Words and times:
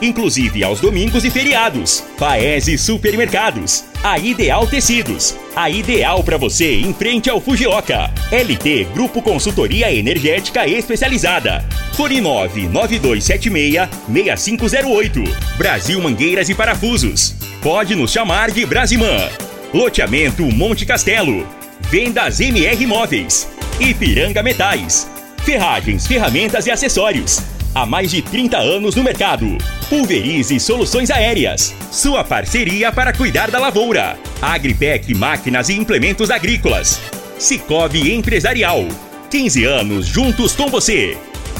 inclusive 0.00 0.62
aos 0.64 0.80
domingos 0.80 1.24
e 1.24 1.30
feriados. 1.30 2.04
Paese 2.18 2.76
Supermercados, 2.78 3.84
a 4.02 4.18
Ideal 4.18 4.66
Tecidos, 4.66 5.36
a 5.54 5.68
ideal 5.68 6.22
para 6.22 6.36
você 6.36 6.80
em 6.80 6.94
frente 6.94 7.28
ao 7.28 7.40
Fujioka. 7.40 8.12
LT 8.30 8.88
Grupo 8.94 9.20
Consultoria 9.20 9.92
Energética 9.92 10.66
Especializada. 10.66 11.64
Fone 11.94 12.20
99276 12.20 13.88
6508. 14.06 15.24
Brasil 15.58 16.00
Mangueiras 16.00 16.48
e 16.48 16.54
Parafusos. 16.54 17.34
Pode 17.62 17.94
nos 17.94 18.12
chamar 18.12 18.50
de 18.50 18.64
Brasimã. 18.64 19.28
Loteamento 19.74 20.42
Monte 20.44 20.86
Castelo. 20.86 21.46
Vendas 21.90 22.40
MR 22.40 22.86
Móveis. 22.86 23.48
Ipiranga 23.78 24.42
Metais. 24.42 25.08
Ferragens, 25.44 26.06
ferramentas 26.06 26.66
e 26.66 26.70
acessórios. 26.70 27.40
Há 27.74 27.86
mais 27.86 28.10
de 28.10 28.22
30 28.22 28.58
anos 28.58 28.94
no 28.94 29.02
mercado. 29.02 29.56
Pulverize 29.90 30.60
Soluções 30.60 31.10
Aéreas. 31.10 31.74
Sua 31.90 32.22
parceria 32.22 32.92
para 32.92 33.12
cuidar 33.12 33.50
da 33.50 33.58
lavoura. 33.58 34.16
Agripec 34.40 35.12
Máquinas 35.12 35.68
e 35.68 35.74
Implementos 35.74 36.30
Agrícolas. 36.30 37.00
Cicobi 37.36 38.14
Empresarial. 38.14 38.86
15 39.28 39.64
anos 39.64 40.06
juntos 40.06 40.54
com 40.54 40.68
você. 40.68 41.18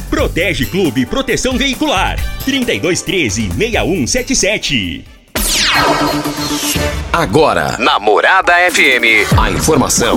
Protege 0.08 0.64
Clube 0.64 1.04
Proteção 1.06 1.58
Veicular. 1.58 2.20
3213 2.44 3.50
6177. 3.50 5.04
Agora, 7.12 7.76
Namorada 7.78 8.52
FM, 8.70 9.36
a 9.36 9.50
informação 9.50 10.16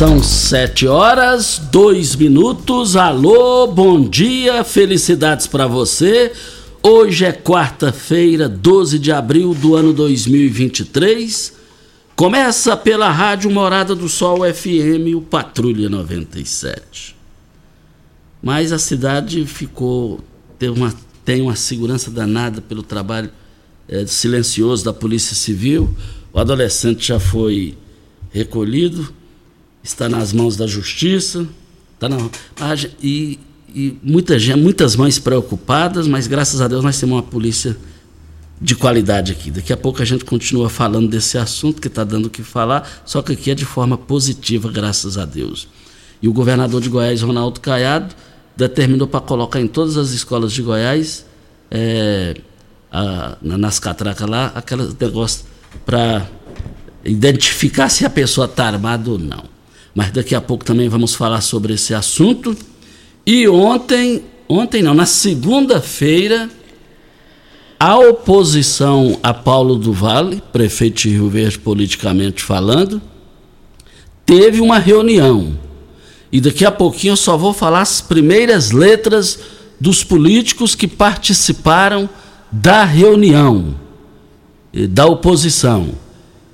São 0.00 0.22
sete 0.22 0.86
horas, 0.86 1.60
dois 1.70 2.16
minutos. 2.16 2.96
Alô, 2.96 3.66
bom 3.66 4.00
dia, 4.00 4.64
felicidades 4.64 5.46
para 5.46 5.66
você. 5.66 6.32
Hoje 6.82 7.26
é 7.26 7.32
quarta-feira, 7.34 8.48
12 8.48 8.98
de 8.98 9.12
abril 9.12 9.52
do 9.52 9.74
ano 9.74 9.92
2023. 9.92 11.52
Começa 12.16 12.74
pela 12.78 13.10
Rádio 13.10 13.50
Morada 13.50 13.94
do 13.94 14.08
Sol 14.08 14.38
FM, 14.38 15.14
o 15.14 15.20
Patrulha 15.20 15.90
97. 15.90 17.14
Mas 18.42 18.72
a 18.72 18.78
cidade 18.78 19.44
ficou. 19.44 20.20
Tem 20.58 20.70
uma, 20.70 20.94
tem 21.26 21.42
uma 21.42 21.56
segurança 21.56 22.10
danada 22.10 22.62
pelo 22.62 22.82
trabalho 22.82 23.30
é, 23.86 24.06
silencioso 24.06 24.82
da 24.82 24.94
Polícia 24.94 25.36
Civil. 25.36 25.94
O 26.32 26.40
adolescente 26.40 27.08
já 27.08 27.20
foi 27.20 27.76
recolhido 28.32 29.19
está 29.82 30.08
nas 30.08 30.32
mãos 30.32 30.56
da 30.56 30.66
justiça, 30.66 31.46
está 31.94 32.08
na, 32.08 32.18
e, 33.02 33.38
e 33.74 33.96
muita 34.02 34.34
muitas 34.56 34.96
mães 34.96 35.18
preocupadas, 35.18 36.06
mas 36.06 36.26
graças 36.26 36.60
a 36.60 36.68
Deus 36.68 36.84
nós 36.84 36.98
temos 36.98 37.16
uma 37.16 37.22
polícia 37.22 37.76
de 38.60 38.74
qualidade 38.74 39.32
aqui. 39.32 39.50
Daqui 39.50 39.72
a 39.72 39.76
pouco 39.76 40.02
a 40.02 40.04
gente 40.04 40.24
continua 40.24 40.68
falando 40.68 41.08
desse 41.08 41.38
assunto 41.38 41.80
que 41.80 41.88
está 41.88 42.04
dando 42.04 42.26
o 42.26 42.30
que 42.30 42.42
falar, 42.42 43.02
só 43.06 43.22
que 43.22 43.32
aqui 43.32 43.50
é 43.50 43.54
de 43.54 43.64
forma 43.64 43.96
positiva, 43.96 44.70
graças 44.70 45.16
a 45.16 45.24
Deus. 45.24 45.66
E 46.20 46.28
o 46.28 46.32
governador 46.32 46.80
de 46.82 46.90
Goiás, 46.90 47.22
Ronaldo 47.22 47.60
Caiado, 47.60 48.14
determinou 48.54 49.08
para 49.08 49.20
colocar 49.20 49.60
em 49.60 49.66
todas 49.66 49.96
as 49.96 50.10
escolas 50.10 50.52
de 50.52 50.60
Goiás, 50.60 51.24
é, 51.70 52.36
a, 52.92 53.38
nas 53.40 53.78
catracas 53.78 54.28
lá, 54.28 54.52
aqueles 54.54 54.94
negócios 54.98 55.44
para 55.86 56.28
identificar 57.02 57.88
se 57.88 58.04
a 58.04 58.10
pessoa 58.10 58.44
está 58.44 58.66
armada 58.66 59.10
ou 59.10 59.18
não 59.18 59.49
mas 59.94 60.10
daqui 60.10 60.34
a 60.34 60.40
pouco 60.40 60.64
também 60.64 60.88
vamos 60.88 61.14
falar 61.14 61.40
sobre 61.40 61.74
esse 61.74 61.94
assunto. 61.94 62.56
E 63.26 63.48
ontem, 63.48 64.24
ontem 64.48 64.82
não, 64.82 64.94
na 64.94 65.06
segunda-feira, 65.06 66.48
a 67.78 67.98
oposição 67.98 69.18
a 69.22 69.32
Paulo 69.32 69.76
do 69.76 69.92
Vale, 69.92 70.42
prefeito 70.52 71.02
de 71.02 71.10
Rio 71.10 71.28
Verde 71.28 71.58
politicamente 71.58 72.42
falando, 72.42 73.00
teve 74.24 74.60
uma 74.60 74.78
reunião. 74.78 75.58
E 76.32 76.40
daqui 76.40 76.64
a 76.64 76.70
pouquinho 76.70 77.12
eu 77.12 77.16
só 77.16 77.36
vou 77.36 77.52
falar 77.52 77.80
as 77.80 78.00
primeiras 78.00 78.70
letras 78.70 79.40
dos 79.80 80.04
políticos 80.04 80.74
que 80.74 80.86
participaram 80.86 82.08
da 82.52 82.84
reunião 82.84 83.74
da 84.72 85.06
oposição. 85.06 85.88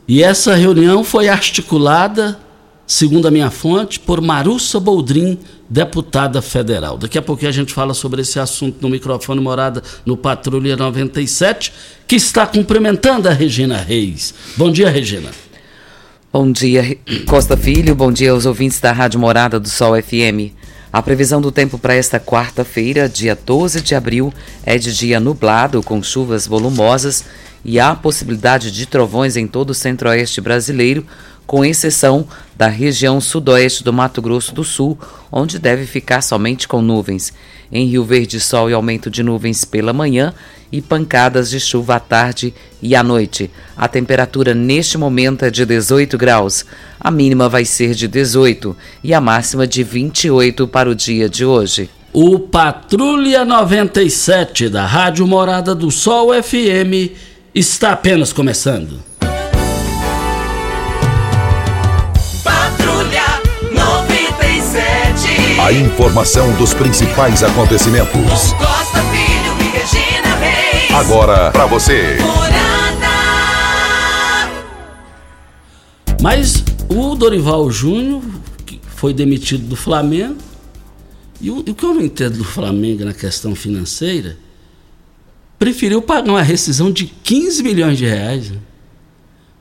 E 0.08 0.22
essa 0.22 0.54
reunião 0.54 1.02
foi 1.02 1.28
articulada 1.28 2.38
segundo 2.86 3.26
a 3.26 3.30
minha 3.30 3.50
fonte, 3.50 3.98
por 3.98 4.20
Marussa 4.20 4.78
Boldrin, 4.78 5.38
deputada 5.68 6.40
federal. 6.40 6.96
Daqui 6.96 7.18
a 7.18 7.22
pouquinho 7.22 7.48
a 7.48 7.52
gente 7.52 7.74
fala 7.74 7.92
sobre 7.92 8.22
esse 8.22 8.38
assunto 8.38 8.78
no 8.80 8.88
microfone 8.88 9.40
morada 9.40 9.82
no 10.04 10.16
Patrulha 10.16 10.76
97, 10.76 11.72
que 12.06 12.16
está 12.16 12.46
cumprimentando 12.46 13.28
a 13.28 13.32
Regina 13.32 13.78
Reis. 13.78 14.32
Bom 14.56 14.70
dia, 14.70 14.88
Regina. 14.88 15.30
Bom 16.32 16.52
dia, 16.52 16.98
Costa 17.26 17.56
Filho. 17.56 17.94
Bom 17.94 18.12
dia 18.12 18.30
aos 18.30 18.46
ouvintes 18.46 18.78
da 18.78 18.92
Rádio 18.92 19.18
Morada 19.18 19.58
do 19.58 19.68
Sol 19.68 20.00
FM. 20.00 20.52
A 20.92 21.02
previsão 21.02 21.40
do 21.40 21.50
tempo 21.50 21.78
para 21.78 21.94
esta 21.94 22.20
quarta-feira, 22.20 23.08
dia 23.08 23.34
12 23.34 23.80
de 23.80 23.94
abril, 23.94 24.32
é 24.64 24.78
de 24.78 24.94
dia 24.94 25.18
nublado, 25.18 25.82
com 25.82 26.02
chuvas 26.02 26.46
volumosas 26.46 27.24
e 27.64 27.80
há 27.80 27.94
possibilidade 27.94 28.70
de 28.70 28.86
trovões 28.86 29.36
em 29.36 29.46
todo 29.46 29.70
o 29.70 29.74
centro-oeste 29.74 30.40
brasileiro, 30.40 31.04
com 31.46 31.64
exceção 31.64 32.26
da 32.56 32.66
região 32.66 33.20
sudoeste 33.20 33.84
do 33.84 33.92
Mato 33.92 34.20
Grosso 34.20 34.54
do 34.54 34.64
Sul, 34.64 34.98
onde 35.30 35.58
deve 35.58 35.86
ficar 35.86 36.22
somente 36.22 36.66
com 36.66 36.82
nuvens. 36.82 37.32
Em 37.70 37.86
Rio 37.86 38.04
Verde, 38.04 38.40
sol 38.40 38.70
e 38.70 38.72
aumento 38.72 39.10
de 39.10 39.22
nuvens 39.22 39.64
pela 39.64 39.92
manhã 39.92 40.32
e 40.70 40.80
pancadas 40.80 41.50
de 41.50 41.60
chuva 41.60 41.96
à 41.96 42.00
tarde 42.00 42.54
e 42.82 42.94
à 42.94 43.02
noite. 43.02 43.50
A 43.76 43.88
temperatura 43.88 44.54
neste 44.54 44.98
momento 44.98 45.44
é 45.44 45.50
de 45.50 45.64
18 45.64 46.16
graus. 46.18 46.64
A 46.98 47.10
mínima 47.10 47.48
vai 47.48 47.64
ser 47.64 47.94
de 47.94 48.08
18 48.08 48.76
e 49.02 49.14
a 49.14 49.20
máxima 49.20 49.66
de 49.66 49.82
28 49.82 50.66
para 50.68 50.90
o 50.90 50.94
dia 50.94 51.28
de 51.28 51.44
hoje. 51.44 51.90
O 52.12 52.38
Patrulha 52.38 53.44
97 53.44 54.68
da 54.68 54.86
Rádio 54.86 55.26
Morada 55.26 55.74
do 55.74 55.90
Sol 55.90 56.30
FM 56.42 57.12
está 57.54 57.92
apenas 57.92 58.32
começando. 58.32 59.15
A 65.66 65.72
informação 65.72 66.56
dos 66.58 66.72
principais 66.72 67.42
acontecimentos. 67.42 68.52
Costa 68.52 69.02
Filho 69.10 69.52
e 69.58 69.76
Regina 69.76 70.36
Reis. 70.36 70.92
Agora 70.92 71.50
para 71.50 71.66
você. 71.66 72.18
Mas 76.22 76.62
o 76.88 77.16
Dorival 77.16 77.68
Júnior 77.68 78.22
que 78.64 78.80
foi 78.94 79.12
demitido 79.12 79.66
do 79.66 79.74
Flamengo. 79.74 80.36
E 81.40 81.50
o, 81.50 81.58
o 81.58 81.74
que 81.74 81.84
eu 81.84 81.94
não 81.94 82.00
entendo 82.00 82.38
do 82.38 82.44
Flamengo 82.44 83.04
na 83.04 83.12
questão 83.12 83.56
financeira, 83.56 84.38
preferiu 85.58 86.00
pagar 86.00 86.30
uma 86.30 86.42
rescisão 86.42 86.92
de 86.92 87.06
15 87.06 87.64
milhões 87.64 87.98
de 87.98 88.06
reais. 88.06 88.52
Né? 88.52 88.58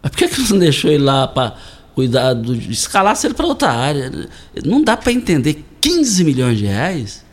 Mas 0.03 0.11
por 0.11 0.19
que, 0.19 0.27
que 0.27 0.51
não 0.51 0.59
deixou 0.59 0.91
ele 0.91 1.03
lá 1.03 1.27
para 1.27 1.55
cuidar 1.95 2.35
do. 2.35 2.53
escalasse 2.53 3.25
ele 3.25 3.33
para 3.33 3.47
outra 3.47 3.71
área? 3.71 4.29
Não 4.63 4.83
dá 4.83 4.95
para 4.95 5.11
entender 5.11 5.65
15 5.85 6.23
milhões 6.23 6.57
de 6.57 6.65
reais, 6.65 7.23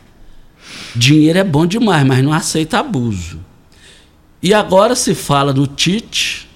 dinheiro 0.95 1.39
é 1.39 1.43
bom 1.43 1.65
demais, 1.65 2.05
mas 2.05 2.23
não 2.23 2.31
aceita 2.31 2.77
abuso. 2.77 3.39
E 4.43 4.53
agora 4.53 4.95
se 4.95 5.15
fala 5.15 5.51
no 5.51 5.65
Tite 5.65 6.47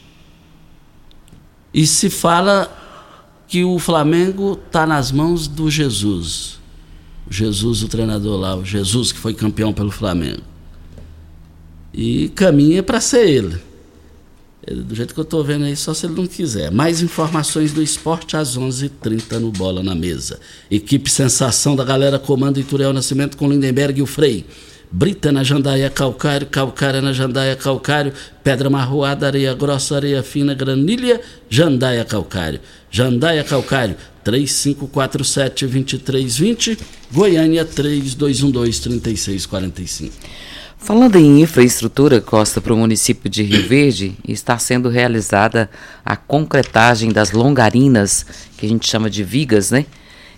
e 1.73 1.87
se 1.87 2.11
fala 2.11 2.71
que 3.47 3.63
o 3.63 3.79
Flamengo 3.79 4.59
está 4.63 4.85
nas 4.85 5.11
mãos 5.11 5.47
do 5.47 5.71
Jesus. 5.71 6.59
O 7.27 7.33
Jesus, 7.33 7.81
o 7.81 7.87
treinador 7.87 8.39
lá, 8.39 8.55
o 8.55 8.63
Jesus 8.63 9.11
que 9.11 9.17
foi 9.17 9.33
campeão 9.33 9.73
pelo 9.73 9.89
Flamengo. 9.89 10.43
E 11.91 12.29
caminha 12.35 12.83
para 12.83 13.01
ser 13.01 13.27
ele. 13.27 13.59
Do 14.69 14.93
jeito 14.93 15.13
que 15.13 15.19
eu 15.19 15.23
estou 15.23 15.41
vendo 15.43 15.63
aí, 15.63 15.77
só 15.77 15.93
se 15.93 16.05
ele 16.05 16.15
não 16.15 16.27
quiser. 16.27 16.69
Mais 16.71 17.01
informações 17.01 17.71
do 17.71 17.81
esporte 17.81 18.35
às 18.35 18.57
11:30 18.57 18.85
h 18.85 18.91
30 19.01 19.39
no 19.39 19.51
Bola 19.51 19.81
na 19.81 19.95
Mesa. 19.95 20.39
Equipe 20.69 21.09
Sensação 21.09 21.75
da 21.75 21.85
galera 21.85 22.19
comanda 22.19 22.59
Ituriel 22.59 22.91
Nascimento 22.91 23.37
com 23.37 23.49
Lindenberg 23.49 23.99
e 23.99 24.01
o 24.01 24.05
Frei. 24.05 24.45
Brita 24.91 25.31
na 25.31 25.43
jandaia 25.43 25.89
calcário, 25.89 26.45
calcária 26.47 27.01
na 27.01 27.11
jandaia 27.11 27.57
calcário, 27.57 28.13
pedra 28.43 28.69
marroada, 28.69 29.25
areia 29.27 29.53
grossa, 29.53 29.97
areia 29.97 30.23
fina, 30.23 30.53
granilha, 30.53 31.19
jandaia 31.49 32.05
calcário. 32.05 32.61
Jandaia 32.89 33.43
calcário, 33.43 33.97
3547-2320, 34.25 36.79
Goiânia 37.11 37.65
3212-3645. 37.65 40.11
Falando 40.77 41.17
em 41.17 41.41
infraestrutura, 41.41 42.21
Costa, 42.21 42.61
para 42.61 42.73
o 42.73 42.77
município 42.77 43.29
de 43.29 43.43
Rio 43.43 43.67
Verde, 43.67 44.15
está 44.27 44.57
sendo 44.57 44.87
realizada 44.87 45.69
a 46.05 46.15
concretagem 46.15 47.11
das 47.11 47.31
longarinas, 47.31 48.25
que 48.57 48.65
a 48.65 48.69
gente 48.69 48.89
chama 48.89 49.09
de 49.09 49.23
vigas, 49.23 49.71
né? 49.71 49.85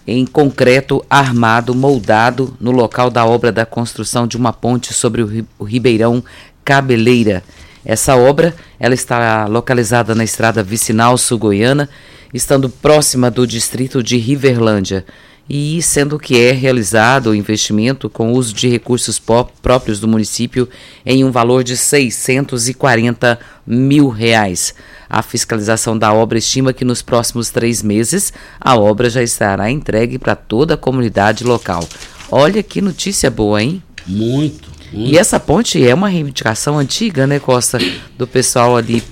em 0.07 0.25
concreto 0.25 1.05
armado 1.07 1.75
moldado 1.75 2.57
no 2.59 2.71
local 2.71 3.11
da 3.11 3.25
obra 3.25 3.51
da 3.51 3.65
construção 3.65 4.25
de 4.25 4.37
uma 4.37 4.51
ponte 4.51 4.91
sobre 4.91 5.21
o 5.21 5.63
Ribeirão 5.63 6.23
Cabeleira. 6.65 7.43
Essa 7.85 8.15
obra 8.15 8.55
ela 8.79 8.95
está 8.95 9.45
localizada 9.45 10.15
na 10.15 10.23
estrada 10.23 10.63
vicinal 10.63 11.15
sul-goiana, 11.15 11.87
estando 12.33 12.69
próxima 12.69 13.29
do 13.29 13.45
distrito 13.45 14.01
de 14.01 14.17
Riverlândia 14.17 15.05
e 15.49 15.81
sendo 15.81 16.19
que 16.19 16.39
é 16.39 16.51
realizado 16.51 17.31
o 17.31 17.35
investimento 17.35 18.07
com 18.09 18.33
uso 18.33 18.53
de 18.53 18.69
recursos 18.69 19.19
próprios 19.61 19.99
do 19.99 20.07
município 20.07 20.69
em 21.03 21.23
um 21.23 21.31
valor 21.31 21.63
de 21.63 21.75
640 21.75 23.39
mil 23.65 24.09
reais. 24.09 24.75
A 25.09 25.23
fiscalização 25.23 25.97
da 25.97 26.13
obra 26.13 26.37
estima 26.37 26.71
que 26.71 26.85
nos 26.85 27.01
próximos 27.01 27.49
três 27.49 27.81
meses 27.81 28.31
a 28.61 28.77
obra 28.77 29.09
já 29.09 29.23
estará 29.23 29.71
entregue 29.71 30.19
para 30.19 30.35
toda 30.35 30.75
a 30.75 30.77
comunidade 30.77 31.43
local. 31.43 31.87
Olha 32.29 32.61
que 32.61 32.79
notícia 32.79 33.31
boa, 33.31 33.63
hein? 33.63 33.81
Muito, 34.05 34.69
muito. 34.93 35.11
E 35.11 35.17
essa 35.17 35.39
ponte 35.39 35.83
é 35.83 35.95
uma 35.95 36.09
reivindicação 36.09 36.77
antiga, 36.77 37.25
né, 37.25 37.39
Costa, 37.39 37.79
do 38.15 38.27
pessoal 38.27 38.77
ali 38.77 39.03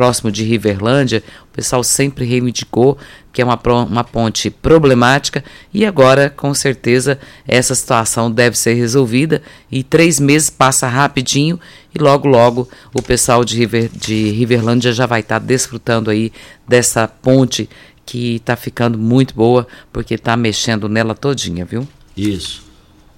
próximo 0.00 0.32
de 0.32 0.42
Riverlândia, 0.44 1.22
o 1.44 1.54
pessoal 1.54 1.84
sempre 1.84 2.24
reivindicou 2.24 2.96
que 3.30 3.42
é 3.42 3.44
uma, 3.44 3.60
uma 3.86 4.02
ponte 4.02 4.48
problemática 4.48 5.44
e 5.74 5.84
agora, 5.84 6.30
com 6.30 6.54
certeza, 6.54 7.18
essa 7.46 7.74
situação 7.74 8.30
deve 8.30 8.56
ser 8.56 8.72
resolvida 8.72 9.42
e 9.70 9.82
três 9.82 10.18
meses 10.18 10.48
passa 10.48 10.88
rapidinho 10.88 11.60
e 11.94 11.98
logo, 11.98 12.26
logo 12.26 12.66
o 12.94 13.02
pessoal 13.02 13.44
de, 13.44 13.58
River, 13.58 13.90
de 13.94 14.30
Riverlândia 14.30 14.90
já 14.90 15.04
vai 15.04 15.20
estar 15.20 15.38
tá 15.38 15.44
desfrutando 15.44 16.08
aí 16.08 16.32
dessa 16.66 17.06
ponte 17.06 17.68
que 18.06 18.36
está 18.36 18.56
ficando 18.56 18.96
muito 18.96 19.34
boa 19.34 19.66
porque 19.92 20.14
está 20.14 20.34
mexendo 20.34 20.88
nela 20.88 21.14
todinha, 21.14 21.66
viu? 21.66 21.86
Isso. 22.16 22.69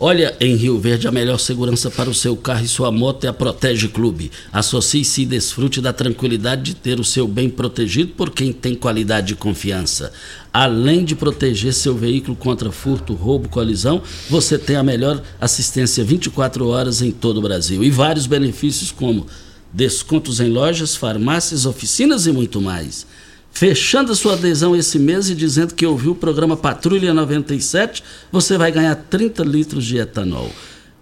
Olha, 0.04 0.37
em 0.40 0.56
Rio 0.56 0.81
Verde, 0.81 1.06
a 1.06 1.12
melhor 1.12 1.38
segurança 1.38 1.88
para 1.88 2.10
o 2.10 2.14
seu 2.14 2.37
carro 2.37 2.64
e 2.64 2.66
sua 2.66 2.90
moto 2.90 3.22
é 3.22 3.28
a 3.28 3.32
Protege 3.32 3.87
Clube. 3.87 4.32
Associe-se 4.52 5.22
e 5.22 5.26
desfrute 5.26 5.81
da 5.81 5.93
tranquilidade 5.93 6.62
de 6.62 6.75
ter 6.75 6.99
o 6.99 7.04
seu 7.04 7.28
bem 7.28 7.49
protegido 7.49 8.12
por 8.14 8.31
quem 8.31 8.52
tem 8.52 8.75
qualidade 8.75 9.34
e 9.34 9.37
confiança. 9.37 10.12
Além 10.52 11.04
de 11.04 11.14
proteger 11.14 11.72
seu 11.72 11.94
veículo 11.94 12.34
contra 12.34 12.72
furto, 12.72 13.14
roubo, 13.14 13.49
colisão, 13.49 14.02
você 14.28 14.58
tem 14.58 14.75
a 14.75 14.82
melhor 14.82 15.22
assistência 15.40 16.02
24 16.02 16.66
horas 16.66 17.00
em 17.00 17.12
todo 17.12 17.37
o 17.37 17.43
Brasil. 17.43 17.84
E 17.84 17.88
vários 17.88 18.26
benefícios 18.26 18.90
como 18.90 19.28
descontos 19.72 20.40
em 20.40 20.50
lojas, 20.50 20.96
farmácias, 20.96 21.64
oficinas 21.64 22.26
e 22.26 22.32
muito 22.32 22.60
mais 22.60 23.06
fechando 23.52 24.12
a 24.12 24.14
sua 24.16 24.32
adesão 24.32 24.75
esse 24.75 24.99
mês 24.99 25.28
e 25.28 25.34
dizendo 25.34 25.75
que 25.75 25.87
ouviu 25.87 26.12
o 26.12 26.16
programa 26.16 26.56
Patrulha 26.56 27.14
97, 27.14 28.02
você 28.32 28.56
vai 28.56 28.72
ganhar 28.72 28.94
30 28.94 29.44
litros 29.44 29.84
de 29.84 29.99
etanol. 29.99 30.50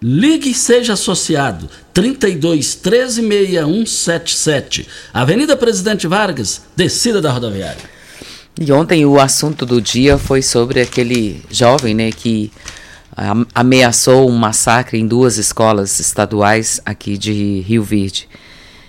Ligue 0.02 0.50
e 0.50 0.55
seja 0.55 0.94
associado. 0.94 1.69
32 1.94 2.75
13 2.75 3.20
6177. 3.23 4.88
Avenida 5.12 5.56
Presidente 5.56 6.06
Vargas, 6.06 6.62
descida 6.75 7.20
da 7.20 7.31
rodoviária. 7.31 8.00
E 8.58 8.73
ontem 8.73 9.06
o 9.06 9.20
assunto 9.20 9.64
do 9.64 9.81
dia 9.81 10.19
foi 10.19 10.43
sobre 10.43 10.81
aquele 10.81 11.43
jovem 11.50 11.94
né, 11.94 12.11
que 12.11 12.50
ameaçou 13.55 14.29
um 14.29 14.37
massacre 14.37 14.99
em 14.99 15.06
duas 15.06 15.37
escolas 15.37 16.00
estaduais 16.00 16.81
aqui 16.85 17.17
de 17.19 17.61
Rio 17.61 17.82
Verde. 17.82 18.29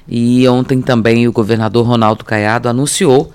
E 0.08 0.48
ontem 0.48 0.82
também 0.82 1.28
o 1.28 1.32
governador 1.32 1.86
Ronaldo 1.86 2.24
Caiado 2.24 2.70
anunciou 2.70 3.32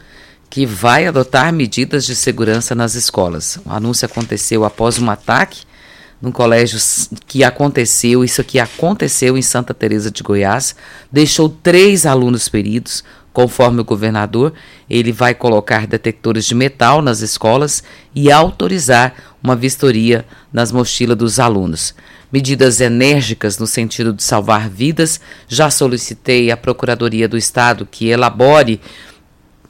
que 0.56 0.64
vai 0.64 1.06
adotar 1.06 1.52
medidas 1.52 2.06
de 2.06 2.16
segurança 2.16 2.74
nas 2.74 2.94
escolas. 2.94 3.58
O 3.66 3.70
anúncio 3.70 4.06
aconteceu 4.06 4.64
após 4.64 4.98
um 4.98 5.10
ataque 5.10 5.64
num 6.18 6.32
colégio 6.32 6.78
que 7.26 7.44
aconteceu, 7.44 8.24
isso 8.24 8.40
aqui 8.40 8.58
aconteceu 8.58 9.36
em 9.36 9.42
Santa 9.42 9.74
Teresa 9.74 10.10
de 10.10 10.22
Goiás, 10.22 10.74
deixou 11.12 11.50
três 11.50 12.06
alunos 12.06 12.48
feridos. 12.48 13.04
Conforme 13.34 13.82
o 13.82 13.84
governador, 13.84 14.54
ele 14.88 15.12
vai 15.12 15.34
colocar 15.34 15.86
detectores 15.86 16.46
de 16.46 16.54
metal 16.54 17.02
nas 17.02 17.20
escolas 17.20 17.84
e 18.14 18.32
autorizar 18.32 19.14
uma 19.42 19.54
vistoria 19.54 20.24
nas 20.50 20.72
mochilas 20.72 21.18
dos 21.18 21.38
alunos. 21.38 21.94
Medidas 22.32 22.80
enérgicas 22.80 23.58
no 23.58 23.66
sentido 23.66 24.12
de 24.14 24.22
salvar 24.22 24.70
vidas. 24.70 25.20
Já 25.46 25.70
solicitei 25.70 26.50
à 26.50 26.56
Procuradoria 26.56 27.28
do 27.28 27.36
Estado 27.36 27.86
que 27.90 28.08
elabore 28.08 28.80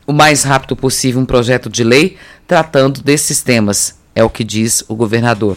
o 0.06 0.12
mais 0.12 0.44
rápido 0.44 0.76
possível 0.76 1.20
um 1.20 1.26
projeto 1.26 1.68
de 1.68 1.82
lei 1.82 2.16
tratando 2.46 3.02
desses 3.02 3.42
temas, 3.42 3.98
é 4.14 4.22
o 4.22 4.30
que 4.30 4.44
diz 4.44 4.84
o 4.88 4.94
governador. 4.94 5.56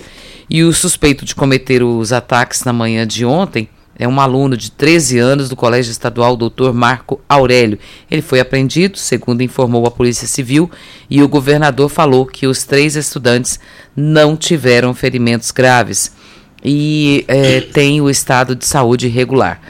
E 0.50 0.64
o 0.64 0.74
suspeito 0.74 1.24
de 1.24 1.36
cometer 1.36 1.84
os 1.84 2.12
ataques 2.12 2.64
na 2.64 2.74
manhã 2.74 3.06
de 3.06 3.24
ontem 3.24 3.70
é 4.00 4.08
um 4.08 4.20
aluno 4.20 4.56
de 4.56 4.72
13 4.72 5.20
anos 5.20 5.50
do 5.50 5.58
Colégio 5.58 5.92
Estadual 5.92 6.38
Dr. 6.38 6.72
Marco 6.74 7.20
Aurélio. 7.28 7.78
Ele 8.10 8.22
foi 8.22 8.40
apreendido, 8.40 8.98
segundo 8.98 9.44
informou 9.44 9.86
a 9.86 9.92
Polícia 9.92 10.26
Civil, 10.26 10.72
e 11.10 11.22
o 11.22 11.28
governador 11.28 11.90
falou 11.90 12.26
que 12.26 12.48
os 12.48 12.64
três 12.64 12.96
estudantes 12.96 13.60
não 13.96 14.38
tiveram 14.38 14.94
ferimentos 14.94 15.52
graves 15.52 16.14
e 16.64 17.26
é, 17.28 17.60
tem 17.60 18.00
o 18.02 18.10
estado 18.10 18.56
de 18.56 18.66
saúde 18.66 19.10
regular. 19.10 19.62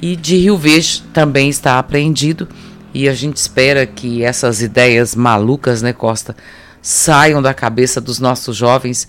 E 0.00 0.16
de 0.16 0.36
Rio 0.36 0.56
Verde 0.56 1.02
também 1.12 1.48
está 1.48 1.78
apreendido 1.78 2.48
e 2.94 3.08
a 3.08 3.12
gente 3.12 3.36
espera 3.36 3.84
que 3.84 4.22
essas 4.22 4.62
ideias 4.62 5.14
malucas, 5.14 5.82
né, 5.82 5.92
Costa, 5.92 6.36
saiam 6.80 7.42
da 7.42 7.52
cabeça 7.52 8.00
dos 8.00 8.20
nossos 8.20 8.56
jovens. 8.56 9.08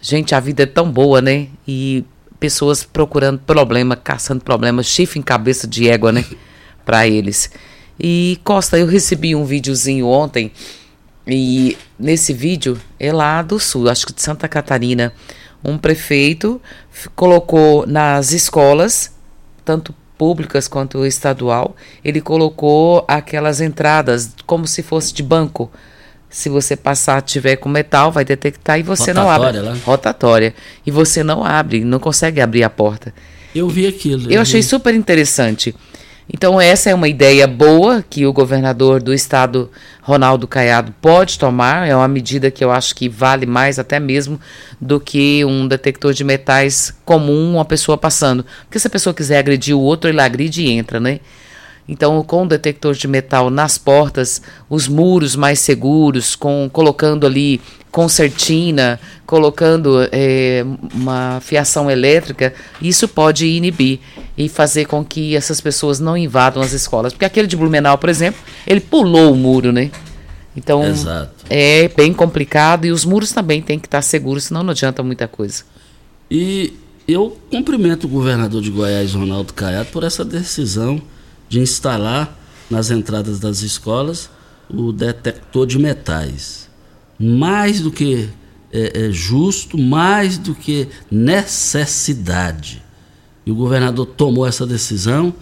Gente, 0.00 0.34
a 0.34 0.40
vida 0.40 0.64
é 0.64 0.66
tão 0.66 0.90
boa, 0.90 1.22
né? 1.22 1.48
E 1.66 2.04
pessoas 2.38 2.84
procurando 2.84 3.38
problema, 3.38 3.96
caçando 3.96 4.44
problemas, 4.44 4.86
chifre 4.86 5.18
em 5.18 5.22
cabeça 5.22 5.66
de 5.66 5.88
égua, 5.88 6.12
né? 6.12 6.24
Para 6.84 7.08
eles. 7.08 7.50
E 7.98 8.38
Costa, 8.44 8.78
eu 8.78 8.86
recebi 8.86 9.34
um 9.34 9.44
videozinho 9.44 10.06
ontem 10.06 10.52
e 11.26 11.78
nesse 11.98 12.34
vídeo 12.34 12.78
é 13.00 13.12
lá 13.12 13.40
do 13.40 13.58
sul, 13.58 13.88
acho 13.88 14.06
que 14.06 14.12
de 14.12 14.20
Santa 14.20 14.46
Catarina, 14.46 15.12
um 15.64 15.78
prefeito 15.78 16.60
colocou 17.16 17.86
nas 17.86 18.32
escolas, 18.32 19.12
tanto 19.64 19.94
públicas 20.24 20.66
quanto 20.66 21.04
estadual, 21.04 21.76
ele 22.02 22.18
colocou 22.18 23.04
aquelas 23.06 23.60
entradas 23.60 24.30
como 24.46 24.66
se 24.66 24.82
fosse 24.82 25.12
de 25.12 25.22
banco. 25.22 25.70
Se 26.30 26.48
você 26.48 26.74
passar, 26.74 27.20
tiver 27.20 27.56
com 27.56 27.68
metal, 27.68 28.10
vai 28.10 28.24
detectar 28.24 28.78
e 28.78 28.82
você 28.82 29.12
Rotatória, 29.12 29.22
não 29.22 29.30
abre. 29.30 29.60
Lá. 29.60 29.76
Rotatória. 29.84 30.54
E 30.86 30.90
você 30.90 31.22
não 31.22 31.44
abre, 31.44 31.84
não 31.84 31.98
consegue 31.98 32.40
abrir 32.40 32.64
a 32.64 32.70
porta. 32.70 33.12
Eu 33.54 33.68
vi 33.68 33.86
aquilo. 33.86 34.30
Eu, 34.30 34.36
eu 34.36 34.40
achei 34.40 34.62
vi. 34.62 34.66
super 34.66 34.94
interessante. 34.94 35.74
Então, 36.32 36.58
essa 36.58 36.88
é 36.88 36.94
uma 36.94 37.06
ideia 37.06 37.46
boa 37.46 38.02
que 38.08 38.26
o 38.26 38.32
governador 38.32 39.02
do 39.02 39.12
estado, 39.12 39.70
Ronaldo 40.00 40.48
Caiado, 40.48 40.94
pode 41.00 41.38
tomar. 41.38 41.86
É 41.86 41.94
uma 41.94 42.08
medida 42.08 42.50
que 42.50 42.64
eu 42.64 42.70
acho 42.70 42.94
que 42.94 43.08
vale 43.08 43.44
mais 43.44 43.78
até 43.78 44.00
mesmo 44.00 44.40
do 44.80 44.98
que 44.98 45.44
um 45.44 45.68
detector 45.68 46.14
de 46.14 46.24
metais 46.24 46.94
comum, 47.04 47.54
uma 47.54 47.64
pessoa 47.64 47.98
passando. 47.98 48.44
Porque 48.64 48.78
se 48.78 48.86
a 48.86 48.90
pessoa 48.90 49.12
quiser 49.12 49.38
agredir 49.38 49.76
o 49.76 49.80
outro, 49.80 50.08
ele 50.08 50.20
agride 50.20 50.62
e 50.62 50.70
entra, 50.70 50.98
né? 50.98 51.20
Então, 51.86 52.22
com 52.22 52.44
o 52.44 52.48
detector 52.48 52.94
de 52.94 53.06
metal 53.06 53.50
nas 53.50 53.76
portas, 53.76 54.40
os 54.70 54.88
muros 54.88 55.36
mais 55.36 55.58
seguros, 55.58 56.34
com 56.34 56.68
colocando 56.72 57.26
ali 57.26 57.60
concertina, 57.90 58.98
colocando 59.26 60.08
é, 60.10 60.64
uma 60.94 61.40
fiação 61.42 61.90
elétrica, 61.90 62.54
isso 62.80 63.06
pode 63.06 63.46
inibir 63.46 64.00
e 64.36 64.48
fazer 64.48 64.86
com 64.86 65.04
que 65.04 65.36
essas 65.36 65.60
pessoas 65.60 66.00
não 66.00 66.16
invadam 66.16 66.62
as 66.62 66.72
escolas. 66.72 67.12
Porque 67.12 67.24
aquele 67.24 67.46
de 67.46 67.56
Blumenau, 67.56 67.96
por 67.96 68.08
exemplo, 68.08 68.40
ele 68.66 68.80
pulou 68.80 69.32
o 69.32 69.36
muro, 69.36 69.72
né? 69.72 69.90
Então, 70.56 70.84
Exato. 70.84 71.44
é 71.50 71.88
bem 71.88 72.12
complicado 72.12 72.84
e 72.84 72.92
os 72.92 73.04
muros 73.04 73.32
também 73.32 73.60
têm 73.60 73.78
que 73.78 73.86
estar 73.86 74.02
seguros, 74.02 74.44
senão 74.44 74.62
não 74.62 74.70
adianta 74.70 75.02
muita 75.02 75.26
coisa. 75.26 75.64
E 76.30 76.72
eu 77.06 77.36
cumprimento 77.50 78.04
o 78.04 78.08
governador 78.08 78.62
de 78.62 78.70
Goiás, 78.70 79.14
Ronaldo 79.14 79.52
Caiado, 79.52 79.90
por 79.90 80.04
essa 80.04 80.24
decisão 80.24 81.02
de 81.48 81.60
instalar 81.60 82.38
nas 82.70 82.90
entradas 82.90 83.38
das 83.38 83.62
escolas 83.62 84.30
o 84.70 84.92
detector 84.92 85.66
de 85.66 85.78
metais. 85.78 86.68
Mais 87.18 87.80
do 87.80 87.90
que 87.90 88.28
é, 88.72 89.06
é 89.06 89.10
justo, 89.10 89.76
mais 89.76 90.38
do 90.38 90.54
que 90.54 90.88
necessidade. 91.10 92.82
E 93.46 93.50
o 93.50 93.54
governador 93.54 94.06
tomou 94.06 94.46
essa 94.46 94.66
decisão 94.66 95.34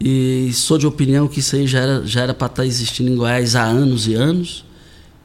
e 0.00 0.50
sou 0.52 0.76
de 0.76 0.86
opinião 0.86 1.26
que 1.26 1.40
isso 1.40 1.56
aí 1.56 1.66
já 1.66 1.80
era, 1.80 2.06
já 2.06 2.22
era 2.22 2.34
para 2.34 2.46
estar 2.46 2.66
existindo 2.66 3.10
em 3.10 3.16
Goiás 3.16 3.56
há 3.56 3.62
anos 3.62 4.06
e 4.06 4.14
anos, 4.14 4.64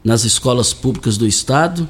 nas 0.03 0.23
escolas 0.23 0.73
públicas 0.73 1.17
do 1.17 1.27
Estado, 1.27 1.87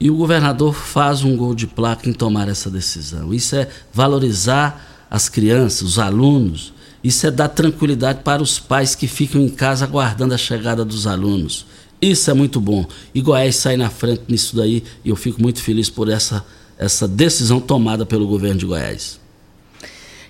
e 0.00 0.10
o 0.10 0.16
governador 0.16 0.74
faz 0.74 1.22
um 1.22 1.36
gol 1.36 1.54
de 1.54 1.66
placa 1.66 2.08
em 2.08 2.12
tomar 2.12 2.48
essa 2.48 2.70
decisão. 2.70 3.32
Isso 3.32 3.56
é 3.56 3.68
valorizar 3.92 5.06
as 5.10 5.28
crianças, 5.28 5.82
os 5.82 5.98
alunos, 5.98 6.72
isso 7.02 7.26
é 7.26 7.30
dar 7.30 7.48
tranquilidade 7.48 8.20
para 8.22 8.42
os 8.42 8.58
pais 8.58 8.94
que 8.94 9.06
ficam 9.06 9.40
em 9.40 9.48
casa 9.48 9.84
aguardando 9.84 10.34
a 10.34 10.38
chegada 10.38 10.84
dos 10.84 11.06
alunos. 11.06 11.64
Isso 12.00 12.30
é 12.30 12.34
muito 12.34 12.60
bom. 12.60 12.86
E 13.14 13.20
Goiás 13.20 13.56
sai 13.56 13.76
na 13.76 13.90
frente 13.90 14.22
nisso 14.28 14.54
daí 14.54 14.84
e 15.04 15.10
eu 15.10 15.16
fico 15.16 15.40
muito 15.40 15.62
feliz 15.62 15.88
por 15.88 16.08
essa, 16.08 16.44
essa 16.76 17.08
decisão 17.08 17.60
tomada 17.60 18.04
pelo 18.04 18.26
governo 18.26 18.58
de 18.58 18.66
Goiás. 18.66 19.18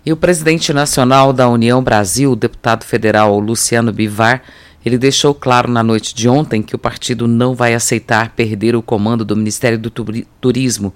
E 0.08 0.12
o 0.12 0.16
presidente 0.16 0.72
nacional 0.72 1.34
da 1.34 1.50
União 1.50 1.82
Brasil, 1.82 2.32
o 2.32 2.34
deputado 2.34 2.82
federal 2.82 3.38
Luciano 3.38 3.92
Bivar, 3.92 4.42
ele 4.82 4.96
deixou 4.96 5.34
claro 5.34 5.70
na 5.70 5.82
noite 5.82 6.14
de 6.14 6.26
ontem 6.26 6.62
que 6.62 6.74
o 6.74 6.78
partido 6.78 7.28
não 7.28 7.54
vai 7.54 7.74
aceitar 7.74 8.30
perder 8.30 8.74
o 8.74 8.80
comando 8.80 9.22
do 9.22 9.36
Ministério 9.36 9.78
do 9.78 9.90
Turismo 9.90 10.94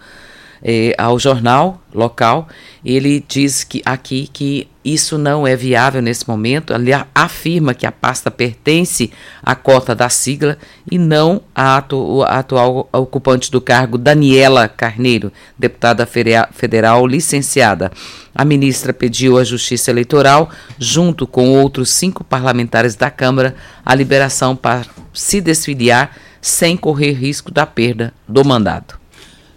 eh, 0.62 0.94
ao 0.96 1.18
jornal 1.18 1.82
local. 1.92 2.48
Ele 2.84 3.24
diz 3.26 3.64
que 3.64 3.82
aqui 3.84 4.28
que 4.32 4.68
isso 4.84 5.16
não 5.16 5.46
é 5.46 5.54
viável 5.54 6.02
nesse 6.02 6.28
momento. 6.28 6.72
Ele 6.72 6.90
afirma 7.14 7.74
que 7.74 7.86
a 7.86 7.92
pasta 7.92 8.30
pertence 8.30 9.12
à 9.42 9.54
cota 9.54 9.94
da 9.94 10.08
sigla 10.08 10.58
e 10.90 10.98
não 10.98 11.40
à 11.54 11.76
atu 11.76 12.22
atual 12.22 12.88
ocupante 12.92 13.50
do 13.50 13.60
cargo, 13.60 13.96
Daniela 13.96 14.68
Carneiro, 14.68 15.32
deputada 15.58 16.06
federal 16.06 17.06
licenciada. 17.06 17.92
A 18.34 18.44
ministra 18.44 18.92
pediu 18.92 19.38
à 19.38 19.44
Justiça 19.44 19.90
Eleitoral, 19.90 20.50
junto 20.78 21.26
com 21.26 21.50
outros 21.50 21.90
cinco 21.90 22.24
parlamentares 22.24 22.96
da 22.96 23.10
Câmara, 23.10 23.54
a 23.84 23.94
liberação 23.94 24.56
para 24.56 24.86
se 25.12 25.40
desfiliar 25.40 26.16
sem 26.40 26.76
correr 26.76 27.12
risco 27.12 27.52
da 27.52 27.66
perda 27.66 28.12
do 28.26 28.44
mandato. 28.44 29.01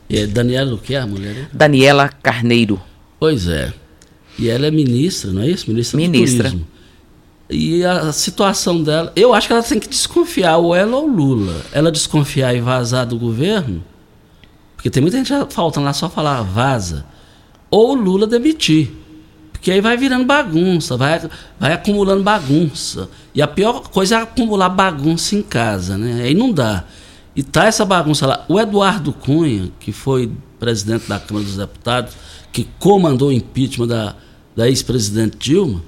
É 0.10 0.28
Daniela 0.28 0.74
o 0.74 0.78
que 0.78 0.94
é 0.94 1.00
a 1.00 1.08
mulher? 1.08 1.50
Daniela 1.52 2.10
Carneiro. 2.10 2.82
Pois 3.20 3.48
é. 3.48 3.74
E 4.38 4.50
ela 4.50 4.68
é 4.68 4.72
ministra, 4.72 5.32
não 5.32 5.42
é 5.42 5.50
isso? 5.50 5.70
Ministra, 5.70 5.98
ministra. 5.98 6.50
do 6.50 6.50
Turismo. 6.52 6.76
E 7.50 7.86
a 7.86 8.12
situação 8.12 8.82
dela, 8.82 9.12
eu 9.16 9.34
acho 9.34 9.48
que 9.48 9.54
ela 9.54 9.62
tem 9.62 9.80
que 9.80 9.88
desconfiar, 9.88 10.58
ou 10.58 10.76
ela 10.76 10.98
ou 10.98 11.08
Lula. 11.08 11.62
Ela 11.72 11.92
desconfiar 11.92 12.56
e 12.56 12.60
vazar 12.60 13.06
do 13.06 13.18
governo, 13.18 13.84
porque 14.76 14.90
tem 14.90 15.02
muita 15.02 15.18
gente 15.18 15.32
faltando 15.50 15.86
lá 15.86 15.94
só 15.94 16.10
falar 16.10 16.42
vaza. 16.42 17.06
Ou 17.72 17.94
Lula 17.94 18.28
demitir. 18.28 18.92
Porque 19.52 19.72
aí 19.72 19.82
vai 19.82 19.98
virando 19.98 20.26
bagunça, 20.26 20.96
vai, 20.96 21.28
vai 21.60 21.74
acumulando 21.74 22.22
bagunça. 22.22 23.10
E 23.34 23.42
a 23.42 23.48
pior 23.48 23.90
coisa 23.90 24.18
é 24.18 24.22
acumular 24.22 24.70
bagunça 24.70 25.36
em 25.36 25.42
casa, 25.42 25.98
né? 25.98 26.22
Aí 26.24 26.36
não 26.36 26.52
dá. 26.52 26.84
E 27.36 27.44
tá 27.44 27.66
essa 27.66 27.84
bagunça 27.84 28.26
lá. 28.26 28.46
O 28.48 28.60
Eduardo 28.60 29.12
Cunha, 29.12 29.72
que 29.80 29.92
foi 29.92 30.32
presidente 30.60 31.08
da 31.10 31.20
Câmara 31.20 31.46
dos 31.46 31.58
Deputados, 31.58 32.14
que 32.52 32.68
comandou 32.80 33.30
o 33.30 33.34
impeachment 33.34 33.88
da, 33.88 34.16
da 34.56 34.68
ex-presidente 34.68 35.38
Dilma, 35.38 35.84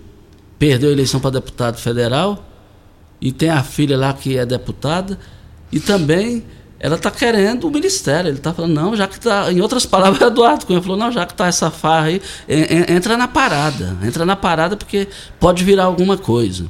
perdeu 0.59 0.89
a 0.89 0.91
eleição 0.91 1.19
para 1.19 1.31
deputado 1.31 1.77
federal, 1.77 2.45
e 3.21 3.31
tem 3.31 3.49
a 3.49 3.63
filha 3.63 3.97
lá 3.97 4.13
que 4.13 4.37
é 4.37 4.45
deputada, 4.45 5.17
e 5.71 5.79
também 5.79 6.43
ela 6.79 6.95
está 6.95 7.09
querendo 7.09 7.67
o 7.67 7.71
ministério. 7.71 8.29
Ele 8.29 8.37
está 8.37 8.53
falando, 8.53 8.73
não, 8.73 8.95
já 8.95 9.07
que 9.07 9.15
está. 9.15 9.51
Em 9.51 9.61
outras 9.61 9.85
palavras, 9.85 10.21
Eduardo 10.21 10.65
Cunha 10.65 10.81
falou, 10.81 10.97
não, 10.97 11.11
já 11.11 11.25
que 11.25 11.33
está 11.33 11.47
essa 11.47 11.71
farra 11.71 12.07
aí, 12.07 12.21
entra 12.89 13.17
na 13.17 13.27
parada. 13.27 13.97
Entra 14.03 14.25
na 14.25 14.35
parada 14.35 14.75
porque 14.75 15.07
pode 15.39 15.63
virar 15.63 15.85
alguma 15.85 16.17
coisa. 16.17 16.69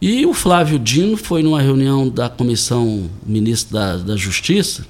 E 0.00 0.24
o 0.24 0.32
Flávio 0.32 0.78
Dino 0.78 1.16
foi 1.16 1.42
numa 1.42 1.60
reunião 1.60 2.08
da 2.08 2.28
comissão 2.28 3.10
ministro 3.26 3.74
da, 3.74 3.96
da 3.96 4.16
Justiça. 4.16 4.86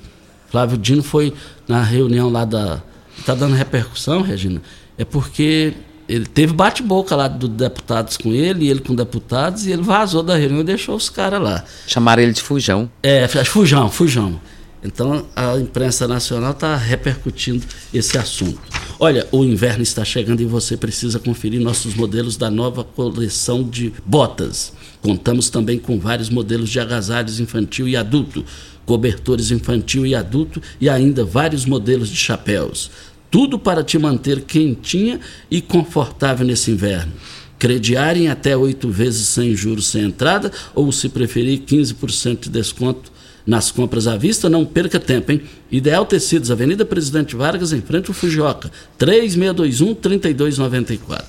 Flávio 0.50 0.76
Dino 0.76 1.02
foi 1.02 1.32
na 1.66 1.82
reunião 1.82 2.28
lá 2.28 2.44
da. 2.44 2.82
Está 3.18 3.34
dando 3.34 3.54
repercussão, 3.54 4.22
Regina? 4.22 4.62
É 4.96 5.04
porque 5.04 5.74
ele 6.08 6.26
teve 6.26 6.52
bate-boca 6.52 7.14
lá 7.14 7.28
dos 7.28 7.50
deputados 7.50 8.16
com 8.16 8.32
ele, 8.32 8.64
e 8.64 8.70
ele 8.70 8.80
com 8.80 8.94
deputados, 8.94 9.66
e 9.66 9.72
ele 9.72 9.82
vazou 9.82 10.22
da 10.22 10.36
reunião 10.36 10.60
e 10.60 10.64
deixou 10.64 10.96
os 10.96 11.10
caras 11.10 11.40
lá. 11.40 11.64
Chamaram 11.86 12.22
ele 12.22 12.32
de 12.32 12.42
Fujão. 12.42 12.90
É, 13.02 13.26
Fujão, 13.44 13.90
Fujão. 13.90 14.40
Então 14.82 15.26
a 15.34 15.56
imprensa 15.58 16.06
nacional 16.06 16.52
está 16.52 16.76
repercutindo 16.76 17.64
esse 17.92 18.16
assunto. 18.16 18.60
Olha, 18.98 19.26
o 19.32 19.44
inverno 19.44 19.82
está 19.82 20.04
chegando 20.04 20.40
e 20.40 20.44
você 20.44 20.76
precisa 20.76 21.18
conferir 21.18 21.60
nossos 21.60 21.94
modelos 21.94 22.36
da 22.36 22.50
nova 22.50 22.84
coleção 22.84 23.62
de 23.62 23.92
botas. 24.06 24.72
Contamos 25.02 25.50
também 25.50 25.78
com 25.78 25.98
vários 25.98 26.28
modelos 26.28 26.70
de 26.70 26.80
agasalhos 26.80 27.40
infantil 27.40 27.88
e 27.88 27.96
adulto, 27.96 28.44
cobertores 28.84 29.50
infantil 29.50 30.06
e 30.06 30.14
adulto 30.14 30.60
e 30.80 30.88
ainda 30.88 31.24
vários 31.24 31.64
modelos 31.64 32.08
de 32.08 32.16
chapéus. 32.16 32.90
Tudo 33.30 33.58
para 33.58 33.84
te 33.84 33.98
manter 33.98 34.42
quentinha 34.42 35.20
e 35.50 35.60
confortável 35.60 36.46
nesse 36.46 36.70
inverno. 36.70 37.12
Crediar 37.58 38.16
em 38.16 38.28
até 38.28 38.56
oito 38.56 38.88
vezes 38.88 39.28
sem 39.28 39.54
juros 39.54 39.88
sem 39.88 40.04
entrada 40.04 40.50
ou, 40.74 40.90
se 40.92 41.08
preferir, 41.08 41.60
15% 41.60 42.44
de 42.44 42.50
desconto 42.50 43.12
nas 43.48 43.70
compras 43.70 44.06
à 44.06 44.16
vista, 44.16 44.48
não 44.48 44.64
perca 44.64 45.00
tempo, 45.00 45.32
hein? 45.32 45.40
Ideal 45.70 46.04
Tecidos, 46.04 46.50
Avenida 46.50 46.84
Presidente 46.84 47.34
Vargas, 47.34 47.72
em 47.72 47.80
frente 47.80 48.08
ao 48.08 48.14
Fujioka, 48.14 48.70
3621-3294. 48.98 51.24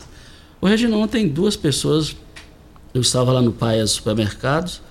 O 0.60 0.68
Regina, 0.68 0.98
ontem 0.98 1.30
duas 1.30 1.56
pessoas, 1.56 2.14
eu 2.94 3.02
estava 3.02 3.32
lá 3.32 3.42
no 3.42 3.52
Paes 3.52 3.92
Supermercados, 3.92 4.82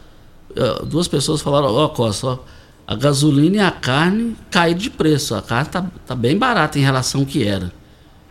eh, 0.55 0.83
duas 0.85 1.09
pessoas 1.09 1.41
falaram, 1.41 1.67
ó 1.73 1.85
oh, 1.85 1.89
Costa, 1.91 2.39
a 2.87 2.95
gasolina 2.95 3.57
e 3.57 3.61
a 3.61 3.71
carne 3.71 4.37
caíram 4.51 4.79
de 4.79 4.91
preço, 4.91 5.35
a 5.35 5.43
carne 5.43 5.67
está 5.67 5.87
tá 6.07 6.15
bem 6.15 6.37
barata 6.39 6.79
em 6.79 6.83
relação 6.83 7.21
ao 7.21 7.27
que 7.27 7.45
era. 7.47 7.73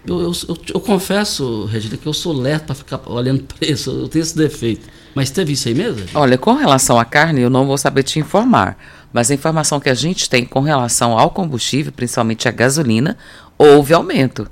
Eu, 0.06 0.22
eu, 0.22 0.32
eu, 0.48 0.58
eu 0.74 0.80
confesso, 0.80 1.66
Regina, 1.66 1.98
que 1.98 2.08
eu 2.08 2.14
sou 2.14 2.34
lerdo 2.34 2.66
para 2.66 2.76
ficar 2.76 3.02
olhando 3.06 3.44
preço, 3.60 3.92
eu 3.92 4.08
tenho 4.08 4.24
esse 4.24 4.38
defeito. 4.38 4.88
Mas 5.14 5.30
teve 5.30 5.54
isso 5.54 5.68
aí 5.68 5.76
mesmo? 5.76 6.06
Olha, 6.14 6.38
com 6.38 6.54
relação 6.54 7.00
à 7.00 7.04
carne, 7.04 7.42
eu 7.42 7.50
não 7.50 7.66
vou 7.66 7.78
saber 7.78 8.04
te 8.04 8.20
informar. 8.20 8.78
Mas 9.12 9.32
a 9.32 9.34
informação 9.34 9.80
que 9.80 9.90
a 9.90 9.94
gente 9.94 10.30
tem 10.30 10.46
com 10.46 10.62
relação 10.62 11.18
ao 11.18 11.32
combustível, 11.32 11.92
principalmente 11.92 12.48
a 12.48 12.52
gasolina, 12.52 13.18
houve 13.58 13.94
aumento. 13.94 14.48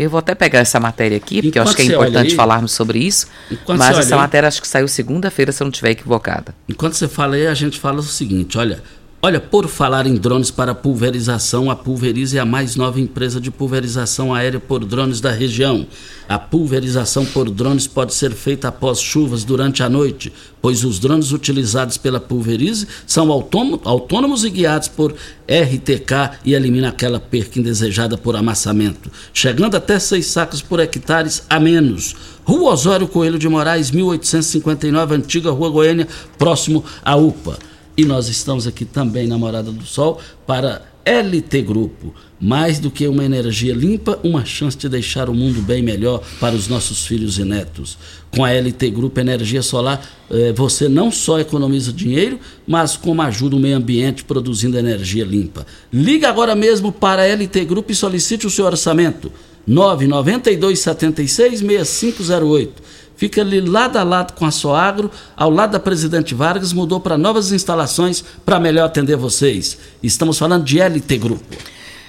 Eu 0.00 0.08
vou 0.08 0.18
até 0.18 0.34
pegar 0.34 0.60
essa 0.60 0.80
matéria 0.80 1.18
aqui, 1.18 1.42
porque 1.42 1.48
Enquanto 1.48 1.56
eu 1.56 1.62
acho 1.62 1.76
que 1.76 1.82
é 1.82 1.84
importante 1.84 2.30
aí, 2.30 2.34
falarmos 2.34 2.72
sobre 2.72 3.00
isso. 3.00 3.26
Mas 3.68 3.98
essa 3.98 4.16
matéria 4.16 4.48
acho 4.48 4.62
que 4.62 4.66
saiu 4.66 4.88
segunda-feira, 4.88 5.52
se 5.52 5.62
eu 5.62 5.66
não 5.66 5.70
estiver 5.70 5.90
equivocada. 5.90 6.54
Enquanto 6.66 6.94
você 6.94 7.06
fala 7.06 7.34
aí, 7.34 7.46
a 7.46 7.52
gente 7.52 7.78
fala 7.78 8.00
o 8.00 8.02
seguinte: 8.02 8.56
olha, 8.56 8.82
Olha, 9.22 9.38
por 9.38 9.68
falar 9.68 10.06
em 10.06 10.14
drones 10.14 10.50
para 10.50 10.74
pulverização, 10.74 11.70
a 11.70 11.76
Pulverize 11.76 12.38
é 12.38 12.40
a 12.40 12.46
mais 12.46 12.74
nova 12.74 12.98
empresa 12.98 13.38
de 13.38 13.50
pulverização 13.50 14.32
aérea 14.32 14.58
por 14.58 14.82
drones 14.82 15.20
da 15.20 15.30
região. 15.30 15.86
A 16.26 16.38
pulverização 16.38 17.26
por 17.26 17.50
drones 17.50 17.86
pode 17.86 18.14
ser 18.14 18.32
feita 18.32 18.68
após 18.68 18.98
chuvas 18.98 19.44
durante 19.44 19.82
a 19.82 19.90
noite, 19.90 20.32
pois 20.62 20.84
os 20.84 20.98
drones 20.98 21.32
utilizados 21.32 21.98
pela 21.98 22.18
Pulverize 22.18 22.88
são 23.06 23.30
autônomos 23.30 24.42
e 24.42 24.48
guiados 24.48 24.88
por 24.88 25.12
RTK 25.12 26.38
e 26.42 26.54
eliminam 26.54 26.88
aquela 26.88 27.20
perca 27.20 27.58
indesejada 27.58 28.16
por 28.16 28.34
amassamento, 28.34 29.10
chegando 29.34 29.76
até 29.76 29.98
seis 29.98 30.28
sacos 30.28 30.62
por 30.62 30.80
hectares 30.80 31.42
a 31.50 31.60
menos. 31.60 32.16
Rua 32.42 32.72
Osório 32.72 33.06
Coelho 33.06 33.38
de 33.38 33.50
Moraes, 33.50 33.90
1859, 33.90 35.14
antiga 35.14 35.50
Rua 35.50 35.68
Goiânia, 35.68 36.08
próximo 36.38 36.82
à 37.04 37.16
UPA. 37.16 37.69
E 38.00 38.04
nós 38.06 38.28
estamos 38.28 38.66
aqui 38.66 38.86
também 38.86 39.26
na 39.26 39.36
Morada 39.36 39.70
do 39.70 39.84
Sol 39.84 40.18
para 40.46 40.80
LT 41.04 41.60
Grupo. 41.60 42.14
Mais 42.40 42.78
do 42.78 42.90
que 42.90 43.06
uma 43.06 43.22
energia 43.22 43.74
limpa, 43.74 44.18
uma 44.24 44.42
chance 44.42 44.74
de 44.74 44.88
deixar 44.88 45.28
o 45.28 45.34
mundo 45.34 45.60
bem 45.60 45.82
melhor 45.82 46.22
para 46.40 46.54
os 46.56 46.66
nossos 46.66 47.06
filhos 47.06 47.38
e 47.38 47.44
netos. 47.44 47.98
Com 48.30 48.42
a 48.42 48.52
LT 48.54 48.88
Grupo 48.88 49.20
Energia 49.20 49.60
Solar, 49.60 50.00
eh, 50.30 50.50
você 50.56 50.88
não 50.88 51.10
só 51.10 51.38
economiza 51.40 51.92
dinheiro, 51.92 52.40
mas 52.66 52.96
como 52.96 53.20
ajuda 53.20 53.56
o 53.56 53.60
meio 53.60 53.76
ambiente 53.76 54.24
produzindo 54.24 54.78
energia 54.78 55.22
limpa. 55.22 55.66
Liga 55.92 56.30
agora 56.30 56.54
mesmo 56.54 56.90
para 56.90 57.20
a 57.20 57.26
LT 57.26 57.66
Grupo 57.66 57.92
e 57.92 57.94
solicite 57.94 58.46
o 58.46 58.50
seu 58.50 58.64
orçamento. 58.64 59.30
992 59.66 60.78
76 60.78 61.60
6508 61.60 62.82
fica 63.20 63.42
ali 63.42 63.60
lado 63.60 63.98
a 63.98 64.02
lado 64.02 64.32
com 64.32 64.46
a 64.46 64.50
Soagro, 64.50 65.10
ao 65.36 65.50
lado 65.50 65.72
da 65.72 65.78
Presidente 65.78 66.34
Vargas, 66.34 66.72
mudou 66.72 66.98
para 66.98 67.18
novas 67.18 67.52
instalações 67.52 68.24
para 68.46 68.58
melhor 68.58 68.86
atender 68.86 69.14
vocês. 69.14 69.76
Estamos 70.02 70.38
falando 70.38 70.64
de 70.64 70.80
LT 70.80 71.18
Grupo. 71.18 71.44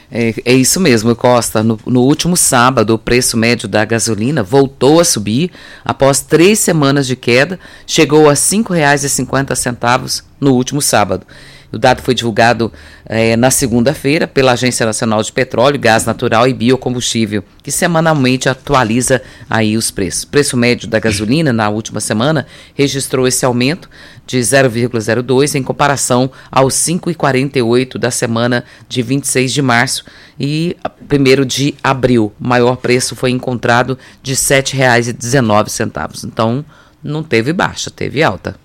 É, 0.09 0.33
é, 0.45 0.53
isso 0.53 0.79
mesmo, 0.79 1.13
Costa. 1.13 1.61
No, 1.61 1.77
no, 1.85 2.03
último 2.03 2.37
sábado, 2.37 2.93
o 2.93 2.97
preço 2.97 3.35
médio 3.35 3.67
da 3.67 3.83
gasolina 3.83 4.41
voltou 4.41 5.01
a 5.01 5.03
subir. 5.03 5.51
Após 5.83 6.21
três 6.21 6.59
semanas 6.59 7.05
de 7.05 7.17
queda, 7.17 7.59
chegou 7.85 8.27
a 8.27 8.31
R$ 8.31 8.37
5,50 8.37 10.23
no 10.39 10.53
último 10.53 10.81
sábado. 10.81 11.27
O 11.71 11.77
dado 11.77 12.01
foi 12.01 12.13
divulgado 12.13 12.71
é, 13.05 13.35
na 13.37 13.49
segunda-feira 13.49 14.27
pela 14.27 14.51
Agência 14.51 14.85
Nacional 14.85 15.23
de 15.23 15.31
Petróleo, 15.31 15.79
Gás 15.79 16.05
Natural 16.05 16.47
e 16.47 16.53
Biocombustível, 16.53 17.43
que 17.63 17.71
semanalmente 17.71 18.49
atualiza 18.49 19.21
aí 19.49 19.77
os 19.77 19.89
preços. 19.89 20.23
O 20.23 20.27
preço 20.27 20.57
médio 20.57 20.87
da 20.87 20.99
gasolina 20.99 21.53
na 21.53 21.69
última 21.69 22.01
semana 22.01 22.45
registrou 22.75 23.27
esse 23.27 23.45
aumento 23.45 23.89
de 24.27 24.37
0,02 24.39 25.55
em 25.55 25.63
comparação 25.63 26.29
aos 26.51 26.73
5,48 26.75 27.97
da 27.97 28.11
semana 28.11 28.63
de 28.87 29.01
26 29.01 29.53
de 29.53 29.61
março 29.61 30.05
e 30.39 30.75
1 31.01 31.45
de 31.45 31.75
abril. 31.83 32.33
O 32.39 32.47
maior 32.47 32.75
preço 32.75 33.15
foi 33.15 33.31
encontrado 33.31 33.97
de 34.21 34.33
R$ 34.33 34.37
7,19. 34.37 36.25
Então, 36.25 36.65
não 37.03 37.23
teve 37.23 37.53
baixa, 37.53 37.89
teve 37.89 38.21
alta. 38.21 38.55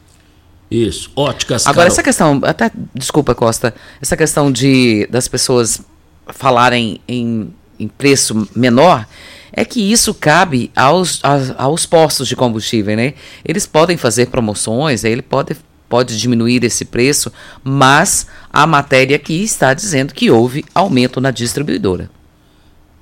Isso, 0.70 1.10
óticas. 1.14 1.66
Agora, 1.66 1.76
Carol. 1.76 1.92
essa 1.92 2.02
questão, 2.02 2.40
até, 2.42 2.70
desculpa, 2.94 3.34
Costa, 3.34 3.74
essa 4.00 4.16
questão 4.16 4.50
de 4.50 5.06
das 5.10 5.28
pessoas 5.28 5.80
falarem 6.28 7.00
em, 7.06 7.54
em 7.78 7.86
preço 7.86 8.48
menor, 8.54 9.06
é 9.52 9.64
que 9.64 9.80
isso 9.80 10.12
cabe 10.12 10.70
aos, 10.74 11.24
aos, 11.24 11.50
aos, 11.56 11.86
postos 11.86 12.26
de 12.28 12.34
combustível, 12.34 12.96
né? 12.96 13.14
Eles 13.44 13.66
podem 13.66 13.96
fazer 13.96 14.26
promoções, 14.26 15.04
ele 15.04 15.22
pode, 15.22 15.56
pode 15.88 16.18
diminuir 16.18 16.64
esse 16.64 16.84
preço, 16.84 17.32
mas 17.62 18.26
a 18.52 18.66
matéria 18.66 19.16
aqui 19.16 19.42
está 19.42 19.72
dizendo 19.72 20.12
que 20.12 20.30
houve 20.30 20.64
aumento 20.74 21.20
na 21.20 21.30
distribuidora. 21.30 22.10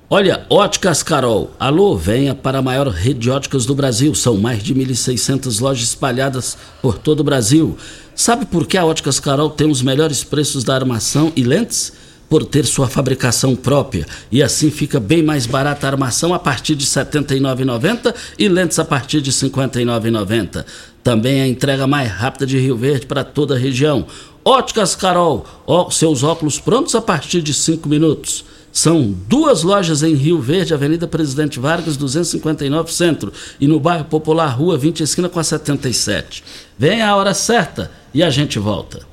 Olha, 0.07 0.45
Óticas 0.51 1.01
Carol. 1.01 1.51
Alô, 1.59 1.97
venha 1.97 2.35
para 2.35 2.59
a 2.59 2.61
maior 2.61 2.87
rede 2.89 3.21
de 3.21 3.31
óticas 3.31 3.65
do 3.65 3.73
Brasil. 3.73 4.13
São 4.13 4.37
mais 4.37 4.61
de 4.61 4.75
1.600 4.75 5.59
lojas 5.59 5.87
espalhadas 5.87 6.55
por 6.79 6.99
todo 6.99 7.21
o 7.21 7.23
Brasil. 7.23 7.75
Sabe 8.13 8.45
por 8.45 8.67
que 8.67 8.77
a 8.77 8.85
Óticas 8.85 9.19
Carol 9.19 9.49
tem 9.49 9.67
os 9.67 9.81
melhores 9.81 10.23
preços 10.23 10.63
da 10.63 10.75
armação 10.75 11.33
e 11.35 11.41
lentes? 11.41 11.91
Por 12.29 12.45
ter 12.45 12.65
sua 12.65 12.87
fabricação 12.87 13.55
própria. 13.55 14.05
E 14.31 14.43
assim 14.43 14.69
fica 14.69 14.99
bem 14.99 15.23
mais 15.23 15.47
barata 15.47 15.87
a 15.87 15.89
armação 15.89 16.35
a 16.35 16.39
partir 16.39 16.75
de 16.75 16.85
R$ 16.85 17.03
79,90 17.03 18.13
e 18.37 18.47
lentes 18.47 18.77
a 18.77 18.85
partir 18.85 19.21
de 19.21 19.31
R$ 19.31 19.37
59,90. 19.49 20.65
Também 21.03 21.41
a 21.41 21.47
entrega 21.47 21.87
mais 21.87 22.11
rápida 22.11 22.45
de 22.45 22.59
Rio 22.59 22.77
Verde 22.77 23.07
para 23.07 23.23
toda 23.23 23.55
a 23.55 23.57
região. 23.57 24.05
Óticas 24.43 24.95
Carol. 24.95 25.47
Ó, 25.65 25.89
seus 25.89 26.21
óculos 26.21 26.59
prontos 26.59 26.93
a 26.93 27.01
partir 27.01 27.41
de 27.41 27.55
5 27.55 27.89
minutos. 27.89 28.45
São 28.75 29.15
duas 29.29 29.63
lojas 29.63 30.03
em 30.03 30.13
Rio 30.15 30.41
Verde, 30.41 30.73
Avenida 30.73 31.07
Presidente 31.07 31.61
Vargas, 31.61 31.95
259 31.95 32.91
Centro, 32.91 33.31
e 33.57 33.69
no 33.69 33.79
bairro 33.79 34.03
Popular, 34.03 34.47
Rua 34.47 34.77
20, 34.77 35.01
esquina 35.01 35.29
com 35.29 35.39
a 35.39 35.43
77. 35.45 36.43
Vem 36.77 37.01
a 37.01 37.15
hora 37.15 37.33
certa 37.33 37.89
e 38.13 38.21
a 38.21 38.29
gente 38.29 38.59
volta. 38.59 39.07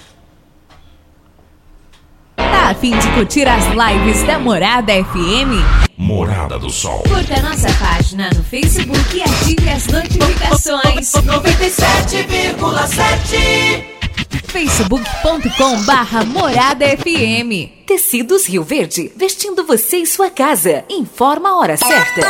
Tá 2.35 2.71
a 2.71 2.75
fim 2.75 2.99
de 2.99 3.09
curtir 3.13 3.47
as 3.47 3.63
lives 3.69 4.27
da 4.27 4.37
Morada 4.37 4.93
FM? 4.93 5.63
Morada 5.97 6.59
do 6.59 6.69
Sol. 6.69 7.05
Curta 7.05 7.41
nossa 7.41 7.73
página 7.75 8.31
no 8.37 8.43
Facebook 8.43 9.17
e 9.17 9.23
ative 9.23 9.71
as 9.71 9.87
notificações. 9.87 11.13
97,7 11.13 13.92
facebook.com 14.39 15.83
barra 15.85 16.25
Morada 16.25 16.87
FM. 16.87 17.85
Tecidos 17.87 18.47
Rio 18.47 18.63
Verde, 18.63 19.13
vestindo 19.17 19.65
você 19.65 19.99
e 19.99 20.07
sua 20.07 20.31
casa. 20.31 20.85
Informa 20.89 21.51
a 21.51 21.59
hora 21.59 21.77
certa. 21.77 22.27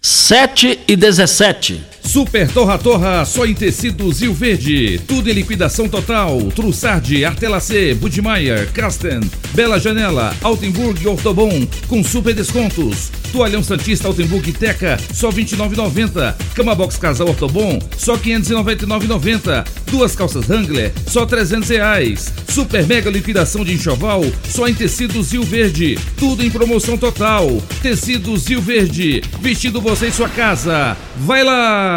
7 0.00 0.80
e 0.86 0.96
17. 0.96 1.93
Super 2.04 2.48
Torra 2.48 2.78
Torra, 2.78 3.24
só 3.24 3.46
em 3.46 3.54
tecidos 3.54 4.20
Rio 4.20 4.34
Verde. 4.34 5.00
Tudo 5.08 5.28
em 5.28 5.32
liquidação 5.32 5.88
total. 5.88 6.38
Trussardi, 6.54 7.24
Artelacê, 7.24 7.94
Budmeier, 7.94 8.70
Casten, 8.72 9.20
Bela 9.52 9.80
Janela, 9.80 10.34
Altenburg 10.42 11.02
e 11.02 11.08
Ortobon, 11.08 11.66
com 11.88 12.04
super 12.04 12.34
descontos. 12.34 13.10
Toalhão 13.32 13.64
Santista 13.64 14.06
Altenburg 14.06 14.52
Teca, 14.52 14.96
só 15.12 15.30
R$ 15.30 15.42
29,90. 15.42 16.34
Cama 16.54 16.74
Box 16.74 16.96
Casal 16.96 17.28
Ortobon, 17.28 17.80
só 17.96 18.14
R$ 18.14 18.20
599,90. 18.20 19.66
Duas 19.90 20.14
calças 20.14 20.48
Wrangler, 20.48 20.92
só 21.08 21.26
300 21.26 21.68
reais. 21.68 22.32
Super 22.48 22.86
mega 22.86 23.10
liquidação 23.10 23.64
de 23.64 23.72
enxoval, 23.72 24.22
só 24.48 24.68
em 24.68 24.74
tecidos 24.74 25.32
Rio 25.32 25.42
Verde. 25.42 25.98
Tudo 26.16 26.44
em 26.44 26.50
promoção 26.50 26.96
total. 26.96 27.60
Tecidos 27.82 28.46
Rio 28.46 28.60
Verde, 28.60 29.20
vestindo 29.40 29.80
você 29.80 30.08
em 30.08 30.12
sua 30.12 30.28
casa. 30.28 30.96
Vai 31.16 31.42
lá! 31.42 31.93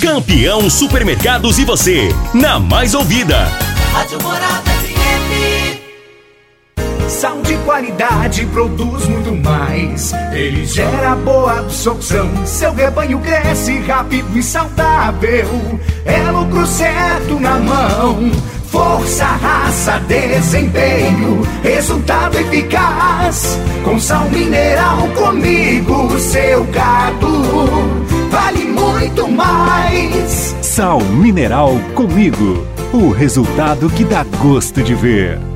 Campeão 0.00 0.70
Supermercados 0.70 1.58
e 1.58 1.64
você, 1.64 2.08
na 2.32 2.58
mais 2.58 2.94
ouvida. 2.94 3.48
Rádio 3.92 4.22
Morada 4.22 4.70
FM. 4.70 5.76
Sal 7.08 7.40
de 7.42 7.56
qualidade 7.58 8.46
produz 8.46 9.06
muito 9.06 9.34
mais. 9.36 10.12
Ele 10.32 10.66
gera 10.66 11.16
boa 11.16 11.60
absorção. 11.60 12.30
Seu 12.46 12.72
rebanho 12.74 13.18
cresce 13.20 13.78
rápido 13.80 14.38
e 14.38 14.42
saudável. 14.42 15.80
É 16.04 16.30
lucro 16.30 16.66
certo 16.66 17.40
na 17.40 17.58
mão. 17.58 18.30
Força, 18.70 19.24
raça, 19.24 19.98
desempenho, 20.00 21.42
resultado 21.62 22.38
eficaz. 22.38 23.58
Com 23.84 23.98
sal 23.98 24.28
mineral 24.28 25.08
comigo, 25.16 26.18
seu 26.18 26.64
gado 26.64 28.15
vale 28.36 28.64
muito 28.66 29.26
mais. 29.28 30.54
Sal 30.60 31.00
mineral 31.00 31.72
comigo. 31.94 32.66
O 32.92 33.10
resultado 33.10 33.88
que 33.88 34.04
dá 34.04 34.24
gosto 34.42 34.82
de 34.82 34.94
ver. 34.94 35.55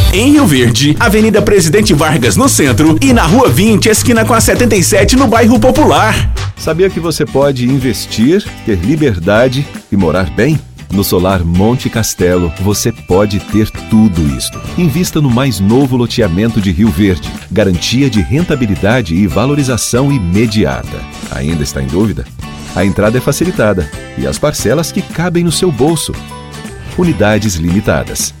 Em 0.13 0.33
Rio 0.33 0.45
Verde, 0.45 0.93
Avenida 0.99 1.41
Presidente 1.41 1.93
Vargas 1.93 2.35
no 2.35 2.49
centro 2.49 2.97
e 3.01 3.13
na 3.13 3.23
Rua 3.23 3.47
20, 3.47 3.87
esquina 3.87 4.25
com 4.25 4.33
a 4.33 4.41
77 4.41 5.15
no 5.15 5.25
bairro 5.25 5.57
Popular. 5.57 6.33
Sabia 6.57 6.89
que 6.89 6.99
você 6.99 7.25
pode 7.25 7.65
investir, 7.65 8.43
ter 8.65 8.75
liberdade 8.75 9.65
e 9.89 9.95
morar 9.95 10.29
bem? 10.29 10.59
No 10.91 11.01
Solar 11.01 11.45
Monte 11.45 11.89
Castelo, 11.89 12.51
você 12.59 12.91
pode 12.91 13.39
ter 13.39 13.69
tudo 13.89 14.21
isto. 14.35 14.59
Invista 14.77 15.21
no 15.21 15.29
mais 15.29 15.61
novo 15.61 15.95
loteamento 15.95 16.59
de 16.59 16.71
Rio 16.73 16.89
Verde. 16.89 17.31
Garantia 17.49 18.09
de 18.09 18.19
rentabilidade 18.19 19.15
e 19.15 19.25
valorização 19.27 20.11
imediata. 20.11 20.99
Ainda 21.33 21.63
está 21.63 21.81
em 21.81 21.87
dúvida? 21.87 22.25
A 22.75 22.83
entrada 22.83 23.17
é 23.17 23.21
facilitada 23.21 23.89
e 24.17 24.27
as 24.27 24.37
parcelas 24.37 24.91
que 24.91 25.01
cabem 25.01 25.45
no 25.45 25.53
seu 25.53 25.71
bolso. 25.71 26.11
Unidades 26.97 27.55
limitadas. 27.55 28.40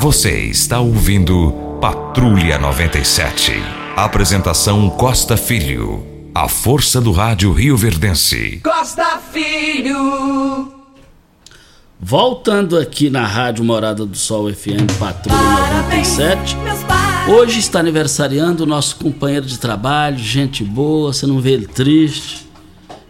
Você 0.00 0.42
está 0.42 0.78
ouvindo 0.78 1.50
Patrulha 1.80 2.56
97. 2.56 3.52
Apresentação 3.96 4.88
Costa 4.90 5.36
Filho. 5.36 6.06
A 6.32 6.48
força 6.48 7.00
do 7.00 7.10
rádio 7.10 7.52
Rio 7.52 7.76
Verdense. 7.76 8.60
Costa 8.62 9.18
Filho. 9.32 10.72
Voltando 11.98 12.78
aqui 12.78 13.10
na 13.10 13.26
Rádio 13.26 13.64
Morada 13.64 14.06
do 14.06 14.16
Sol 14.16 14.54
FM 14.54 14.86
Patrulha 15.00 15.82
97. 15.82 16.56
Hoje 17.26 17.58
está 17.58 17.80
aniversariando 17.80 18.62
o 18.62 18.66
nosso 18.66 18.94
companheiro 18.96 19.46
de 19.46 19.58
trabalho, 19.58 20.18
gente 20.18 20.62
boa, 20.62 21.12
você 21.12 21.26
não 21.26 21.40
vê 21.40 21.54
ele 21.54 21.66
triste. 21.66 22.48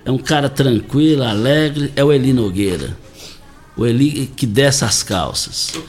É 0.06 0.10
um 0.10 0.16
cara 0.16 0.48
tranquilo, 0.48 1.22
alegre, 1.22 1.92
é 1.94 2.02
o 2.02 2.10
Eli 2.10 2.32
Nogueira. 2.32 2.96
O 3.78 3.86
Eli 3.86 4.28
que 4.34 4.44
desce 4.44 4.84
as 4.84 5.04
calças. 5.04 5.72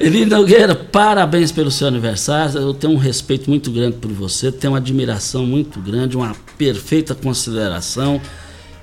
Eli 0.00 0.24
Nogueira, 0.24 0.74
parabéns 0.74 1.52
pelo 1.52 1.70
seu 1.70 1.86
aniversário. 1.86 2.58
Eu 2.58 2.72
tenho 2.72 2.94
um 2.94 2.96
respeito 2.96 3.50
muito 3.50 3.70
grande 3.70 3.98
por 3.98 4.10
você, 4.10 4.50
tenho 4.50 4.72
uma 4.72 4.78
admiração 4.78 5.44
muito 5.44 5.78
grande, 5.78 6.16
uma 6.16 6.34
perfeita 6.56 7.14
consideração. 7.14 8.18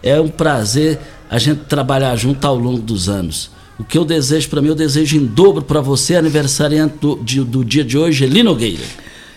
É 0.04 0.22
um 0.22 0.30
prazer 0.30 1.00
a 1.28 1.40
gente 1.40 1.66
trabalhar 1.66 2.16
junto 2.16 2.46
ao 2.46 2.56
longo 2.56 2.82
dos 2.82 3.10
anos. 3.10 3.50
O 3.80 3.84
que 3.84 3.98
eu 3.98 4.06
desejo 4.06 4.48
para 4.48 4.62
mim, 4.62 4.68
eu 4.68 4.76
desejo 4.76 5.18
em 5.18 5.26
dobro 5.26 5.64
para 5.64 5.82
você, 5.82 6.16
aniversariante 6.16 7.00
do, 7.02 7.16
de, 7.24 7.44
do 7.44 7.66
dia 7.66 7.84
de 7.84 7.98
hoje, 7.98 8.26
Eli 8.26 8.44
Nogueira. 8.44 8.84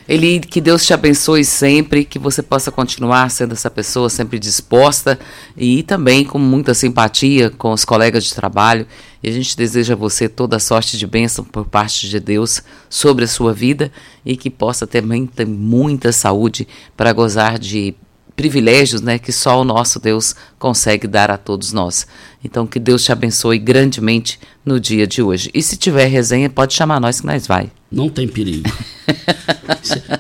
Ele, 0.09 0.38
que 0.40 0.61
Deus 0.61 0.85
te 0.85 0.93
abençoe 0.93 1.45
sempre, 1.45 2.05
que 2.05 2.19
você 2.19 2.43
possa 2.43 2.71
continuar 2.71 3.31
sendo 3.31 3.53
essa 3.53 3.71
pessoa 3.71 4.11
sempre 4.11 4.38
disposta 4.38 5.19
e 5.57 5.83
também 5.83 6.25
com 6.25 6.38
muita 6.38 6.75
simpatia 6.75 7.51
com 7.51 7.73
os 7.73 7.85
colegas 7.85 8.25
de 8.25 8.35
trabalho. 8.35 8.87
E 9.23 9.29
a 9.29 9.33
gente 9.33 9.57
deseja 9.57 9.95
a 9.95 9.97
você 9.97 10.29
toda 10.29 10.59
sorte 10.59 10.99
de 10.99 11.07
bênção 11.07 11.43
por 11.43 11.64
parte 11.64 12.09
de 12.09 12.21
Deus 12.21 12.62
sobre 12.90 13.25
a 13.25 13.29
sua 13.29 13.55
vida 13.55 13.90
e 14.25 14.37
que 14.37 14.51
possa 14.51 14.87
também 14.87 15.27
ter 15.27 15.47
muita 15.47 16.12
saúde 16.12 16.69
para 16.95 17.12
gozar 17.12 17.59
de 17.59 17.95
privilégios 18.37 19.01
né, 19.01 19.19
que 19.19 19.33
só 19.33 19.61
o 19.61 19.64
nosso 19.64 20.01
Deus 20.01 20.35
consegue 20.59 21.07
dar 21.07 21.31
a 21.31 21.38
todos 21.38 21.73
nós. 21.73 22.07
Então, 22.44 22.66
que 22.66 22.78
Deus 22.78 23.02
te 23.02 23.11
abençoe 23.11 23.59
grandemente 23.59 24.38
no 24.64 24.78
dia 24.78 25.07
de 25.07 25.22
hoje. 25.22 25.50
E 25.54 25.62
se 25.62 25.76
tiver 25.78 26.04
resenha, 26.07 26.50
pode 26.50 26.74
chamar 26.74 27.00
nós 27.00 27.20
que 27.20 27.26
nós 27.26 27.46
vai. 27.46 27.70
Não 27.90 28.09
tem 28.11 28.28
perigo. 28.28 28.70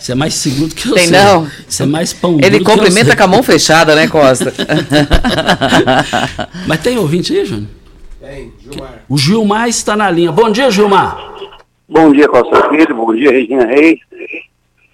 Você 0.00 0.12
é 0.12 0.14
mais 0.14 0.34
seguro 0.34 0.74
que 0.74 0.88
eu 0.88 0.94
Tem 0.94 1.08
sei. 1.08 1.18
não? 1.18 1.46
Você 1.68 1.82
é 1.82 1.86
mais 1.86 2.12
pão 2.12 2.38
Ele 2.42 2.50
duro 2.50 2.64
que 2.64 2.70
eu 2.70 2.74
cumprimenta 2.76 3.06
sei. 3.08 3.16
com 3.16 3.22
a 3.22 3.26
mão 3.26 3.42
fechada, 3.42 3.94
né, 3.94 4.08
Costa? 4.08 4.52
Mas 6.66 6.80
tem 6.80 6.98
ouvinte 6.98 7.36
aí, 7.36 7.44
Júnior? 7.44 7.68
Tem, 8.20 8.52
Gilmar. 8.60 9.02
O 9.08 9.18
Gilmar 9.18 9.68
está 9.68 9.96
na 9.96 10.10
linha. 10.10 10.32
Bom 10.32 10.50
dia, 10.50 10.70
Gilmar. 10.70 11.18
Bom 11.88 12.12
dia, 12.12 12.28
Costa 12.28 12.68
Filho. 12.70 12.94
Bom 12.94 13.14
dia, 13.14 13.30
Regina 13.30 13.66
Reis. 13.66 13.98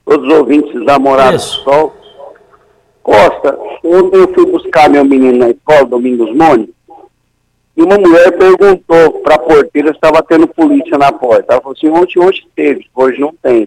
Todos 0.04 0.26
os 0.28 0.34
ouvintes 0.38 0.84
da 0.84 0.98
Morada 0.98 1.36
do 1.36 1.42
Sol. 1.42 1.96
Costa, 3.02 3.56
ontem 3.84 4.16
eu 4.18 4.32
fui 4.34 4.46
buscar 4.46 4.90
meu 4.90 5.04
menino 5.04 5.38
na 5.38 5.50
escola, 5.50 5.84
Domingos 5.86 6.34
Mone, 6.36 6.68
e 7.80 7.82
uma 7.82 7.96
mulher 7.96 8.30
perguntou 8.36 9.22
para 9.22 9.36
a 9.36 9.38
porteira 9.38 9.88
se 9.88 9.94
estava 9.94 10.22
tendo 10.22 10.46
polícia 10.46 10.98
na 10.98 11.10
porta. 11.10 11.54
Ela 11.54 11.62
falou 11.62 11.74
assim, 11.74 11.88
ontem, 11.88 12.20
ontem 12.20 12.46
teve, 12.54 12.86
hoje 12.94 13.18
não 13.18 13.32
tem. 13.42 13.66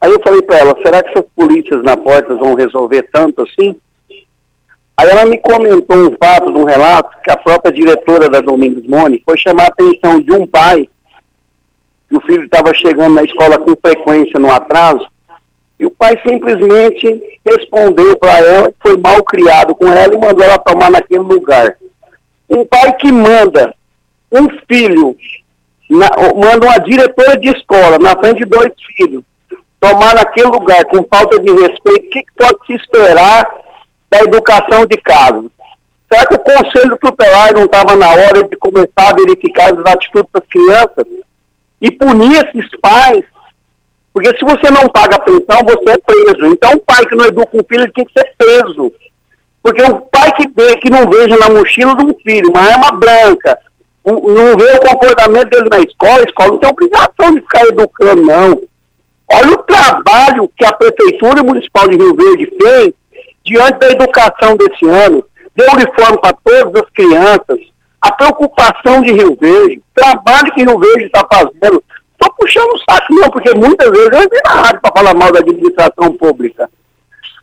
Aí 0.00 0.12
eu 0.12 0.20
falei 0.22 0.40
para 0.42 0.58
ela, 0.58 0.76
será 0.80 1.02
que 1.02 1.10
essas 1.10 1.24
polícias 1.34 1.82
na 1.82 1.96
porta 1.96 2.36
vão 2.36 2.54
resolver 2.54 3.02
tanto 3.12 3.42
assim? 3.42 3.74
Aí 4.96 5.08
ela 5.08 5.26
me 5.26 5.38
comentou 5.38 5.96
um 5.96 6.16
fato, 6.16 6.56
um 6.56 6.62
relato, 6.62 7.20
que 7.24 7.32
a 7.32 7.36
própria 7.36 7.72
diretora 7.72 8.28
da 8.28 8.40
Domingos 8.40 8.86
Mone 8.86 9.20
foi 9.24 9.36
chamar 9.38 9.64
a 9.64 9.68
atenção 9.68 10.20
de 10.20 10.30
um 10.30 10.46
pai, 10.46 10.88
que 12.08 12.16
o 12.16 12.20
filho 12.20 12.44
estava 12.44 12.72
chegando 12.74 13.14
na 13.14 13.24
escola 13.24 13.58
com 13.58 13.74
frequência 13.74 14.38
no 14.38 14.52
atraso, 14.52 15.04
e 15.80 15.84
o 15.84 15.90
pai 15.90 16.16
simplesmente 16.24 17.40
respondeu 17.44 18.16
para 18.16 18.38
ela 18.38 18.72
foi 18.80 18.96
mal 18.96 19.20
criado 19.24 19.74
com 19.74 19.88
ela 19.88 20.14
e 20.14 20.18
mandou 20.18 20.44
ela 20.44 20.58
tomar 20.58 20.92
naquele 20.92 21.24
lugar. 21.24 21.76
Um 22.48 22.64
pai 22.66 22.92
que 22.96 23.10
manda 23.10 23.74
um 24.30 24.48
filho, 24.68 25.16
na- 25.88 26.10
manda 26.34 26.66
uma 26.66 26.78
diretora 26.78 27.38
de 27.38 27.48
escola 27.48 27.98
na 27.98 28.16
frente 28.18 28.38
de 28.38 28.44
dois 28.46 28.72
filhos, 28.96 29.22
tomar 29.80 30.14
naquele 30.14 30.48
lugar 30.48 30.84
com 30.86 31.04
falta 31.04 31.38
de 31.40 31.50
respeito, 31.50 32.06
o 32.06 32.10
que, 32.10 32.24
pode 32.36 32.66
se 32.66 32.72
esperar 32.74 33.48
da 34.10 34.20
educação 34.20 34.86
de 34.86 34.96
casa? 34.98 35.44
Será 36.10 36.26
que 36.26 36.34
o 36.34 36.38
conselho 36.38 36.98
tutelar 36.98 37.52
não 37.54 37.64
estava 37.64 37.96
na 37.96 38.08
hora 38.08 38.44
de 38.44 38.56
começar 38.56 39.10
a 39.10 39.14
verificar 39.14 39.72
as 39.72 39.92
atitudes 39.92 40.30
das 40.32 40.44
crianças 40.48 41.06
e 41.80 41.90
punir 41.90 42.44
esses 42.44 42.70
pais 42.80 43.24
porque 44.14 44.28
se 44.38 44.44
você 44.44 44.70
não 44.70 44.88
paga 44.88 45.16
a 45.16 45.18
pensão, 45.18 45.58
você 45.64 45.90
é 45.90 45.98
preso. 45.98 46.46
Então, 46.46 46.70
um 46.74 46.78
pai 46.78 47.04
que 47.04 47.16
não 47.16 47.24
educa 47.24 47.56
um 47.56 47.64
filho 47.68 47.92
tem 47.92 48.04
que 48.04 48.12
ser 48.12 48.32
preso. 48.38 48.92
Porque 49.64 49.82
um 49.82 49.98
pai 49.98 50.30
que, 50.32 50.46
vê, 50.46 50.76
que 50.76 50.90
não 50.90 51.08
veja 51.08 51.38
na 51.38 51.48
mochila 51.48 51.96
de 51.96 52.04
um 52.04 52.14
filho 52.22 52.50
uma 52.50 52.60
arma 52.60 52.92
branca, 52.92 53.58
não 54.04 54.58
vê 54.58 54.76
o 54.76 54.80
comportamento 54.80 55.48
dele 55.48 55.70
na 55.70 55.78
escola, 55.78 56.18
a 56.18 56.24
escola 56.24 56.50
não 56.50 56.58
tem 56.58 56.70
obrigação 56.70 57.34
de 57.34 57.40
ficar 57.40 57.62
educando, 57.68 58.22
não. 58.22 58.60
Olha 59.32 59.52
o 59.52 59.62
trabalho 59.62 60.50
que 60.54 60.66
a 60.66 60.72
Prefeitura 60.74 61.42
Municipal 61.42 61.88
de 61.88 61.96
Rio 61.96 62.14
Verde 62.14 62.52
fez 62.60 62.92
diante 63.42 63.78
da 63.78 63.90
educação 63.90 64.54
desse 64.54 64.86
ano. 64.86 65.24
Deu 65.56 65.72
uniforme 65.72 66.18
para 66.20 66.36
todas 66.44 66.82
as 66.82 66.90
crianças. 66.90 67.58
A 68.02 68.12
preocupação 68.12 69.00
de 69.00 69.12
Rio 69.12 69.34
Verde, 69.40 69.78
o 69.78 69.82
trabalho 69.94 70.52
que 70.52 70.62
Rio 70.62 70.78
Verde 70.78 71.06
está 71.06 71.26
fazendo. 71.32 71.82
Estou 72.12 72.34
puxando 72.38 72.70
o 72.70 72.78
saco, 72.80 73.14
não, 73.14 73.30
porque 73.30 73.54
muitas 73.54 73.90
vezes 73.90 74.12
eu 74.12 74.24
entrei 74.24 74.42
na 74.44 74.60
rádio 74.60 74.80
para 74.82 74.92
falar 74.92 75.14
mal 75.14 75.32
da 75.32 75.38
administração 75.38 76.12
pública. 76.18 76.68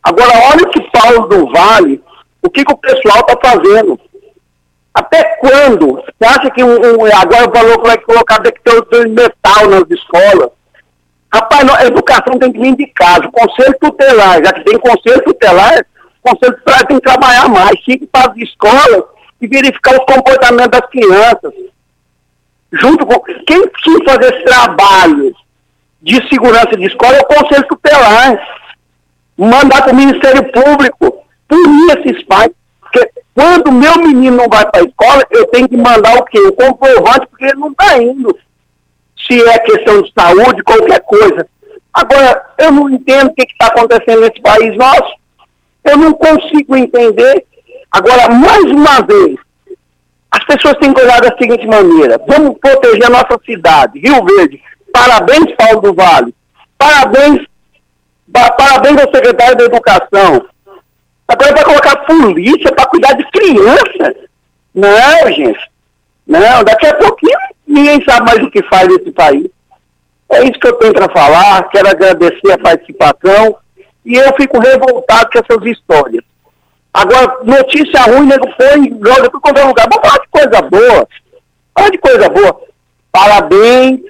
Agora, 0.04 0.30
olha 0.52 0.62
o 0.62 0.70
que 0.70 0.80
Paulo 0.92 1.26
do 1.26 1.50
Vale, 1.50 2.00
o 2.42 2.50
que, 2.50 2.64
que 2.64 2.72
o 2.72 2.76
pessoal 2.76 3.20
está 3.20 3.38
fazendo. 3.42 3.98
Até 4.94 5.22
quando? 5.36 5.94
Você 5.96 6.24
acha 6.26 6.50
que 6.50 6.62
um, 6.62 6.74
um- 6.74 7.06
agora 7.16 7.50
falou 7.50 7.80
que 7.80 7.86
vai 7.88 7.98
colocar 7.98 8.38
detector 8.40 8.86
de 9.04 9.08
metal 9.08 9.68
nas 9.68 9.84
escolas? 9.90 10.50
Rapaz, 11.32 11.64
não, 11.64 11.74
a 11.74 11.86
educação 11.86 12.38
tem 12.38 12.52
que 12.52 12.60
vir 12.60 12.76
de 12.76 12.86
casa. 12.88 13.26
O 13.26 13.32
conselho 13.32 13.74
tutelar, 13.80 14.44
já 14.44 14.52
que 14.52 14.64
tem 14.64 14.78
conselho 14.78 15.22
tutelar, 15.24 15.86
o 16.22 16.30
conselho 16.30 16.58
tutelar 16.58 16.86
tem 16.86 16.96
que 16.98 17.02
trabalhar 17.02 17.48
mais, 17.48 17.72
ir 17.88 18.06
para 18.12 18.30
as 18.30 18.36
escolas 18.36 19.04
e 19.40 19.46
verificar 19.48 19.92
os 19.92 20.04
comportamentos 20.14 20.78
das 20.78 20.90
crianças. 20.90 21.52
Junto 22.72 23.06
com. 23.06 23.18
Quem 23.46 23.66
precisa 23.68 24.04
fazer 24.04 24.34
esse 24.34 24.44
trabalho 24.44 25.34
de 26.02 26.28
segurança 26.28 26.76
de 26.76 26.84
escola 26.86 27.16
é 27.16 27.20
o 27.20 27.24
conselho 27.24 27.66
tutelar. 27.66 28.48
Mandar 29.38 29.82
para 29.82 29.92
o 29.92 29.96
Ministério 29.96 30.52
Público, 30.52 31.11
punir 31.52 31.98
esses 31.98 32.24
pais. 32.24 32.50
Porque 32.80 33.10
quando 33.34 33.72
meu 33.72 33.98
menino 33.98 34.36
não 34.36 34.48
vai 34.48 34.64
para 34.70 34.80
a 34.80 34.84
escola, 34.84 35.22
eu 35.30 35.46
tenho 35.46 35.68
que 35.68 35.76
mandar 35.76 36.16
o 36.16 36.24
quê? 36.24 36.38
O 36.38 36.52
comprovante, 36.52 37.26
porque 37.28 37.44
ele 37.44 37.60
não 37.60 37.70
está 37.70 38.02
indo 38.02 38.36
se 39.26 39.40
é 39.40 39.58
questão 39.60 40.02
de 40.02 40.12
saúde, 40.12 40.62
qualquer 40.62 41.00
coisa. 41.02 41.46
Agora, 41.92 42.44
eu 42.58 42.72
não 42.72 42.90
entendo 42.90 43.28
o 43.28 43.34
que 43.34 43.42
está 43.42 43.66
acontecendo 43.66 44.22
nesse 44.22 44.40
país 44.40 44.76
nosso. 44.76 45.14
Eu 45.84 45.96
não 45.96 46.12
consigo 46.14 46.74
entender. 46.74 47.44
Agora, 47.90 48.30
mais 48.30 48.64
uma 48.64 49.00
vez, 49.02 49.36
as 50.30 50.44
pessoas 50.46 50.78
têm 50.78 50.92
que 50.92 51.02
olhar 51.02 51.20
da 51.20 51.36
seguinte 51.36 51.66
maneira: 51.66 52.20
vamos 52.26 52.58
proteger 52.58 53.06
a 53.06 53.10
nossa 53.10 53.38
cidade, 53.44 54.00
Rio 54.00 54.24
Verde. 54.24 54.60
Parabéns, 54.92 55.54
Paulo 55.56 55.80
do 55.82 55.94
Vale. 55.94 56.34
Parabéns, 56.78 57.46
parabéns 58.32 59.00
ao 59.00 59.14
secretário 59.14 59.56
da 59.56 59.64
Educação. 59.64 60.51
Agora 61.32 61.54
vai 61.54 61.64
colocar 61.64 61.96
polícia 62.04 62.70
para 62.72 62.86
cuidar 62.86 63.14
de 63.14 63.24
criança? 63.30 64.14
Não, 64.74 65.32
gente. 65.32 65.70
Não, 66.26 66.62
daqui 66.62 66.86
a 66.86 66.94
pouquinho 66.94 67.38
ninguém 67.66 68.04
sabe 68.04 68.26
mais 68.26 68.46
o 68.46 68.50
que 68.50 68.62
faz 68.64 68.86
nesse 68.86 69.10
país. 69.12 69.46
É 70.30 70.42
isso 70.44 70.60
que 70.60 70.66
eu 70.66 70.74
tenho 70.74 70.92
para 70.92 71.08
falar. 71.08 71.62
Quero 71.70 71.88
agradecer 71.88 72.52
a 72.52 72.58
participação. 72.58 73.56
E 74.04 74.14
eu 74.14 74.34
fico 74.34 74.58
revoltado 74.58 75.30
com 75.30 75.38
essas 75.38 75.66
histórias. 75.66 76.22
Agora, 76.92 77.38
notícia 77.44 78.02
ruim, 78.02 78.26
nego 78.26 78.48
foi 78.54 78.90
joga 78.90 79.30
quanto 79.30 79.58
é 79.58 79.64
lugar. 79.64 79.88
Vamos 79.90 80.06
falar 80.06 80.22
de 80.22 80.28
coisa 80.28 80.62
boa. 80.62 81.08
Falar 81.74 81.90
de 81.90 81.98
coisa 81.98 82.28
boa. 82.28 82.60
Parabéns, 83.10 84.00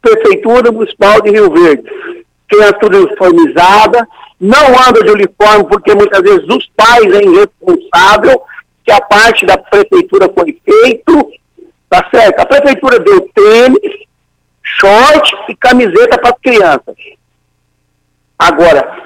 Prefeitura 0.00 0.72
Municipal 0.72 1.20
de 1.20 1.30
Rio 1.30 1.50
Verde. 1.52 2.23
Criatura 2.48 2.98
uniformizada, 2.98 4.08
não 4.40 4.66
anda 4.88 5.02
de 5.02 5.10
uniforme 5.10 5.64
porque 5.64 5.94
muitas 5.94 6.20
vezes 6.20 6.44
os 6.48 6.66
pais 6.76 7.12
é 7.12 7.22
irresponsável, 7.22 8.42
que 8.84 8.92
a 8.92 9.00
parte 9.00 9.46
da 9.46 9.56
prefeitura 9.56 10.30
foi 10.34 10.60
feito, 10.64 11.32
tá 11.88 12.06
certo? 12.10 12.40
A 12.40 12.46
prefeitura 12.46 12.98
deu 13.00 13.28
tênis, 13.34 14.04
short 14.62 15.36
e 15.48 15.56
camiseta 15.56 16.18
para 16.18 16.30
as 16.30 16.38
crianças. 16.40 16.96
Agora, 18.38 19.04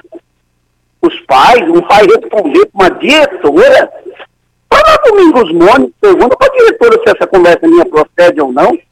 os 1.01 1.19
pais, 1.21 1.69
um 1.69 1.81
pai 1.81 2.05
responder 2.05 2.65
para 2.65 2.79
uma 2.81 2.91
diretora, 2.91 3.93
fala 4.69 5.01
Domingos 5.05 5.53
Mone, 5.53 5.93
pergunta 6.01 6.35
para 6.35 6.47
a 6.47 6.57
diretora 6.57 7.01
se 7.01 7.15
essa 7.15 7.27
conversa 7.27 7.67
minha 7.67 7.85
procede 7.85 8.41
ou 8.41 8.51
não, 8.51 8.71
se 8.71 8.83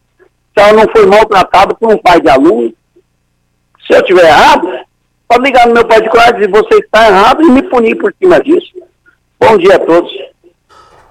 ela 0.55 0.73
não 0.73 0.91
foi 0.91 1.05
maltratada 1.05 1.75
por 1.75 1.93
um 1.93 1.97
pai 1.97 2.21
de 2.21 2.29
aluno. 2.29 2.73
Se 3.87 3.93
eu 3.93 4.01
estiver 4.01 4.25
errado, 4.25 4.67
pode 5.27 5.43
ligar 5.45 5.65
no 5.65 5.73
meu 5.73 5.87
pai 5.87 6.01
de 6.01 6.09
classe 6.09 6.41
e 6.41 6.47
você 6.47 6.75
está 6.75 7.07
errado 7.07 7.41
e 7.41 7.49
me 7.49 7.63
punir 7.63 7.95
por 7.95 8.13
cima 8.21 8.39
disso. 8.41 8.73
Bom 9.39 9.57
dia 9.57 9.77
a 9.77 9.79
todos. 9.79 10.11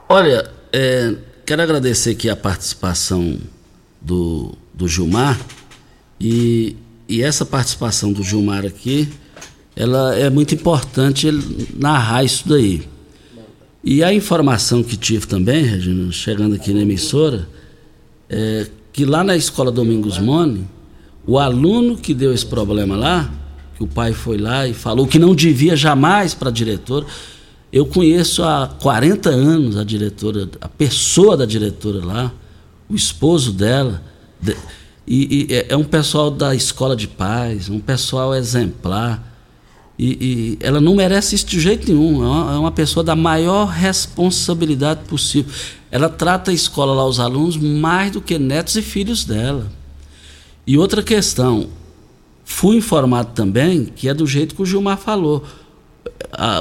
Olha, 0.09 0.51
é, 0.73 1.15
quero 1.47 1.63
agradecer 1.63 2.11
aqui 2.11 2.29
a 2.29 2.37
participação 2.37 3.39
do, 4.01 4.53
do 4.75 4.87
Gilmar 4.87 5.39
e, 6.21 6.77
e 7.09 7.23
essa 7.23 7.47
participação 7.47 8.13
do 8.13 8.23
Gilmar 8.23 8.65
aqui 8.67 9.09
ela 9.77 10.17
é 10.17 10.31
muito 10.31 10.55
importante 10.55 11.27
ele 11.27 11.69
narrar 11.77 12.25
isso 12.25 12.49
daí. 12.49 12.89
E 13.85 14.03
a 14.03 14.13
informação 14.13 14.83
que 14.83 14.97
tive 14.97 15.27
também, 15.27 15.63
Regina, 15.63 16.11
chegando 16.11 16.57
aqui 16.57 16.73
na 16.73 16.81
emissora, 16.81 17.47
é 18.29 18.67
que 18.91 19.05
lá 19.05 19.23
na 19.23 19.37
escola 19.37 19.71
Domingos 19.71 20.19
Mone, 20.19 20.67
o 21.27 21.39
aluno 21.39 21.97
que 21.97 22.15
deu 22.15 22.33
esse 22.33 22.47
problema 22.47 22.97
lá, 22.97 23.31
que 23.77 23.83
o 23.83 23.87
pai 23.87 24.13
foi 24.13 24.39
lá 24.39 24.67
e 24.67 24.73
falou 24.73 25.07
que 25.07 25.19
não 25.19 25.35
devia 25.35 25.77
jamais 25.77 26.35
para 26.35 26.49
a 26.49 26.53
diretora, 26.53 27.07
eu 27.73 27.85
conheço 27.85 28.43
há 28.43 28.69
40 28.81 29.29
anos 29.29 29.77
a 29.77 29.85
diretora, 29.85 30.49
a 30.61 30.69
pessoa 30.69 31.37
da 31.37 31.45
diretora 31.45 32.05
lá, 32.05 32.33
o 32.89 32.95
esposo 32.95 33.53
dela, 33.53 34.03
e, 35.07 35.47
e 35.51 35.55
é, 35.55 35.67
é 35.71 35.77
um 35.77 35.85
pessoal 35.85 36.31
da 36.31 36.55
escola 36.55 36.97
de 36.97 37.09
paz, 37.09 37.69
um 37.69 37.81
pessoal 37.81 38.35
exemplar 38.35 39.37
e, 39.99 40.59
e, 40.59 40.59
ela 40.61 40.81
não 40.81 40.95
merece 40.95 41.35
isso 41.35 41.47
de 41.47 41.59
jeito 41.59 41.91
nenhum. 41.91 42.23
É 42.23 42.27
uma, 42.27 42.55
é 42.55 42.59
uma, 42.59 42.71
pessoa 42.71 43.03
da 43.03 43.17
maior 43.17 43.67
responsabilidade 43.67 45.01
possível. 45.09 45.51
Ela 45.91 46.09
trata 46.09 46.51
a 46.51 46.55
escola 46.55 46.93
lá, 46.93 47.07
os 47.07 47.19
alunos, 47.19 47.57
mais 47.57 48.13
do 48.13 48.21
que 48.21 48.39
netos 48.39 48.77
e 48.77 48.83
filhos 48.83 49.25
dela. 49.25 49.67
E 50.67 50.77
outra 50.77 51.03
questão, 51.03 51.69
fui 52.45 52.77
informado 52.77 53.31
também 53.35 53.85
que 53.85 54.09
é 54.09 54.15
do 54.15 54.27
jeito 54.27 54.55
que 54.55 54.63
o 54.63 54.67
Gilmar 54.67 54.99
falou. 54.99 55.45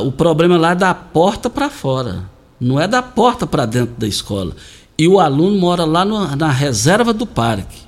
o 0.05 0.11
problema 0.11 0.57
lá 0.57 0.71
é 0.71 0.75
da 0.75 0.93
porta 0.93 1.49
para 1.49 1.69
fora, 1.69 2.29
não 2.59 2.79
é 2.79 2.87
da 2.87 3.01
porta 3.01 3.47
para 3.47 3.65
dentro 3.65 3.95
da 3.97 4.07
escola. 4.07 4.55
E 4.97 5.07
o 5.07 5.19
aluno 5.19 5.57
mora 5.57 5.85
lá 5.85 6.05
no, 6.05 6.35
na 6.35 6.51
reserva 6.51 7.11
do 7.11 7.25
parque. 7.25 7.79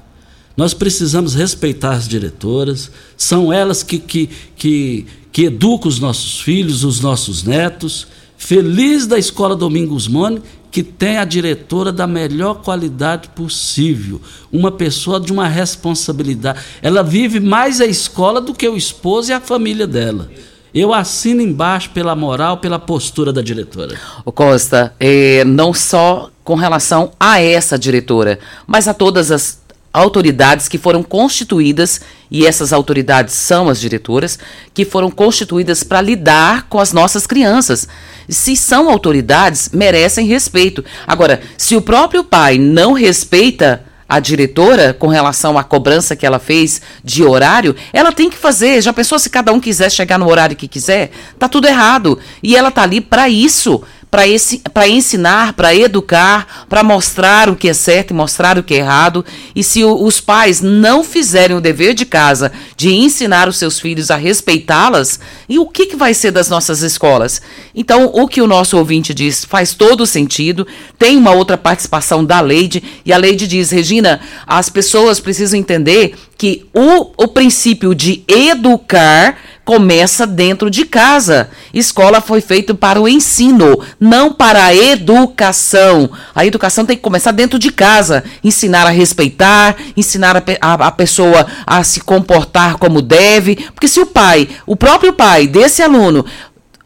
Nós 0.58 0.74
precisamos 0.74 1.36
respeitar 1.36 1.92
as 1.92 2.08
diretoras, 2.08 2.92
são 3.16 3.54
elas 3.54 3.84
que, 3.84 4.00
que, 4.00 4.28
que, 4.56 5.06
que 5.32 5.44
educam 5.44 5.88
os 5.88 6.00
nossos 6.00 6.40
filhos, 6.40 6.84
os 6.84 7.00
nossos 7.00 7.44
netos. 7.44 8.08
Feliz 8.36 9.06
da 9.06 9.20
Escola 9.20 9.56
Domingos 9.56 10.08
Mone, 10.08 10.42
que 10.72 10.84
tem 10.84 11.18
a 11.18 11.26
diretora 11.26 11.92
da 11.92 12.06
melhor 12.06 12.56
qualidade 12.62 13.30
possível, 13.30 14.22
uma 14.52 14.72
pessoa 14.72 15.20
de 15.20 15.32
uma 15.32 15.48
responsabilidade. 15.48 16.60
Ela 16.82 17.04
vive 17.04 17.40
mais 17.40 17.82
a 17.82 17.86
escola 17.86 18.40
do 18.42 18.54
que 18.54 18.68
o 18.68 18.78
esposo 18.78 19.32
e 19.32 19.34
a 19.34 19.40
família 19.42 19.88
dela. 19.88 20.30
Eu 20.74 20.94
assino 20.94 21.42
embaixo 21.42 21.90
pela 21.92 22.16
moral, 22.16 22.58
pela 22.58 22.78
postura 22.78 23.34
da 23.34 23.42
diretora. 23.42 23.98
O 24.24 24.32
Costa, 24.32 24.94
eh, 25.00 25.44
não 25.46 25.74
só 25.74 26.30
com 26.44 26.56
relação 26.56 27.12
a 27.20 27.42
essa 27.42 27.80
diretora, 27.80 28.40
mas 28.68 28.88
a 28.88 28.94
todas 28.94 29.32
as 29.32 29.60
autoridades 29.98 30.68
que 30.68 30.78
foram 30.78 31.04
constituídas, 31.04 32.02
e 32.30 32.46
essas 32.46 32.74
autoridades 32.74 33.34
são 33.34 33.70
as 33.70 33.80
diretoras, 33.80 34.38
que 34.74 34.86
foram 34.86 35.10
constituídas 35.10 35.84
para 35.84 36.02
lidar 36.02 36.68
com 36.70 36.80
as 36.80 36.94
nossas 36.94 37.26
crianças. 37.26 37.88
Se 38.30 38.56
são 38.56 38.90
autoridades, 38.90 39.70
merecem 39.74 40.28
respeito. 40.28 40.84
Agora, 41.06 41.42
se 41.58 41.76
o 41.76 41.82
próprio 41.82 42.24
pai 42.24 42.58
não 42.58 42.94
respeita 42.94 43.84
a 44.10 44.20
diretora 44.20 44.94
com 44.94 45.08
relação 45.08 45.58
à 45.58 45.64
cobrança 45.64 46.16
que 46.16 46.26
ela 46.26 46.40
fez 46.40 46.82
de 47.04 47.24
horário, 47.24 47.76
ela 47.92 48.12
tem 48.12 48.30
que 48.30 48.38
fazer. 48.38 48.82
Já 48.82 48.94
pensou 48.94 49.20
se 49.20 49.30
cada 49.30 49.52
um 49.52 49.60
quiser 49.60 49.92
chegar 49.92 50.18
no 50.18 50.30
horário 50.30 50.56
que 50.56 50.68
quiser? 50.68 51.12
Tá 51.38 51.50
tudo 51.50 51.68
errado. 51.68 52.18
E 52.42 52.56
ela 52.56 52.72
tá 52.72 52.84
ali 52.84 53.02
para 53.02 53.28
isso 53.28 53.84
para 54.10 54.88
ensinar, 54.88 55.54
para 55.54 55.76
educar, 55.76 56.65
para 56.70 56.82
mostrar 56.82 57.50
o 57.50 57.56
que 57.56 57.67
é 57.67 57.74
certo 57.74 58.12
e 58.12 58.13
mostrar 58.13 58.58
o 58.58 58.63
que 58.63 58.74
é 58.74 58.78
errado. 58.78 59.26
E 59.56 59.63
se 59.63 59.84
o, 59.84 60.04
os 60.04 60.22
pais 60.22 60.62
não 60.62 61.04
fizerem 61.04 61.58
o 61.58 61.62
dever 61.62 61.93
de 61.93 62.06
casa 62.06 62.52
de 62.76 62.93
ensinar 62.93 63.50
os 63.50 63.58
seus 63.58 63.80
filhos 63.80 64.10
a 64.10 64.15
respeitá-las, 64.15 65.20
e 65.50 65.60
o 65.60 65.65
que, 65.65 65.88
que 65.88 65.96
vai 65.96 66.13
ser 66.13 66.32
das 66.32 66.50
nossas 66.50 66.82
escolas? 66.82 67.41
Então, 67.76 68.12
o 68.13 68.28
que 68.28 68.41
o 68.41 68.48
nosso 68.48 68.78
ouvinte 68.78 69.13
diz 69.13 69.43
faz 69.43 69.74
todo 69.74 70.06
sentido. 70.06 70.65
Tem 70.98 71.17
uma 71.17 71.32
outra 71.32 71.58
participação 71.58 72.24
da 72.24 72.39
Leide, 72.39 72.84
e 73.06 73.12
a 73.12 73.17
Leide 73.17 73.48
diz: 73.48 73.72
Regina, 73.72 74.22
as 74.46 74.70
pessoas 74.70 75.20
precisam 75.20 75.60
entender 75.60 76.15
que 76.38 76.65
o, 76.74 77.12
o 77.17 77.28
princípio 77.28 77.96
de 77.96 78.24
educar 78.28 79.38
começa 79.68 80.26
dentro 80.26 80.72
de 80.72 80.86
casa. 80.86 81.50
Escola 81.74 82.22
foi 82.22 82.40
feito 82.40 82.74
para 82.74 83.02
o 83.02 83.08
ensino, 83.08 83.78
não 84.00 84.32
para 84.32 84.64
a 84.64 84.74
educação. 84.74 86.10
A 86.34 86.46
educação 86.46 86.86
tem 86.86 86.96
que 86.96 87.04
começar 87.04 87.34
dentro 87.34 87.60
de 87.60 87.70
casa. 87.70 88.24
Ensinar 88.42 88.88
a 88.88 88.92
respeitar, 88.92 89.76
ensinar 89.98 90.38
a, 90.38 90.44
a, 90.62 90.74
a 90.88 90.92
pessoa 90.92 91.46
a 91.66 91.84
se 91.84 92.00
comportar 92.00 92.78
como 92.78 93.02
deve. 93.02 93.58
Porque 93.76 93.90
se 93.90 94.00
o 94.00 94.06
pai, 94.06 94.48
o 94.66 94.78
próprio 94.78 95.12
pai 95.12 95.48
desse 95.48 95.82
aluno, 95.82 96.26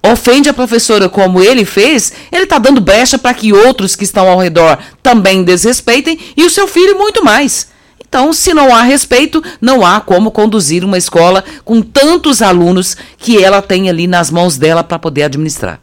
ofende 0.02 0.50
a 0.50 0.54
professora 0.54 1.08
como 1.08 1.39
ele 1.39 1.65
fez, 1.65 2.12
ele 2.32 2.46
está 2.46 2.58
dando 2.58 2.82
brecha 2.82 3.20
para 3.20 3.36
que 3.36 3.54
outros 3.54 3.96
que 3.96 4.06
estão 4.06 4.28
ao 4.28 4.39
redor 4.39 4.80
também 5.04 5.44
desrespeitem 5.44 6.17
e 6.36 6.44
o 6.44 6.50
seu 6.50 6.67
filho 6.67 6.98
muito 6.98 7.24
mais. 7.24 7.67
Então, 8.12 8.34
se 8.34 8.54
não 8.54 8.76
há 8.76 8.82
respeito, 8.82 9.41
não 9.62 9.86
há 9.86 10.02
como 10.02 10.32
conduzir 10.32 10.84
uma 10.84 10.97
escola 10.97 11.45
com 11.63 11.82
tantos 11.82 12.41
alunos 12.41 12.97
que 13.17 13.41
ela 13.41 13.62
tem 13.62 13.89
ali 13.89 14.06
nas 14.06 14.30
mãos 14.30 14.58
dela 14.58 14.84
para 14.84 15.00
poder 15.00 15.24
administrar. 15.24 15.80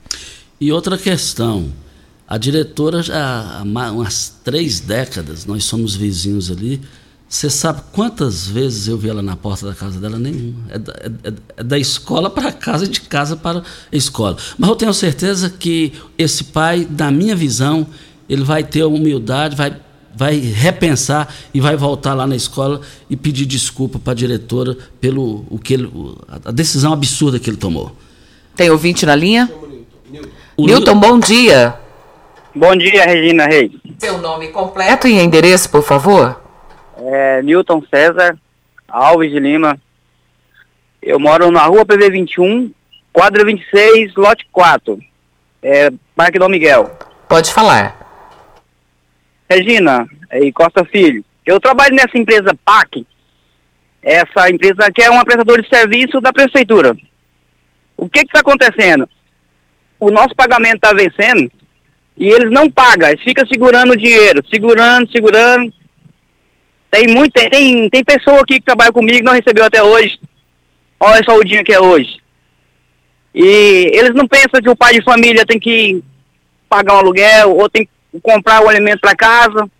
E 0.60 0.70
outra 0.70 0.98
questão, 0.98 1.72
a 2.28 2.36
diretora 2.36 3.02
já 3.02 3.60
há 3.60 3.62
umas 3.62 4.30
três 4.44 4.78
décadas, 4.78 5.46
nós 5.46 5.64
somos 5.64 5.96
vizinhos 5.96 6.50
ali. 6.50 6.82
Você 7.26 7.48
sabe 7.48 7.80
quantas 7.92 8.46
vezes 8.46 8.88
eu 8.88 8.98
vi 8.98 9.08
ela 9.08 9.22
na 9.22 9.34
porta 9.34 9.66
da 9.66 9.74
casa 9.74 9.98
dela? 9.98 10.18
Nenhuma. 10.18 10.66
É 10.68 10.78
da, 10.78 10.92
é, 10.92 11.32
é 11.56 11.64
da 11.64 11.78
escola 11.78 12.28
para 12.28 12.52
casa 12.52 12.84
e 12.84 12.88
de 12.88 13.00
casa 13.00 13.36
para 13.36 13.60
a 13.60 13.96
escola. 13.96 14.36
Mas 14.58 14.68
eu 14.68 14.76
tenho 14.76 14.92
certeza 14.92 15.48
que 15.48 15.94
esse 16.18 16.44
pai, 16.44 16.86
na 16.90 17.10
minha 17.10 17.34
visão, 17.34 17.86
ele 18.28 18.44
vai 18.44 18.62
ter 18.62 18.84
humildade, 18.84 19.56
vai 19.56 19.74
vai 20.18 20.34
repensar 20.34 21.32
e 21.54 21.60
vai 21.60 21.76
voltar 21.76 22.12
lá 22.12 22.26
na 22.26 22.34
escola 22.34 22.80
e 23.08 23.16
pedir 23.16 23.46
desculpa 23.46 24.00
para 24.00 24.14
a 24.14 24.16
diretora 24.16 24.76
pelo 25.00 25.44
o 25.48 25.60
que 25.60 25.74
ele, 25.74 25.88
a 26.44 26.50
decisão 26.50 26.92
absurda 26.92 27.38
que 27.38 27.48
ele 27.48 27.56
tomou. 27.56 27.92
Tem 28.56 28.68
ouvinte 28.68 29.06
na 29.06 29.14
linha? 29.14 29.48
O 30.56 30.66
Newton, 30.66 30.98
bom 30.98 31.20
dia. 31.20 31.76
Bom 32.52 32.74
dia, 32.74 33.04
Regina 33.04 33.46
Reis. 33.46 33.70
Seu 33.96 34.18
nome 34.18 34.48
completo 34.48 35.06
e 35.06 35.20
endereço, 35.20 35.70
por 35.70 35.84
favor? 35.84 36.42
É 36.96 37.40
Newton 37.42 37.80
César 37.88 38.36
Alves 38.88 39.30
de 39.30 39.38
Lima. 39.38 39.78
Eu 41.00 41.20
moro 41.20 41.52
na 41.52 41.62
rua 41.62 41.86
PV 41.86 42.10
21, 42.10 42.72
quadra 43.12 43.44
26, 43.44 44.16
lote 44.16 44.44
4. 44.50 44.98
É, 45.62 45.92
Parque 46.16 46.40
Dom 46.40 46.48
Miguel. 46.48 46.90
Pode 47.28 47.52
falar. 47.52 48.07
Regina 49.48 50.06
e 50.32 50.52
Costa 50.52 50.84
Filho, 50.84 51.24
eu 51.46 51.58
trabalho 51.58 51.94
nessa 51.94 52.18
empresa 52.18 52.56
PAC. 52.64 53.06
Essa 54.02 54.50
empresa 54.50 54.92
que 54.94 55.02
é 55.02 55.10
uma 55.10 55.24
prestadora 55.24 55.62
de 55.62 55.68
serviço 55.68 56.20
da 56.20 56.32
prefeitura. 56.32 56.96
O 57.96 58.08
que 58.08 58.20
está 58.20 58.40
acontecendo? 58.40 59.08
O 59.98 60.10
nosso 60.10 60.34
pagamento 60.36 60.76
está 60.76 60.92
vencendo 60.92 61.50
e 62.16 62.28
eles 62.28 62.50
não 62.50 62.70
pagam, 62.70 63.08
eles 63.08 63.22
ficam 63.22 63.46
segurando 63.46 63.92
o 63.92 63.96
dinheiro, 63.96 64.44
segurando, 64.48 65.10
segurando. 65.10 65.72
Tem 66.90 67.06
muito, 67.08 67.32
tem, 67.32 67.88
tem 67.90 68.04
pessoa 68.04 68.40
aqui 68.40 68.54
que 68.54 68.66
trabalha 68.66 68.92
comigo 68.92 69.24
não 69.24 69.32
recebeu 69.32 69.64
até 69.64 69.82
hoje. 69.82 70.18
Olha 71.00 71.22
só 71.24 71.36
o 71.36 71.44
dia 71.44 71.64
que 71.64 71.72
é 71.72 71.80
hoje. 71.80 72.18
E 73.34 73.90
eles 73.94 74.14
não 74.14 74.26
pensam 74.26 74.60
que 74.62 74.70
o 74.70 74.76
pai 74.76 74.94
de 74.94 75.04
família 75.04 75.44
tem 75.46 75.58
que 75.58 76.02
pagar 76.68 76.94
um 76.94 76.98
aluguel 76.98 77.56
ou 77.56 77.68
tem 77.68 77.84
que 77.84 77.90
comprar 78.22 78.62
o 78.62 78.68
alimento 78.68 79.00
para 79.00 79.16
casa. 79.16 79.70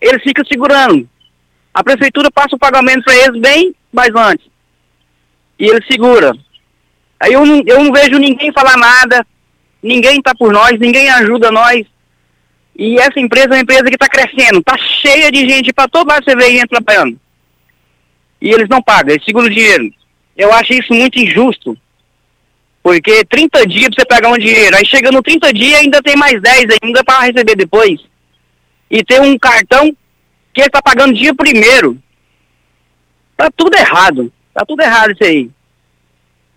Eles 0.00 0.22
ficam 0.22 0.44
segurando. 0.44 1.08
A 1.72 1.84
prefeitura 1.84 2.30
passa 2.30 2.56
o 2.56 2.58
pagamento 2.58 3.04
para 3.04 3.16
eles 3.16 3.40
bem 3.40 3.74
mais 3.92 4.14
antes. 4.14 4.46
E 5.58 5.66
eles 5.66 5.86
seguram. 5.86 6.38
Aí 7.20 7.32
eu 7.32 7.44
não, 7.44 7.62
eu 7.66 7.82
não 7.82 7.92
vejo 7.92 8.18
ninguém 8.18 8.52
falar 8.52 8.76
nada, 8.76 9.26
ninguém 9.82 10.18
está 10.18 10.34
por 10.34 10.52
nós, 10.52 10.78
ninguém 10.78 11.08
ajuda 11.10 11.50
nós. 11.50 11.86
E 12.78 12.98
essa 12.98 13.18
empresa 13.18 13.48
é 13.48 13.52
uma 13.52 13.60
empresa 13.60 13.84
que 13.84 13.94
está 13.94 14.08
crescendo, 14.08 14.58
está 14.58 14.76
cheia 14.76 15.32
de 15.32 15.48
gente 15.48 15.72
para 15.72 15.88
todo 15.88 16.08
lado 16.08 16.24
você 16.24 16.36
vê 16.36 16.50
gente 16.50 16.68
trabalhando. 16.68 17.18
E 18.40 18.50
eles 18.50 18.68
não 18.68 18.82
pagam, 18.82 19.14
eles 19.14 19.24
seguram 19.24 19.46
o 19.46 19.50
dinheiro. 19.50 19.90
Eu 20.36 20.52
acho 20.52 20.74
isso 20.74 20.92
muito 20.92 21.18
injusto. 21.18 21.76
Porque 22.86 23.24
30 23.24 23.66
dias 23.66 23.90
você 23.92 24.06
pegar 24.06 24.28
um 24.28 24.38
dinheiro, 24.38 24.76
aí 24.76 24.86
chega 24.86 25.10
no 25.10 25.20
30 25.20 25.52
dias 25.52 25.80
ainda 25.80 26.00
tem 26.00 26.14
mais 26.14 26.40
10 26.40 26.66
ainda 26.80 27.02
para 27.02 27.24
receber 27.24 27.56
depois. 27.56 27.98
E 28.88 29.02
tem 29.02 29.18
um 29.18 29.36
cartão 29.36 29.92
que 30.54 30.60
está 30.60 30.80
pagando 30.80 31.12
dia 31.12 31.34
primeiro. 31.34 31.98
Tá 33.36 33.50
tudo 33.56 33.76
errado. 33.76 34.32
Tá 34.54 34.64
tudo 34.64 34.82
errado 34.82 35.10
isso 35.10 35.24
aí. 35.24 35.50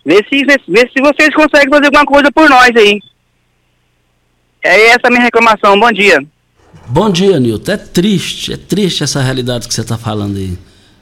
Vê 0.05 0.17
se, 0.17 0.45
vê, 0.45 0.55
vê 0.67 0.91
se 0.95 1.01
vocês 1.01 1.33
conseguem 1.33 1.71
fazer 1.71 1.85
alguma 1.85 2.05
coisa 2.05 2.31
por 2.31 2.47
nós 2.47 2.75
aí. 2.75 2.99
É 4.61 4.89
essa 4.89 5.07
a 5.07 5.09
minha 5.09 5.23
reclamação. 5.23 5.79
Bom 5.79 5.91
dia. 5.91 6.23
Bom 6.85 7.09
dia, 7.09 7.39
Nilton. 7.39 7.71
É 7.71 7.77
triste, 7.77 8.53
é 8.53 8.57
triste 8.57 9.03
essa 9.03 9.19
realidade 9.19 9.67
que 9.67 9.73
você 9.73 9.81
está 9.81 9.97
falando 9.97 10.37
aí. 10.37 10.59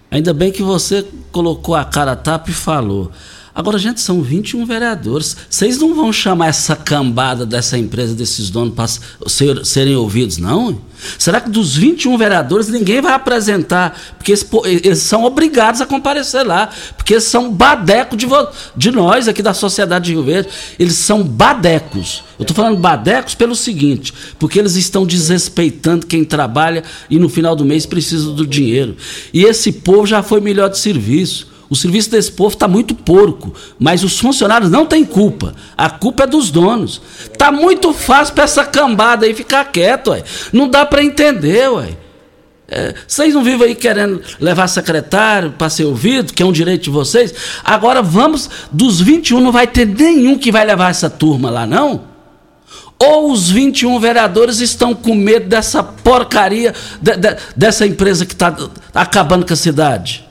Ainda 0.10 0.34
bem 0.34 0.54
que 0.54 0.64
você 0.64 1.06
colocou 1.34 1.76
a 1.76 1.84
cara 1.84 2.14
a 2.14 2.16
tapa 2.16 2.50
e 2.50 2.54
falou. 2.54 3.12
Agora, 3.58 3.80
gente, 3.80 4.00
são 4.00 4.22
21 4.22 4.68
vereadores. 4.68 5.36
Vocês 5.50 5.80
não 5.80 5.96
vão 5.96 6.14
chamar 6.14 6.50
essa 6.50 6.76
cambada 6.76 7.44
dessa 7.44 7.76
empresa, 7.76 8.14
desses 8.14 8.52
donos, 8.52 8.76
para 8.76 8.88
ser, 9.26 9.66
serem 9.66 9.96
ouvidos, 9.96 10.38
não? 10.38 10.80
Será 11.18 11.42
que 11.42 11.50
dos 11.50 11.76
21 11.76 12.16
vereadores 12.20 12.68
ninguém 12.68 13.02
vai 13.02 13.14
apresentar? 13.14 14.00
Porque 14.16 14.32
eles, 14.32 14.48
eles 14.84 15.00
são 15.00 15.24
obrigados 15.24 15.82
a 15.82 15.88
comparecer 15.88 16.46
lá. 16.46 16.70
Porque 16.96 17.16
eles 17.16 17.24
são 17.24 17.52
badecos 17.52 18.16
de, 18.16 18.28
de 18.76 18.92
nós 18.92 19.28
aqui 19.28 19.42
da 19.42 19.56
sociedade 19.56 20.06
de 20.06 20.12
Rio 20.12 20.24
Verde. 20.24 20.50
Eles 20.78 20.94
são 20.94 21.24
badecos. 21.24 22.24
Eu 22.38 22.44
estou 22.44 22.56
falando 22.56 22.78
badecos 22.78 23.34
pelo 23.34 23.56
seguinte: 23.56 24.14
porque 24.38 24.60
eles 24.60 24.76
estão 24.76 25.04
desrespeitando 25.04 26.06
quem 26.06 26.24
trabalha 26.24 26.84
e 27.10 27.18
no 27.18 27.28
final 27.28 27.56
do 27.56 27.66
mês 27.66 27.88
precisa 27.88 28.32
do 28.34 28.46
dinheiro. 28.46 28.96
E 29.34 29.46
esse 29.46 29.72
povo 29.72 30.06
já 30.06 30.22
foi 30.22 30.40
melhor 30.40 30.70
de 30.70 30.78
serviço. 30.78 31.57
O 31.70 31.76
serviço 31.76 32.10
desse 32.10 32.32
povo 32.32 32.54
está 32.54 32.68
muito 32.68 32.96
porco, 32.96 33.54
mas 33.78 34.04
os 34.04 34.20
funcionários 34.20 34.72
não 34.72 34.86
têm 34.86 35.04
culpa. 35.04 35.54
A 35.78 35.90
culpa 35.90 36.24
é 36.24 36.28
dos 36.28 36.50
donos. 36.50 37.02
Tá 37.38 37.52
muito 37.52 37.94
fácil 37.94 38.34
para 38.34 38.46
essa 38.46 38.64
cambada 38.64 39.26
aí 39.26 39.34
ficar 39.34 39.66
quieto, 39.66 40.12
ué. 40.12 40.24
Não 40.54 40.70
dá 40.70 40.86
para 40.86 41.04
entender, 41.04 41.70
ué. 41.70 41.98
É, 42.70 42.94
vocês 43.08 43.34
não 43.34 43.44
vivem 43.44 43.70
aí 43.70 43.76
querendo 43.76 44.22
levar 44.42 44.68
secretário 44.68 45.52
para 45.52 45.70
ser 45.70 45.86
ouvido, 45.86 46.34
que 46.34 46.44
é 46.44 46.46
um 46.46 46.52
direito 46.52 46.84
de 46.84 46.90
vocês. 46.90 47.34
Agora 47.64 48.02
vamos, 48.02 48.50
dos 48.72 49.00
21 49.00 49.40
não 49.40 49.52
vai 49.52 49.68
ter 49.68 49.86
nenhum 49.86 50.38
que 50.38 50.52
vai 50.52 50.66
levar 50.66 50.90
essa 50.90 51.10
turma 51.10 51.50
lá, 51.50 51.66
não? 51.66 52.04
Ou 53.00 53.32
os 53.32 53.50
21 53.50 54.00
vereadores 54.00 54.60
estão 54.60 54.94
com 54.94 55.16
medo 55.16 55.48
dessa 55.48 55.82
porcaria, 55.82 56.74
de, 57.02 57.16
de, 57.16 57.38
dessa 57.56 57.86
empresa 57.86 58.26
que 58.26 58.34
está 58.34 58.56
acabando 58.94 59.46
com 59.46 59.54
a 59.54 59.58
cidade? 59.58 60.27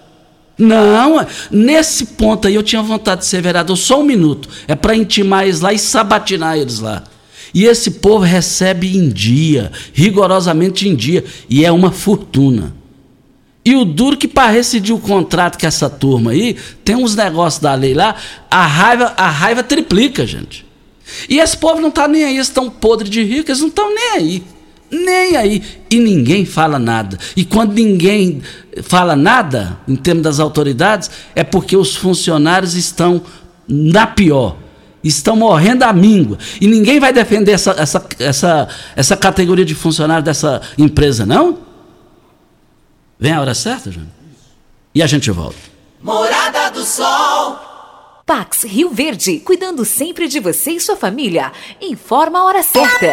Não, 0.58 1.26
nesse 1.50 2.06
ponto 2.06 2.48
aí 2.48 2.54
eu 2.54 2.62
tinha 2.62 2.82
vontade 2.82 3.20
de 3.20 3.26
ser 3.26 3.42
vereador 3.42 3.76
só 3.76 4.00
um 4.00 4.04
minuto. 4.04 4.48
É 4.66 4.74
para 4.74 4.96
intimar 4.96 5.44
eles 5.44 5.60
lá 5.60 5.72
e 5.72 5.78
sabatinar 5.78 6.56
eles 6.56 6.80
lá. 6.80 7.04
E 7.52 7.64
esse 7.64 7.92
povo 7.92 8.24
recebe 8.24 8.96
em 8.96 9.08
dia, 9.08 9.70
rigorosamente 9.92 10.88
em 10.88 10.94
dia, 10.94 11.24
e 11.48 11.64
é 11.64 11.72
uma 11.72 11.90
fortuna. 11.90 12.74
E 13.64 13.74
o 13.74 13.84
duro 13.84 14.16
que 14.16 14.28
para 14.28 14.52
rescindir 14.52 14.94
o 14.94 15.00
contrato 15.00 15.58
com 15.58 15.66
essa 15.66 15.90
turma 15.90 16.30
aí, 16.30 16.56
tem 16.84 16.94
uns 16.94 17.16
negócios 17.16 17.60
da 17.60 17.74
lei 17.74 17.94
lá, 17.94 18.14
a 18.50 18.66
raiva, 18.66 19.14
a 19.16 19.28
raiva 19.28 19.62
triplica, 19.62 20.26
gente. 20.26 20.64
E 21.28 21.38
esse 21.38 21.56
povo 21.56 21.80
não 21.80 21.90
tá 21.90 22.06
nem 22.06 22.24
aí, 22.24 22.34
eles 22.36 22.48
estão 22.48 22.70
podres 22.70 23.10
de 23.10 23.22
rico, 23.22 23.50
eles 23.50 23.60
não 23.60 23.68
estão 23.68 23.94
nem 23.94 24.10
aí. 24.12 24.42
Nem 25.04 25.36
aí. 25.36 25.62
E 25.90 25.98
ninguém 25.98 26.44
fala 26.44 26.78
nada. 26.78 27.18
E 27.36 27.44
quando 27.44 27.72
ninguém 27.72 28.42
fala 28.82 29.14
nada, 29.14 29.78
em 29.86 29.96
termos 29.96 30.22
das 30.22 30.40
autoridades, 30.40 31.10
é 31.34 31.44
porque 31.44 31.76
os 31.76 31.94
funcionários 31.94 32.74
estão 32.74 33.22
na 33.68 34.06
pior. 34.06 34.56
Estão 35.02 35.36
morrendo 35.36 35.84
à 35.84 35.92
míngua. 35.92 36.38
E 36.60 36.66
ninguém 36.66 36.98
vai 36.98 37.12
defender 37.12 37.52
essa, 37.52 37.72
essa, 37.78 38.06
essa, 38.18 38.68
essa 38.96 39.16
categoria 39.16 39.64
de 39.64 39.74
funcionário 39.74 40.24
dessa 40.24 40.60
empresa, 40.76 41.24
não? 41.24 41.58
Vem 43.18 43.32
a 43.32 43.40
hora 43.40 43.54
certa, 43.54 43.90
Júnior? 43.90 44.10
E 44.94 45.02
a 45.02 45.06
gente 45.06 45.30
volta. 45.30 45.56
Morada 46.02 46.70
do 46.70 46.84
Sol. 46.84 47.58
Pax 48.26 48.64
Rio 48.64 48.90
Verde, 48.90 49.38
cuidando 49.38 49.84
sempre 49.84 50.26
de 50.26 50.40
você 50.40 50.72
e 50.72 50.80
sua 50.80 50.96
família. 50.96 51.52
Informa 51.80 52.40
a 52.40 52.44
hora 52.44 52.62
certa. 52.62 53.12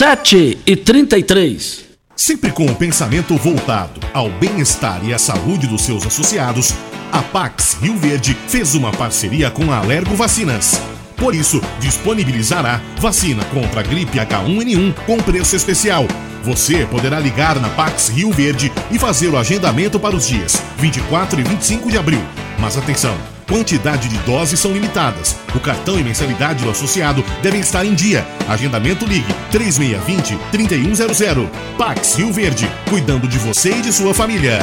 7 0.00 0.60
e 0.66 0.76
33 0.76 1.84
Sempre 2.16 2.50
com 2.50 2.64
o 2.64 2.74
pensamento 2.74 3.36
voltado 3.36 4.00
ao 4.14 4.30
bem-estar 4.30 5.04
e 5.04 5.12
à 5.12 5.18
saúde 5.18 5.66
dos 5.66 5.82
seus 5.82 6.06
associados, 6.06 6.72
a 7.12 7.20
Pax 7.20 7.76
Rio 7.82 7.98
Verde 7.98 8.34
fez 8.48 8.74
uma 8.74 8.92
parceria 8.92 9.50
com 9.50 9.70
a 9.70 9.76
Alergo 9.76 10.14
Vacinas. 10.14 10.80
Por 11.18 11.34
isso, 11.34 11.60
disponibilizará 11.80 12.80
vacina 12.98 13.44
contra 13.52 13.80
a 13.80 13.82
gripe 13.82 14.16
H1N1 14.16 14.94
com 15.04 15.18
preço 15.18 15.54
especial. 15.54 16.08
Você 16.44 16.86
poderá 16.86 17.20
ligar 17.20 17.60
na 17.60 17.68
Pax 17.68 18.08
Rio 18.08 18.32
Verde 18.32 18.72
e 18.90 18.98
fazer 18.98 19.28
o 19.28 19.36
agendamento 19.36 20.00
para 20.00 20.16
os 20.16 20.26
dias 20.26 20.62
24 20.78 21.40
e 21.40 21.42
25 21.42 21.90
de 21.90 21.98
abril. 21.98 22.22
Mas 22.58 22.78
atenção! 22.78 23.39
Quantidade 23.50 24.08
de 24.08 24.16
doses 24.18 24.60
são 24.60 24.72
limitadas. 24.72 25.36
O 25.52 25.58
cartão 25.58 25.98
e 25.98 26.04
mensalidade 26.04 26.62
do 26.62 26.70
associado 26.70 27.24
devem 27.42 27.60
estar 27.60 27.84
em 27.84 27.94
dia. 27.94 28.24
Agendamento 28.48 29.04
ligue 29.04 29.34
3620-3100. 29.50 31.48
Pax 31.76 32.14
Rio 32.14 32.32
Verde, 32.32 32.70
cuidando 32.88 33.26
de 33.26 33.38
você 33.38 33.70
e 33.70 33.82
de 33.82 33.92
sua 33.92 34.14
família. 34.14 34.60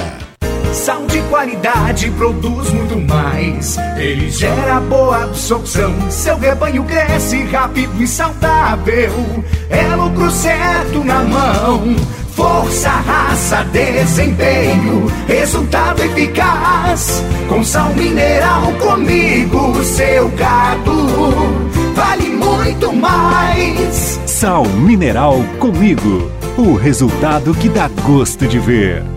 Sal 0.72 1.06
de 1.06 1.22
qualidade 1.24 2.10
produz 2.12 2.70
muito 2.72 2.98
mais. 3.02 3.76
Ele 3.98 4.30
gera 4.30 4.80
boa 4.80 5.26
absorção. 5.26 6.10
Seu 6.10 6.38
rebanho 6.38 6.86
cresce 6.86 7.44
rápido 7.44 8.02
e 8.02 8.08
saudável. 8.08 9.44
É 9.70 9.96
lucro 9.98 10.32
certo 10.32 11.04
na 11.04 11.24
mão. 11.24 11.94
Força, 12.38 12.90
raça, 12.92 13.64
desempenho, 13.72 15.08
resultado 15.28 16.04
eficaz. 16.04 17.24
Com 17.50 17.64
sal 17.64 17.92
mineral 17.96 18.72
comigo, 18.74 19.84
seu 19.84 20.30
gado 20.30 21.08
vale 21.96 22.30
muito 22.30 22.94
mais. 22.94 24.20
Sal 24.28 24.66
mineral 24.66 25.44
comigo, 25.58 26.32
o 26.56 26.76
resultado 26.76 27.56
que 27.56 27.70
dá 27.70 27.90
gosto 28.06 28.46
de 28.46 28.60
ver. 28.60 29.17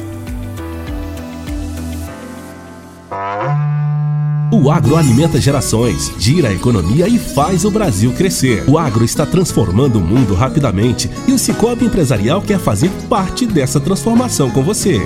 O 4.51 4.69
agro 4.69 4.97
alimenta 4.97 5.39
gerações, 5.39 6.11
gira 6.19 6.49
a 6.49 6.53
economia 6.53 7.07
e 7.07 7.17
faz 7.17 7.63
o 7.63 7.71
Brasil 7.71 8.11
crescer. 8.11 8.65
O 8.67 8.77
agro 8.77 9.05
está 9.05 9.25
transformando 9.25 9.97
o 9.97 10.01
mundo 10.01 10.33
rapidamente 10.33 11.09
e 11.25 11.31
o 11.31 11.39
Cicobi 11.39 11.85
Empresarial 11.85 12.41
quer 12.41 12.59
fazer 12.59 12.91
parte 13.09 13.45
dessa 13.45 13.79
transformação 13.79 14.51
com 14.51 14.61
você. 14.61 14.99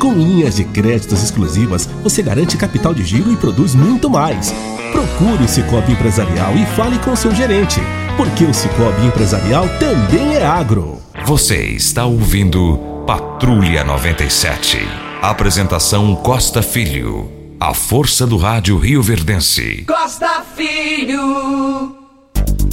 Com 0.00 0.14
linhas 0.14 0.56
de 0.56 0.64
créditos 0.64 1.22
exclusivas, 1.22 1.88
você 2.02 2.24
garante 2.24 2.56
capital 2.56 2.92
de 2.92 3.04
giro 3.04 3.32
e 3.32 3.36
produz 3.36 3.72
muito 3.72 4.10
mais. 4.10 4.52
Procure 4.90 5.44
o 5.44 5.48
Cicobi 5.48 5.92
Empresarial 5.92 6.56
e 6.56 6.66
fale 6.74 6.98
com 6.98 7.14
seu 7.14 7.32
gerente, 7.32 7.80
porque 8.16 8.42
o 8.42 8.52
Cicobi 8.52 9.06
Empresarial 9.06 9.68
também 9.78 10.34
é 10.34 10.44
agro. 10.44 10.98
Você 11.24 11.66
está 11.66 12.04
ouvindo 12.04 13.04
Patrulha 13.06 13.84
97. 13.84 14.78
Apresentação 15.22 16.16
Costa 16.16 16.62
Filho. 16.62 17.37
A 17.60 17.74
força 17.74 18.24
do 18.24 18.36
rádio 18.36 18.78
Rio 18.78 19.02
Verdense. 19.02 19.84
Costa 19.84 20.42
Filho. 20.54 21.92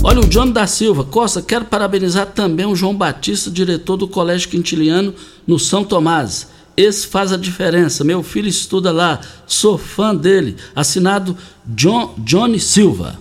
Olha, 0.03 0.19
o 0.19 0.27
Johnny 0.27 0.51
da 0.51 0.67
Silva, 0.67 1.03
Costa, 1.03 1.41
quero 1.41 1.65
parabenizar 1.65 2.27
também 2.27 2.67
o 2.67 2.75
João 2.75 2.93
Batista, 2.93 3.49
diretor 3.49 3.97
do 3.97 4.07
Colégio 4.07 4.47
Quintiliano 4.47 5.15
no 5.47 5.57
São 5.57 5.83
Tomás. 5.83 6.51
Esse 6.77 7.07
faz 7.07 7.33
a 7.33 7.37
diferença. 7.37 8.03
Meu 8.03 8.21
filho 8.21 8.47
estuda 8.47 8.91
lá, 8.91 9.21
sou 9.47 9.75
fã 9.75 10.15
dele. 10.15 10.55
Assinado 10.75 11.35
John, 11.65 12.13
Johnny 12.19 12.59
Silva. 12.59 13.19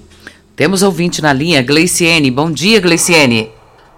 Temos 0.55 0.83
ouvinte 0.83 1.23
na 1.23 1.33
linha, 1.33 1.63
Gleiciene. 1.63 2.31
Bom 2.31 2.51
dia, 2.51 2.79
Gleiciene. 2.79 3.51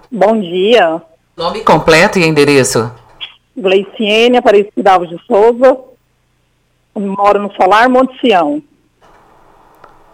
Bom 0.09 0.41
dia. 0.41 1.03
Nome 1.37 1.65
completo 1.65 2.17
e 2.21 2.25
endereço. 2.25 2.93
Gleiciene 3.57 4.37
Aparecida 4.37 4.93
Alves 4.93 5.11
de 5.11 5.19
Souza. 5.27 5.96
Moro 7.01 7.41
no 7.41 7.53
Solar 7.55 7.89
Monte 7.89 8.19
Sião. 8.21 8.63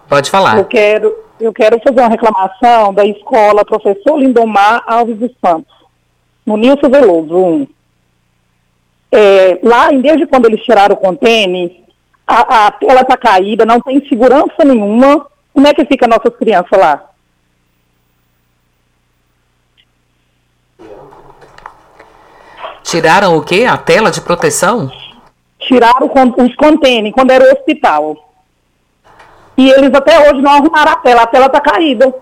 Pode 0.09 0.31
falar. 0.31 0.59
Eu 0.59 0.65
quero, 0.65 1.15
eu 1.41 1.53
quero 1.53 1.81
fazer 1.81 2.01
uma 2.01 2.09
reclamação 2.09 2.93
da 2.93 3.05
escola 3.05 3.65
Professor 3.65 4.19
Lindomar 4.19 4.83
Alves 4.87 5.19
dos 5.19 5.31
Santos, 5.45 5.73
no 6.45 6.57
Nilson 6.57 6.91
Veloso 6.91 7.37
1. 7.37 7.67
É, 9.13 9.59
lá, 9.63 9.91
desde 9.91 10.27
quando 10.27 10.47
eles 10.47 10.63
tiraram 10.63 10.95
o 10.95 10.99
contêiner, 10.99 11.83
a, 12.27 12.67
a 12.67 12.71
tela 12.71 13.03
está 13.03 13.17
caída, 13.17 13.65
não 13.65 13.81
tem 13.81 14.07
segurança 14.09 14.65
nenhuma. 14.65 15.27
Como 15.53 15.67
é 15.67 15.75
que 15.75 15.85
fica 15.85 16.07
nossas 16.07 16.35
crianças 16.37 16.79
lá? 16.79 17.09
Tiraram 22.83 23.37
o 23.37 23.43
quê? 23.43 23.65
A 23.65 23.79
tela 23.79 24.11
de 24.11 24.21
proteção? 24.21 24.91
Tiraram 25.73 26.11
os 26.37 26.55
contêineres 26.55 27.15
quando 27.15 27.31
era 27.31 27.43
o 27.43 27.51
hospital. 27.51 28.15
E 29.57 29.71
eles 29.71 29.95
até 29.95 30.29
hoje 30.29 30.43
não 30.43 30.53
arrumaram 30.53 30.93
a 30.93 30.97
tela, 30.97 31.23
a 31.23 31.27
tela 31.27 31.47
está 31.47 31.61
caída. 31.63 32.15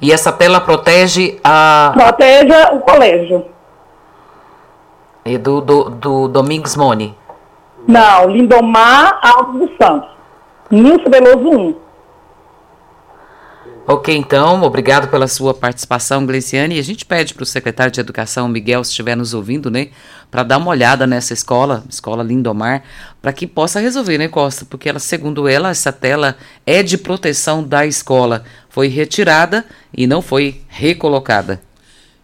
E 0.00 0.12
essa 0.12 0.30
tela 0.30 0.60
protege 0.60 1.40
a. 1.42 1.90
Protege 1.92 2.54
o 2.72 2.80
colégio. 2.80 3.44
E 5.24 5.36
do, 5.38 5.60
do, 5.60 5.90
do 5.90 6.28
Domingos 6.28 6.76
Mone. 6.76 7.16
Não, 7.88 8.30
Lindomar 8.30 9.18
Alves 9.22 9.68
dos 9.68 9.76
Santos. 9.76 10.08
Nilson 10.70 11.10
Veloso 11.10 11.48
1. 11.48 11.81
Ok, 13.84 14.14
então, 14.14 14.62
obrigado 14.62 15.08
pela 15.10 15.26
sua 15.26 15.52
participação, 15.52 16.24
Gleiciane. 16.24 16.76
E 16.76 16.78
a 16.78 16.82
gente 16.82 17.04
pede 17.04 17.34
para 17.34 17.42
o 17.42 17.46
secretário 17.46 17.92
de 17.92 17.98
Educação, 17.98 18.46
Miguel, 18.46 18.84
se 18.84 18.90
estiver 18.90 19.16
nos 19.16 19.34
ouvindo, 19.34 19.70
né, 19.70 19.88
para 20.30 20.44
dar 20.44 20.58
uma 20.58 20.70
olhada 20.70 21.04
nessa 21.04 21.32
escola, 21.32 21.84
escola 21.90 22.22
Lindomar, 22.22 22.84
para 23.20 23.32
que 23.32 23.44
possa 23.44 23.80
resolver, 23.80 24.18
né, 24.18 24.28
Costa? 24.28 24.64
Porque 24.64 24.88
ela, 24.88 25.00
segundo 25.00 25.48
ela, 25.48 25.70
essa 25.70 25.92
tela 25.92 26.36
é 26.64 26.80
de 26.82 26.96
proteção 26.96 27.62
da 27.62 27.84
escola. 27.84 28.44
Foi 28.70 28.86
retirada 28.86 29.64
e 29.94 30.06
não 30.06 30.22
foi 30.22 30.60
recolocada. 30.68 31.60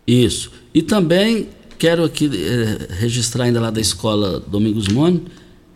Isso. 0.06 0.52
E 0.72 0.80
também 0.80 1.48
quero 1.76 2.04
aqui 2.04 2.30
eh, 2.32 2.94
registrar 2.94 3.44
ainda 3.44 3.60
lá 3.60 3.70
da 3.70 3.80
escola 3.80 4.40
Domingos 4.40 4.88
Mone. 4.88 5.26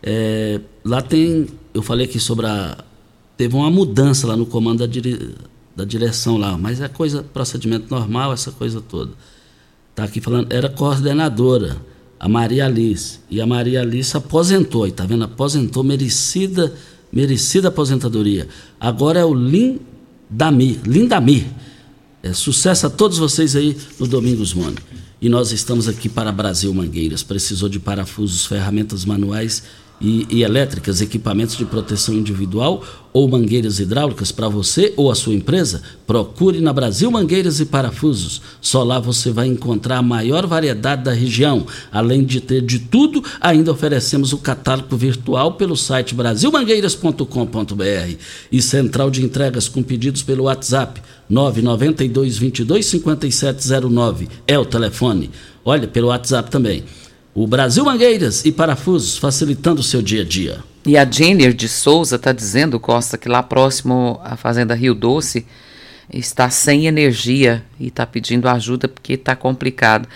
eh, 0.01 0.61
lá 0.83 1.01
tem, 1.01 1.47
eu 1.73 1.81
falei 1.81 2.05
aqui 2.05 2.19
sobre 2.19 2.47
a. 2.47 2.77
Teve 3.37 3.55
uma 3.55 3.69
mudança 3.69 4.27
lá 4.27 4.35
no 4.37 4.45
comando 4.45 4.79
da, 4.79 4.87
dire, 4.87 5.35
da 5.75 5.83
direção 5.83 6.37
lá, 6.37 6.57
mas 6.57 6.81
é 6.81 6.87
coisa, 6.87 7.23
procedimento 7.23 7.87
normal, 7.89 8.33
essa 8.33 8.51
coisa 8.51 8.79
toda. 8.81 9.11
Tá 9.95 10.03
aqui 10.03 10.21
falando, 10.21 10.51
era 10.51 10.69
coordenadora, 10.69 11.77
a 12.19 12.27
Maria 12.29 12.65
Alice. 12.65 13.19
E 13.29 13.41
a 13.41 13.45
Maria 13.45 13.81
Alice 13.81 14.15
aposentou, 14.15 14.87
e 14.87 14.91
tá 14.91 15.05
vendo? 15.05 15.23
Aposentou, 15.23 15.83
merecida, 15.83 16.73
merecida 17.11 17.67
aposentadoria. 17.67 18.47
Agora 18.79 19.19
é 19.19 19.25
o 19.25 19.33
Lindamir. 19.33 20.79
Lindamir. 20.85 21.45
É, 22.21 22.31
sucesso 22.33 22.87
a 22.87 22.89
todos 22.89 23.17
vocês 23.17 23.55
aí 23.55 23.77
no 23.99 24.07
Domingos 24.07 24.53
Mone. 24.53 24.77
E 25.21 25.27
nós 25.27 25.51
estamos 25.51 25.87
aqui 25.87 26.07
para 26.07 26.31
Brasil 26.31 26.73
Mangueiras. 26.73 27.23
Precisou 27.23 27.67
de 27.67 27.79
parafusos, 27.79 28.45
ferramentas 28.45 29.05
manuais 29.05 29.63
e, 29.99 30.27
e 30.29 30.43
elétricas, 30.43 31.01
equipamentos 31.01 31.55
de 31.55 31.65
proteção 31.65 32.13
individual 32.13 32.83
ou 33.13 33.27
mangueiras 33.27 33.79
hidráulicas 33.79 34.31
para 34.31 34.49
você 34.49 34.93
ou 34.97 35.11
a 35.11 35.15
sua 35.15 35.33
empresa, 35.33 35.81
procure 36.05 36.59
na 36.59 36.73
Brasil 36.73 37.09
Mangueiras 37.11 37.59
e 37.59 37.65
Parafusos. 37.65 38.41
Só 38.59 38.83
lá 38.83 38.99
você 38.99 39.31
vai 39.31 39.47
encontrar 39.47 39.97
a 39.97 40.01
maior 40.01 40.47
variedade 40.47 41.03
da 41.03 41.13
região. 41.13 41.65
Além 41.91 42.23
de 42.23 42.41
ter 42.41 42.61
de 42.61 42.79
tudo, 42.79 43.23
ainda 43.39 43.71
oferecemos 43.71 44.33
o 44.33 44.39
catálogo 44.39 44.97
virtual 44.97 45.53
pelo 45.53 45.77
site 45.77 46.15
brasilmangueiras.com.br 46.15 48.17
e 48.51 48.61
central 48.61 49.11
de 49.11 49.23
entregas 49.23 49.67
com 49.67 49.83
pedidos 49.83 50.23
pelo 50.23 50.45
WhatsApp 50.45 51.01
992 51.29 52.37
22 52.37 52.85
5709 52.85 54.27
é 54.47 54.57
o 54.57 54.65
telefone. 54.65 55.29
Olha, 55.63 55.87
pelo 55.87 56.07
WhatsApp 56.07 56.51
também. 56.51 56.83
O 57.35 57.47
Brasil 57.47 57.83
Mangueiras 57.83 58.45
e 58.45 58.51
Parafusos, 58.51 59.17
facilitando 59.17 59.81
o 59.81 59.83
seu 59.83 60.03
dia 60.03 60.21
a 60.21 60.25
dia. 60.25 60.59
E 60.85 60.95
a 60.95 61.03
Jenner 61.09 61.51
de 61.51 61.67
Souza 61.67 62.17
está 62.17 62.31
dizendo, 62.31 62.79
Costa, 62.79 63.17
que 63.17 63.27
lá 63.27 63.41
próximo 63.41 64.19
à 64.23 64.35
Fazenda 64.35 64.75
Rio 64.75 64.93
Doce 64.93 65.45
está 66.13 66.49
sem 66.51 66.85
energia 66.85 67.63
e 67.79 67.87
está 67.87 68.05
pedindo 68.05 68.47
ajuda 68.47 68.87
porque 68.87 69.13
está 69.13 69.35
complicado. 69.35 70.07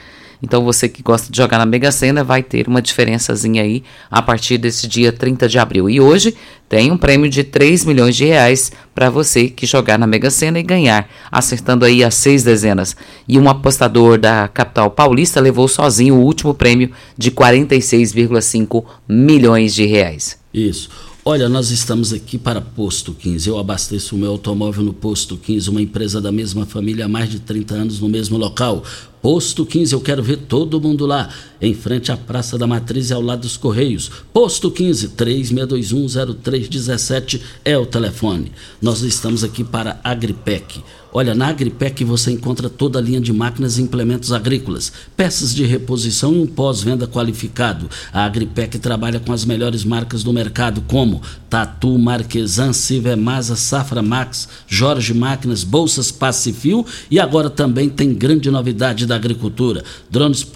Então 0.42 0.64
você 0.64 0.88
que 0.88 1.02
gosta 1.02 1.30
de 1.30 1.36
jogar 1.36 1.58
na 1.58 1.66
Mega 1.66 1.90
Sena 1.90 2.22
vai 2.22 2.42
ter 2.42 2.68
uma 2.68 2.82
diferençazinha 2.82 3.62
aí 3.62 3.82
a 4.10 4.20
partir 4.20 4.58
desse 4.58 4.86
dia 4.86 5.12
30 5.12 5.48
de 5.48 5.58
abril. 5.58 5.88
E 5.88 6.00
hoje 6.00 6.34
tem 6.68 6.90
um 6.90 6.98
prêmio 6.98 7.30
de 7.30 7.44
3 7.44 7.84
milhões 7.84 8.16
de 8.16 8.24
reais 8.24 8.72
para 8.94 9.08
você 9.08 9.48
que 9.48 9.66
jogar 9.66 9.98
na 9.98 10.06
Mega 10.06 10.30
Sena 10.30 10.58
e 10.58 10.62
ganhar, 10.62 11.08
acertando 11.30 11.84
aí 11.84 12.02
as 12.02 12.14
seis 12.14 12.42
dezenas. 12.42 12.96
E 13.28 13.38
um 13.38 13.48
apostador 13.48 14.18
da 14.18 14.48
capital 14.48 14.90
paulista 14.90 15.40
levou 15.40 15.68
sozinho 15.68 16.16
o 16.16 16.22
último 16.22 16.52
prêmio 16.54 16.90
de 17.16 17.30
46,5 17.30 18.84
milhões 19.08 19.74
de 19.74 19.86
reais. 19.86 20.38
Isso. 20.52 20.88
Olha, 21.28 21.48
nós 21.48 21.72
estamos 21.72 22.12
aqui 22.12 22.38
para 22.38 22.60
Posto 22.60 23.12
15. 23.12 23.48
Eu 23.48 23.58
abasteço 23.58 24.14
o 24.14 24.18
meu 24.18 24.30
automóvel 24.30 24.84
no 24.84 24.92
Posto 24.92 25.36
15, 25.36 25.70
uma 25.70 25.82
empresa 25.82 26.20
da 26.20 26.30
mesma 26.30 26.64
família 26.64 27.06
há 27.06 27.08
mais 27.08 27.28
de 27.28 27.40
30 27.40 27.74
anos 27.74 27.98
no 27.98 28.08
mesmo 28.08 28.38
local. 28.38 28.84
Posto 29.26 29.66
15, 29.66 29.92
eu 29.92 30.00
quero 30.00 30.22
ver 30.22 30.36
todo 30.36 30.80
mundo 30.80 31.04
lá, 31.04 31.28
em 31.60 31.74
frente 31.74 32.12
à 32.12 32.16
Praça 32.16 32.56
da 32.56 32.64
Matriz 32.64 33.10
e 33.10 33.12
ao 33.12 33.20
lado 33.20 33.40
dos 33.40 33.56
Correios. 33.56 34.08
Posto 34.32 34.70
15, 34.70 35.08
36210317 35.08 37.40
é 37.64 37.76
o 37.76 37.84
telefone. 37.84 38.52
Nós 38.80 39.02
estamos 39.02 39.42
aqui 39.42 39.64
para 39.64 39.98
Agripec. 40.04 40.80
Olha, 41.12 41.34
na 41.34 41.48
Agripec 41.48 42.04
você 42.04 42.30
encontra 42.30 42.68
toda 42.68 42.98
a 42.98 43.02
linha 43.02 43.20
de 43.20 43.32
máquinas 43.32 43.78
e 43.78 43.82
implementos 43.82 44.32
agrícolas, 44.32 44.92
peças 45.16 45.54
de 45.54 45.64
reposição 45.64 46.34
e 46.34 46.40
um 46.40 46.46
pós-venda 46.46 47.06
qualificado. 47.06 47.88
A 48.12 48.26
Agripec 48.26 48.78
trabalha 48.78 49.18
com 49.18 49.32
as 49.32 49.42
melhores 49.42 49.82
marcas 49.82 50.22
do 50.22 50.30
mercado, 50.30 50.82
como 50.82 51.22
Tatu, 51.48 51.98
Marquesan, 51.98 52.74
Sivemasa, 52.74 53.56
Safra 53.56 54.02
Max, 54.02 54.46
Jorge 54.68 55.14
Máquinas, 55.14 55.64
Bolsas 55.64 56.12
Pacifil 56.12 56.84
e 57.10 57.18
agora 57.18 57.48
também 57.48 57.88
tem 57.88 58.12
grande 58.12 58.50
novidade 58.50 59.06
da 59.06 59.15
agricultura: 59.16 59.82
drones 60.10 60.46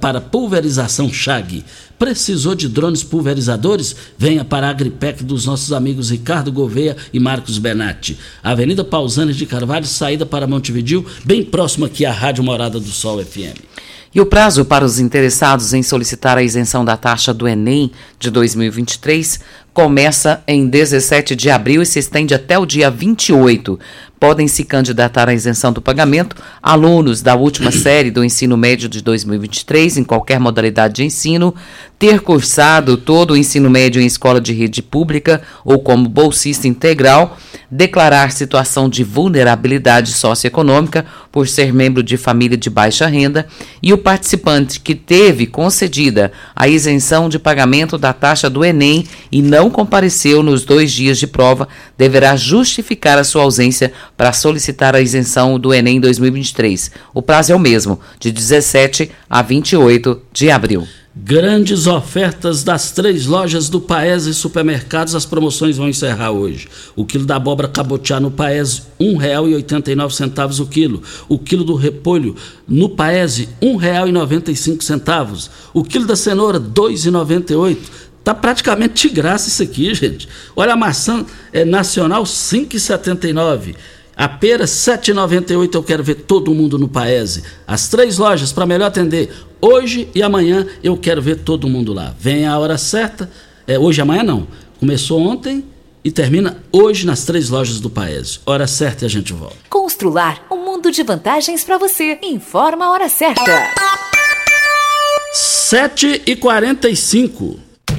para 0.00 0.20
pulverização 0.20 1.12
Chag. 1.12 1.64
Precisou 1.98 2.54
de 2.54 2.68
drones 2.68 3.02
pulverizadores? 3.02 3.94
Venha 4.16 4.44
para 4.44 4.66
a 4.66 4.70
Agripec 4.70 5.22
dos 5.22 5.44
nossos 5.44 5.72
amigos 5.72 6.10
Ricardo 6.10 6.50
Gouveia 6.50 6.96
e 7.12 7.20
Marcos 7.20 7.58
Benatti. 7.58 8.18
Avenida 8.42 8.82
Pausanes 8.82 9.36
de 9.36 9.44
Carvalho, 9.44 9.84
saída 9.84 10.24
para 10.24 10.46
Montevidil, 10.46 11.04
bem 11.24 11.44
próximo 11.44 11.84
aqui 11.84 12.06
à 12.06 12.12
Rádio 12.12 12.42
Morada 12.42 12.80
do 12.80 12.88
Sol 12.88 13.22
FM. 13.22 13.60
E 14.12 14.20
o 14.20 14.26
prazo 14.26 14.64
para 14.64 14.84
os 14.84 14.98
interessados 14.98 15.72
em 15.72 15.84
solicitar 15.84 16.36
a 16.36 16.42
isenção 16.42 16.84
da 16.84 16.96
taxa 16.96 17.32
do 17.32 17.46
Enem 17.46 17.92
de 18.18 18.28
2023 18.28 19.38
começa 19.72 20.42
em 20.46 20.66
17 20.66 21.36
de 21.36 21.50
abril 21.50 21.82
e 21.82 21.86
se 21.86 21.98
estende 21.98 22.34
até 22.34 22.58
o 22.58 22.66
dia 22.66 22.90
28 22.90 23.78
podem 24.20 24.46
se 24.46 24.64
candidatar 24.64 25.30
à 25.30 25.34
isenção 25.34 25.72
do 25.72 25.80
pagamento 25.80 26.36
alunos 26.62 27.22
da 27.22 27.34
última 27.34 27.72
série 27.72 28.10
do 28.10 28.22
ensino 28.22 28.54
médio 28.54 28.86
de 28.86 29.00
2023, 29.00 29.96
em 29.96 30.04
qualquer 30.04 30.38
modalidade 30.38 30.96
de 30.96 31.04
ensino, 31.04 31.54
ter 31.98 32.20
cursado 32.20 32.98
todo 32.98 33.32
o 33.32 33.36
ensino 33.36 33.70
médio 33.70 34.00
em 34.00 34.06
escola 34.06 34.40
de 34.40 34.52
rede 34.52 34.82
pública 34.82 35.40
ou 35.64 35.78
como 35.78 36.08
bolsista 36.08 36.68
integral, 36.68 37.38
declarar 37.70 38.32
situação 38.32 38.88
de 38.88 39.02
vulnerabilidade 39.02 40.12
socioeconômica 40.12 41.06
por 41.32 41.48
ser 41.48 41.72
membro 41.72 42.02
de 42.02 42.16
família 42.16 42.58
de 42.58 42.68
baixa 42.68 43.06
renda 43.06 43.46
e 43.82 43.92
o 43.92 43.98
participante 43.98 44.80
que 44.80 44.94
teve 44.94 45.46
concedida 45.46 46.32
a 46.54 46.68
isenção 46.68 47.28
de 47.28 47.38
pagamento 47.38 47.96
da 47.96 48.12
taxa 48.12 48.50
do 48.50 48.64
Enem 48.64 49.06
e 49.30 49.40
não 49.40 49.59
compareceu 49.68 50.42
nos 50.42 50.64
dois 50.64 50.92
dias 50.92 51.18
de 51.18 51.26
prova 51.26 51.68
deverá 51.98 52.36
justificar 52.36 53.18
a 53.18 53.24
sua 53.24 53.42
ausência 53.42 53.92
para 54.16 54.32
solicitar 54.32 54.94
a 54.94 55.00
isenção 55.00 55.58
do 55.58 55.74
Enem 55.74 56.00
2023. 56.00 56.92
O 57.12 57.20
prazo 57.20 57.52
é 57.52 57.54
o 57.54 57.58
mesmo, 57.58 58.00
de 58.20 58.30
17 58.30 59.10
a 59.28 59.42
28 59.42 60.22
de 60.32 60.50
abril. 60.50 60.86
Grandes 61.14 61.88
ofertas 61.88 62.62
das 62.62 62.92
três 62.92 63.26
lojas 63.26 63.68
do 63.68 63.80
Paese 63.80 64.32
Supermercados, 64.32 65.16
as 65.16 65.26
promoções 65.26 65.76
vão 65.76 65.88
encerrar 65.88 66.30
hoje. 66.30 66.68
O 66.94 67.04
quilo 67.04 67.26
da 67.26 67.34
abóbora 67.34 67.66
cabotiá 67.66 68.20
no 68.20 68.30
Paese, 68.30 68.82
R$ 68.98 69.06
1,89 69.16 70.60
o 70.60 70.66
quilo. 70.66 71.02
O 71.28 71.36
quilo 71.36 71.64
do 71.64 71.74
repolho 71.74 72.36
no 72.66 72.88
Paese, 72.90 73.48
R$ 73.60 73.70
1,95. 73.70 75.50
O 75.74 75.82
quilo 75.82 76.06
da 76.06 76.14
cenoura, 76.14 76.58
R$ 76.58 76.66
2,98. 76.72 77.76
Tá 78.30 78.34
praticamente 78.34 79.08
de 79.08 79.12
graça 79.12 79.48
isso 79.48 79.60
aqui, 79.60 79.92
gente. 79.92 80.28
Olha 80.54 80.74
a 80.74 80.76
maçã 80.76 81.26
é 81.52 81.64
nacional 81.64 82.22
5,79. 82.22 83.74
A 84.16 84.28
pera 84.28 84.66
7,98. 84.66 85.74
Eu 85.74 85.82
quero 85.82 86.04
ver 86.04 86.14
todo 86.14 86.54
mundo 86.54 86.78
no 86.78 86.86
Paese. 86.86 87.42
As 87.66 87.88
três 87.88 88.18
lojas 88.18 88.52
para 88.52 88.64
melhor 88.64 88.86
atender. 88.86 89.32
Hoje 89.60 90.08
e 90.14 90.22
amanhã 90.22 90.64
eu 90.80 90.96
quero 90.96 91.20
ver 91.20 91.38
todo 91.38 91.68
mundo 91.68 91.92
lá. 91.92 92.14
Vem 92.20 92.46
a 92.46 92.56
hora 92.56 92.78
certa. 92.78 93.28
É, 93.66 93.76
hoje 93.76 94.00
e 94.00 94.02
amanhã 94.02 94.22
não. 94.22 94.46
Começou 94.78 95.20
ontem 95.20 95.64
e 96.04 96.12
termina 96.12 96.62
hoje 96.70 97.04
nas 97.04 97.24
três 97.24 97.50
lojas 97.50 97.80
do 97.80 97.90
Paese. 97.90 98.38
Hora 98.46 98.68
certa 98.68 99.04
e 99.04 99.06
a 99.06 99.10
gente 99.10 99.32
volta. 99.32 99.56
Constrular 99.68 100.46
um 100.52 100.64
mundo 100.64 100.92
de 100.92 101.02
vantagens 101.02 101.64
para 101.64 101.78
você. 101.78 102.16
Informa 102.22 102.84
a 102.84 102.92
hora 102.92 103.08
certa. 103.08 103.72
7 105.32 106.22
e 106.26 106.36
45 106.36 107.69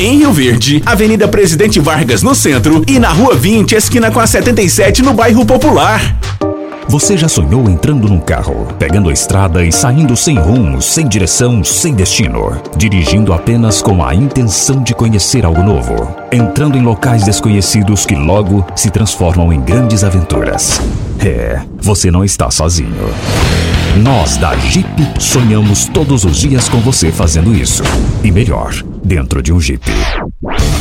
Em 0.00 0.18
Rio 0.18 0.32
Verde, 0.32 0.80
Avenida 0.86 1.26
Presidente 1.26 1.80
Vargas 1.80 2.22
no 2.22 2.32
centro 2.32 2.84
e 2.86 3.00
na 3.00 3.08
Rua 3.08 3.34
20, 3.34 3.74
esquina 3.74 4.12
com 4.12 4.20
a 4.20 4.28
77 4.28 5.02
no 5.02 5.12
bairro 5.12 5.44
Popular. 5.44 6.16
Você 6.86 7.16
já 7.18 7.26
sonhou 7.28 7.68
entrando 7.68 8.08
num 8.08 8.20
carro, 8.20 8.68
pegando 8.78 9.10
a 9.10 9.12
estrada 9.12 9.64
e 9.64 9.72
saindo 9.72 10.16
sem 10.16 10.38
rumo, 10.38 10.80
sem 10.80 11.08
direção, 11.08 11.64
sem 11.64 11.94
destino, 11.94 12.62
dirigindo 12.76 13.32
apenas 13.32 13.82
com 13.82 14.04
a 14.04 14.14
intenção 14.14 14.84
de 14.84 14.94
conhecer 14.94 15.44
algo 15.44 15.64
novo, 15.64 16.14
entrando 16.30 16.78
em 16.78 16.82
locais 16.82 17.24
desconhecidos 17.24 18.06
que 18.06 18.14
logo 18.14 18.64
se 18.76 18.90
transformam 18.90 19.52
em 19.52 19.60
grandes 19.60 20.04
aventuras? 20.04 20.80
É, 21.24 21.60
você 21.80 22.10
não 22.10 22.24
está 22.24 22.50
sozinho. 22.50 23.12
Nós 24.02 24.36
da 24.36 24.56
Jeep 24.56 24.88
sonhamos 25.18 25.86
todos 25.86 26.24
os 26.24 26.36
dias 26.36 26.68
com 26.68 26.78
você 26.80 27.10
fazendo 27.10 27.54
isso. 27.54 27.82
E 28.22 28.30
melhor, 28.30 28.72
dentro 29.02 29.42
de 29.42 29.52
um 29.52 29.60
Jeep. 29.60 29.84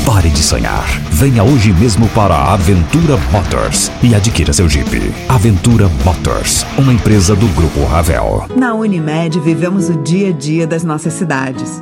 Pare 0.05 0.29
de 0.29 0.43
sonhar. 0.43 0.85
Venha 1.11 1.43
hoje 1.43 1.73
mesmo 1.73 2.07
para 2.09 2.35
a 2.35 2.53
Aventura 2.53 3.17
Motors 3.31 3.91
e 4.03 4.13
adquira 4.13 4.53
seu 4.53 4.69
Jeep. 4.69 5.11
Aventura 5.27 5.89
Motors, 6.05 6.65
uma 6.77 6.93
empresa 6.93 7.35
do 7.35 7.47
Grupo 7.47 7.83
Ravel. 7.85 8.45
Na 8.55 8.75
Unimed 8.75 9.39
vivemos 9.39 9.89
o 9.89 9.97
dia 10.03 10.29
a 10.29 10.31
dia 10.31 10.67
das 10.67 10.83
nossas 10.83 11.13
cidades. 11.13 11.81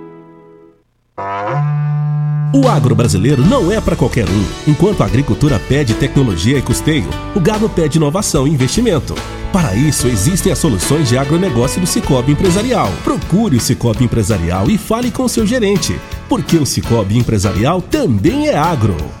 O 2.53 2.67
agro 2.67 2.93
brasileiro 2.93 3.45
não 3.45 3.71
é 3.71 3.79
para 3.79 3.95
qualquer 3.95 4.27
um. 4.27 4.45
Enquanto 4.67 5.01
a 5.01 5.05
agricultura 5.05 5.57
pede 5.69 5.93
tecnologia 5.93 6.57
e 6.57 6.61
custeio, 6.61 7.09
o 7.33 7.39
gado 7.39 7.69
pede 7.69 7.97
inovação 7.97 8.45
e 8.45 8.51
investimento. 8.51 9.15
Para 9.53 9.73
isso, 9.73 10.07
existem 10.07 10.51
as 10.51 10.59
soluções 10.59 11.07
de 11.07 11.17
agronegócio 11.17 11.79
do 11.79 11.87
Cicobi 11.87 12.33
Empresarial. 12.33 12.91
Procure 13.05 13.55
o 13.55 13.61
Cicobi 13.61 14.03
Empresarial 14.03 14.69
e 14.69 14.77
fale 14.77 15.11
com 15.11 15.29
seu 15.29 15.45
gerente, 15.45 15.97
porque 16.27 16.57
o 16.57 16.65
Cicobi 16.65 17.17
Empresarial 17.17 17.81
também 17.81 18.47
é 18.47 18.57
agro. 18.57 19.20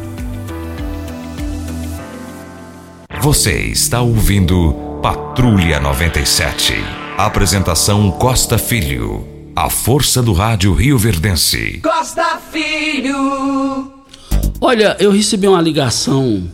Você 3.21 3.67
está 3.67 4.01
ouvindo 4.01 4.73
Patrulha 4.99 5.79
97. 5.79 6.73
Apresentação 7.15 8.09
Costa 8.09 8.57
Filho. 8.57 9.27
A 9.55 9.69
força 9.69 10.23
do 10.23 10.33
rádio 10.33 10.73
Rio 10.73 10.97
Verdense. 10.97 11.79
Costa 11.83 12.39
Filho. 12.51 13.93
Olha, 14.59 14.97
eu 14.99 15.11
recebi 15.11 15.47
uma 15.47 15.61
ligação, 15.61 16.49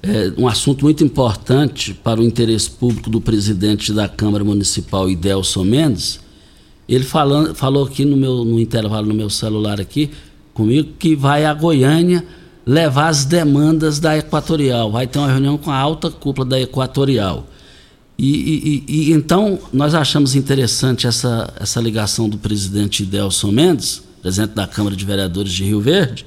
é, 0.00 0.32
um 0.38 0.46
assunto 0.46 0.84
muito 0.84 1.02
importante 1.02 1.92
para 1.92 2.20
o 2.20 2.24
interesse 2.24 2.70
público 2.70 3.10
do 3.10 3.20
presidente 3.20 3.92
da 3.92 4.08
Câmara 4.08 4.44
Municipal, 4.44 5.10
Idelson 5.10 5.64
Mendes. 5.64 6.20
Ele 6.88 7.02
falando, 7.02 7.52
falou 7.52 7.84
aqui 7.84 8.04
no, 8.04 8.16
meu, 8.16 8.44
no 8.44 8.60
intervalo 8.60 9.08
no 9.08 9.14
meu 9.14 9.28
celular 9.28 9.80
aqui 9.80 10.08
comigo 10.54 10.90
que 11.00 11.16
vai 11.16 11.44
a 11.44 11.52
Goiânia 11.52 12.24
levar 12.66 13.08
as 13.08 13.24
demandas 13.24 13.98
da 13.98 14.16
Equatorial. 14.16 14.90
Vai 14.90 15.06
ter 15.06 15.18
uma 15.18 15.28
reunião 15.28 15.58
com 15.58 15.70
a 15.70 15.76
alta 15.76 16.10
cúpula 16.10 16.46
da 16.46 16.60
Equatorial. 16.60 17.46
E, 18.18 18.84
e, 18.86 19.10
e, 19.10 19.12
então 19.12 19.58
nós 19.72 19.94
achamos 19.94 20.34
interessante 20.34 21.06
essa, 21.06 21.52
essa 21.58 21.80
ligação 21.80 22.28
do 22.28 22.38
presidente 22.38 23.04
Delson 23.04 23.50
Mendes, 23.50 24.02
presidente 24.20 24.54
da 24.54 24.66
Câmara 24.66 24.94
de 24.94 25.04
Vereadores 25.04 25.52
de 25.52 25.64
Rio 25.64 25.80
Verde, 25.80 26.24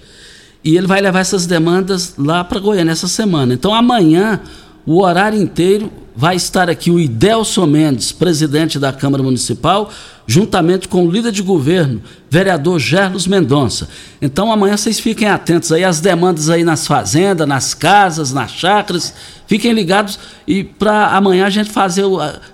e 0.63 0.75
ele 0.75 0.87
vai 0.87 0.99
levar 0.99 1.19
essas 1.19 1.45
demandas 1.45 2.15
lá 2.17 2.43
para 2.43 2.59
Goiânia 2.59 2.91
essa 2.91 3.07
semana. 3.07 3.53
Então 3.53 3.73
amanhã, 3.73 4.41
o 4.85 5.01
horário 5.01 5.39
inteiro, 5.39 5.91
vai 6.15 6.35
estar 6.35 6.69
aqui 6.69 6.89
o 6.89 6.99
Idelson 6.99 7.65
Mendes, 7.65 8.11
presidente 8.11 8.79
da 8.79 8.93
Câmara 8.93 9.21
Municipal, 9.21 9.91
juntamente 10.25 10.87
com 10.87 11.05
o 11.05 11.11
líder 11.11 11.31
de 11.31 11.41
governo, 11.41 12.01
vereador 12.29 12.79
Gerlos 12.79 13.27
Mendonça. 13.27 13.89
Então 14.21 14.51
amanhã 14.51 14.77
vocês 14.77 14.99
fiquem 14.99 15.27
atentos 15.27 15.71
aí 15.71 15.83
às 15.83 15.99
demandas 15.99 16.49
aí 16.49 16.63
nas 16.63 16.87
fazendas, 16.87 17.47
nas 17.47 17.73
casas, 17.73 18.31
nas 18.31 18.51
chácaras. 18.51 19.13
Fiquem 19.45 19.73
ligados 19.73 20.17
e 20.47 20.63
para 20.63 21.07
amanhã 21.07 21.45
a 21.45 21.49
gente 21.49 21.69
fazer 21.69 22.05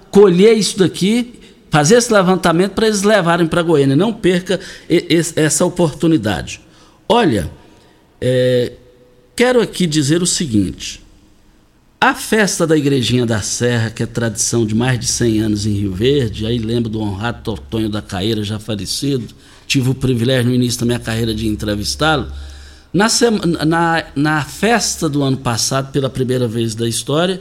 colher 0.10 0.58
isso 0.58 0.80
daqui, 0.80 1.40
fazer 1.70 1.96
esse 1.96 2.12
levantamento 2.12 2.72
para 2.72 2.88
eles 2.88 3.04
levarem 3.04 3.48
para 3.48 3.62
Goiânia. 3.62 3.96
Não 3.96 4.12
perca 4.12 4.60
essa 5.36 5.64
oportunidade. 5.66 6.60
Olha, 7.08 7.50
é, 8.20 8.74
quero 9.36 9.62
aqui 9.62 9.86
dizer 9.86 10.22
o 10.22 10.28
seguinte. 10.28 11.02
A 12.04 12.16
festa 12.16 12.66
da 12.66 12.76
Igrejinha 12.76 13.28
da 13.28 13.44
Serra, 13.44 13.92
que 13.92 14.02
é 14.02 14.08
tradição 14.08 14.66
de 14.66 14.74
mais 14.74 15.00
de 15.00 15.06
100 15.06 15.40
anos 15.42 15.66
em 15.68 15.74
Rio 15.74 15.94
Verde, 15.94 16.48
aí 16.48 16.58
lembro 16.58 16.90
do 16.90 17.00
honrado 17.00 17.44
Tortonho 17.44 17.90
da 17.90 18.02
Caeira, 18.02 18.44
já 18.44 18.58
falecido, 18.58 19.36
tive 19.68 19.92
o 19.92 19.94
privilégio 19.94 20.50
no 20.50 20.56
início 20.56 20.80
da 20.80 20.88
minha 20.88 20.98
carreira 20.98 21.32
de 21.32 21.48
entrevistá-lo. 21.48 22.26
Na, 22.92 23.06
na, 23.68 24.04
na, 24.16 24.44
festa 24.44 25.08
do 25.08 25.22
ano 25.22 25.38
passado, 25.38 25.92
pela 25.92 26.10
primeira 26.10 26.48
vez 26.48 26.74
da 26.74 26.90
história, 26.90 27.40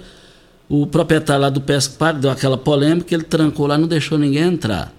o 0.69 0.87
proprietário 0.87 1.41
lá 1.41 1.49
do 1.49 1.63
Pesca 1.63 1.95
Park 1.99 2.19
deu 2.19 2.31
aquela 2.31 2.59
polêmica, 2.59 3.15
ele 3.15 3.25
trancou 3.25 3.67
lá, 3.67 3.79
não 3.79 3.89
deixou 3.89 4.19
ninguém 4.19 4.43
entrar. 4.43 4.93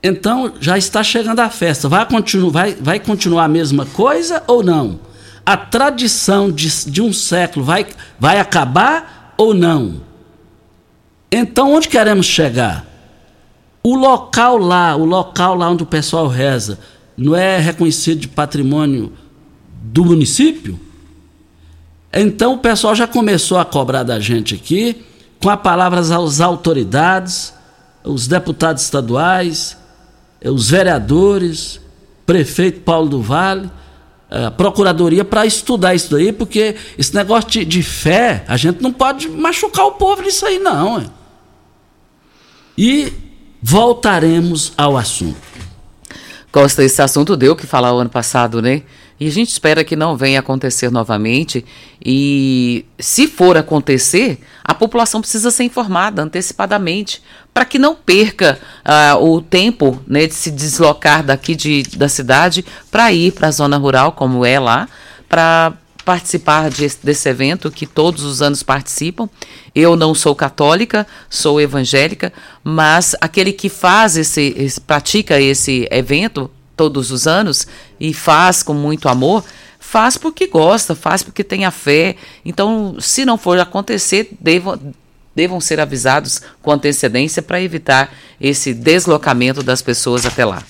Então, 0.00 0.54
já 0.60 0.78
está 0.78 1.02
chegando 1.02 1.40
a 1.40 1.50
festa. 1.50 1.88
Vai, 1.88 2.06
continu, 2.06 2.48
vai, 2.48 2.76
vai 2.76 3.00
continuar 3.00 3.46
a 3.46 3.48
mesma 3.48 3.86
coisa 3.86 4.40
ou 4.46 4.62
não? 4.62 5.00
A 5.44 5.56
tradição 5.56 6.50
de, 6.50 6.68
de 6.90 7.02
um 7.02 7.12
século 7.12 7.64
vai, 7.64 7.86
vai 8.18 8.38
acabar 8.38 9.34
ou 9.36 9.52
não? 9.52 10.00
Então, 11.30 11.74
onde 11.74 11.88
queremos 11.88 12.26
chegar? 12.26 12.86
O 13.82 13.96
local 13.96 14.56
lá, 14.56 14.96
o 14.96 15.04
local 15.04 15.54
lá 15.54 15.68
onde 15.68 15.82
o 15.82 15.86
pessoal 15.86 16.26
reza, 16.26 16.78
não 17.16 17.34
é 17.36 17.58
reconhecido 17.58 18.20
de 18.20 18.28
patrimônio 18.28 19.12
do 19.82 20.04
município? 20.04 20.80
Então 22.16 22.54
o 22.54 22.58
pessoal 22.58 22.94
já 22.94 23.08
começou 23.08 23.58
a 23.58 23.64
cobrar 23.64 24.04
da 24.04 24.20
gente 24.20 24.54
aqui, 24.54 25.04
com 25.42 25.50
as 25.50 25.60
palavras 25.60 26.12
às 26.12 26.40
autoridades, 26.40 27.52
os 28.04 28.28
deputados 28.28 28.84
estaduais, 28.84 29.76
os 30.44 30.70
vereadores, 30.70 31.80
prefeito 32.24 32.80
Paulo 32.80 33.08
do 33.08 33.20
Vale, 33.20 33.68
a 34.30 34.50
procuradoria 34.50 35.24
para 35.24 35.46
estudar 35.46 35.94
isso 35.94 36.10
daí, 36.10 36.32
porque 36.32 36.76
esse 36.98 37.14
negócio 37.14 37.50
de, 37.50 37.64
de, 37.64 37.82
fé, 37.82 38.44
a 38.48 38.56
gente 38.56 38.82
não 38.82 38.92
pode 38.92 39.28
machucar 39.28 39.86
o 39.86 39.92
povo 39.92 40.22
nisso 40.22 40.44
aí, 40.46 40.58
não. 40.58 41.00
Hein? 41.00 41.10
E 42.76 43.12
voltaremos 43.62 44.72
ao 44.76 44.96
assunto. 44.96 45.53
Costa, 46.54 46.84
esse 46.84 47.02
assunto 47.02 47.36
deu 47.36 47.54
o 47.54 47.56
que 47.56 47.66
falar 47.66 47.92
o 47.92 47.98
ano 47.98 48.08
passado, 48.08 48.62
né? 48.62 48.82
E 49.18 49.26
a 49.26 49.30
gente 49.30 49.50
espera 49.50 49.82
que 49.82 49.96
não 49.96 50.16
venha 50.16 50.38
acontecer 50.38 50.88
novamente. 50.88 51.64
E 52.00 52.84
se 52.96 53.26
for 53.26 53.56
acontecer, 53.56 54.38
a 54.62 54.72
população 54.72 55.20
precisa 55.20 55.50
ser 55.50 55.64
informada 55.64 56.22
antecipadamente 56.22 57.20
para 57.52 57.64
que 57.64 57.76
não 57.76 57.96
perca 57.96 58.56
uh, 58.86 59.24
o 59.24 59.42
tempo 59.42 60.00
né, 60.06 60.28
de 60.28 60.34
se 60.34 60.52
deslocar 60.52 61.24
daqui 61.24 61.56
de, 61.56 61.82
da 61.96 62.08
cidade 62.08 62.64
para 62.88 63.12
ir 63.12 63.32
para 63.32 63.48
a 63.48 63.50
zona 63.50 63.76
rural, 63.76 64.12
como 64.12 64.46
é 64.46 64.60
lá, 64.60 64.88
para 65.28 65.72
participar 66.04 66.70
de, 66.70 66.86
desse 67.02 67.28
evento 67.28 67.70
que 67.70 67.86
todos 67.86 68.22
os 68.24 68.42
anos 68.42 68.62
participam. 68.62 69.28
Eu 69.74 69.96
não 69.96 70.14
sou 70.14 70.34
católica, 70.34 71.06
sou 71.30 71.60
evangélica, 71.60 72.32
mas 72.62 73.16
aquele 73.20 73.52
que 73.52 73.68
faz 73.68 74.16
esse, 74.16 74.54
esse 74.56 74.80
pratica 74.80 75.40
esse 75.40 75.88
evento 75.90 76.50
todos 76.76 77.10
os 77.10 77.26
anos 77.26 77.66
e 77.98 78.12
faz 78.12 78.62
com 78.62 78.74
muito 78.74 79.08
amor, 79.08 79.44
faz 79.78 80.16
porque 80.16 80.46
gosta, 80.46 80.94
faz 80.94 81.22
porque 81.22 81.44
tem 81.44 81.64
a 81.64 81.70
fé. 81.70 82.16
Então, 82.44 82.96
se 83.00 83.24
não 83.24 83.38
for 83.38 83.58
acontecer, 83.58 84.30
devam, 84.40 84.78
devam 85.34 85.60
ser 85.60 85.80
avisados 85.80 86.42
com 86.60 86.72
antecedência 86.72 87.42
para 87.42 87.62
evitar 87.62 88.12
esse 88.40 88.74
deslocamento 88.74 89.62
das 89.62 89.80
pessoas 89.82 90.26
até 90.26 90.44
lá. 90.44 90.62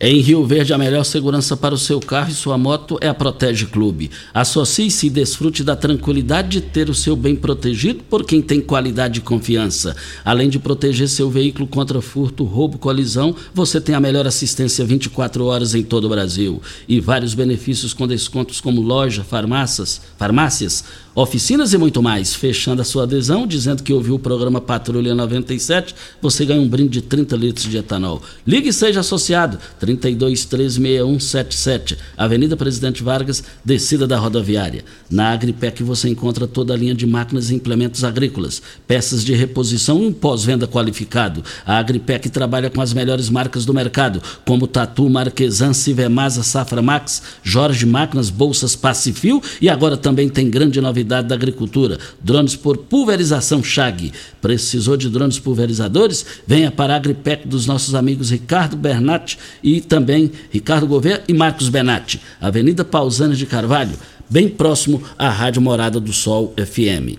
Em 0.00 0.20
Rio 0.20 0.44
Verde, 0.44 0.74
a 0.74 0.78
melhor 0.78 1.04
segurança 1.04 1.56
para 1.56 1.72
o 1.72 1.78
seu 1.78 2.00
carro 2.00 2.28
e 2.28 2.34
sua 2.34 2.58
moto 2.58 2.98
é 3.00 3.06
a 3.06 3.14
Protege 3.14 3.66
Clube. 3.66 4.10
Associe-se 4.34 5.06
e 5.06 5.10
desfrute 5.10 5.62
da 5.62 5.76
tranquilidade 5.76 6.48
de 6.48 6.60
ter 6.62 6.90
o 6.90 6.94
seu 6.94 7.14
bem 7.14 7.36
protegido 7.36 8.02
por 8.10 8.24
quem 8.24 8.42
tem 8.42 8.60
qualidade 8.60 9.20
e 9.20 9.22
confiança. 9.22 9.94
Além 10.24 10.50
de 10.50 10.58
proteger 10.58 11.08
seu 11.08 11.30
veículo 11.30 11.68
contra 11.68 12.02
furto, 12.02 12.42
roubo, 12.42 12.76
colisão, 12.76 13.36
você 13.54 13.80
tem 13.80 13.94
a 13.94 14.00
melhor 14.00 14.26
assistência 14.26 14.84
24 14.84 15.44
horas 15.44 15.76
em 15.76 15.84
todo 15.84 16.06
o 16.06 16.10
Brasil. 16.10 16.60
E 16.88 16.98
vários 16.98 17.32
benefícios 17.32 17.94
com 17.94 18.08
descontos 18.08 18.60
como 18.60 18.82
loja, 18.82 19.22
farmácias, 19.22 20.00
farmácias 20.18 20.84
oficinas 21.14 21.72
e 21.72 21.78
muito 21.78 22.02
mais. 22.02 22.34
Fechando 22.34 22.82
a 22.82 22.84
sua 22.84 23.04
adesão, 23.04 23.46
dizendo 23.46 23.82
que 23.82 23.92
ouviu 23.92 24.16
o 24.16 24.18
programa 24.18 24.60
Patrulha 24.60 25.14
97, 25.14 25.94
você 26.20 26.44
ganha 26.44 26.60
um 26.60 26.68
brinde 26.68 27.00
de 27.00 27.02
30 27.02 27.36
litros 27.36 27.70
de 27.70 27.76
etanol. 27.76 28.20
Ligue 28.46 28.70
e 28.70 28.72
seja 28.72 29.00
associado. 29.00 29.58
32316177, 29.80 31.96
Avenida 32.16 32.56
Presidente 32.56 33.02
Vargas, 33.02 33.44
descida 33.64 34.06
da 34.06 34.18
rodoviária. 34.18 34.84
Na 35.10 35.30
Agripec 35.30 35.82
você 35.82 36.08
encontra 36.08 36.46
toda 36.46 36.74
a 36.74 36.76
linha 36.76 36.94
de 36.94 37.06
máquinas 37.06 37.50
e 37.50 37.54
implementos 37.54 38.02
agrícolas, 38.02 38.60
peças 38.86 39.24
de 39.24 39.34
reposição 39.34 40.02
e 40.02 40.06
um 40.06 40.12
pós-venda 40.12 40.66
qualificado. 40.66 41.44
A 41.64 41.78
Agripec 41.78 42.28
trabalha 42.28 42.70
com 42.70 42.80
as 42.80 42.92
melhores 42.92 43.30
marcas 43.30 43.64
do 43.64 43.72
mercado, 43.72 44.20
como 44.44 44.66
Tatu, 44.66 45.08
Marquesan, 45.08 45.72
Civemasa, 45.72 46.42
Safra 46.42 46.82
Max, 46.82 47.22
Jorge 47.42 47.86
Máquinas, 47.86 48.30
Bolsas 48.30 48.74
Pacifil 48.74 49.42
e 49.60 49.68
agora 49.68 49.96
também 49.96 50.28
tem 50.28 50.50
grande 50.50 50.80
novidade 50.80 51.03
da 51.04 51.34
agricultura: 51.34 51.98
drones 52.20 52.56
por 52.56 52.76
pulverização 52.76 53.62
Chag. 53.62 54.12
Precisou 54.40 54.96
de 54.96 55.08
drones 55.08 55.38
pulverizadores? 55.38 56.24
Venha 56.46 56.70
para 56.70 56.94
a 56.94 56.96
Agripec 56.96 57.46
dos 57.46 57.66
nossos 57.66 57.94
amigos 57.94 58.30
Ricardo 58.30 58.76
Bernatti 58.76 59.38
e 59.62 59.80
também 59.80 60.32
Ricardo 60.50 60.86
Gouveia 60.86 61.22
e 61.28 61.32
Marcos 61.32 61.68
Benatti. 61.68 62.20
Avenida 62.40 62.84
Pausanias 62.84 63.38
de 63.38 63.46
Carvalho, 63.46 63.96
bem 64.28 64.48
próximo 64.48 65.02
à 65.18 65.28
Rádio 65.28 65.62
Morada 65.62 66.00
do 66.00 66.12
Sol 66.12 66.54
FM. 66.56 67.18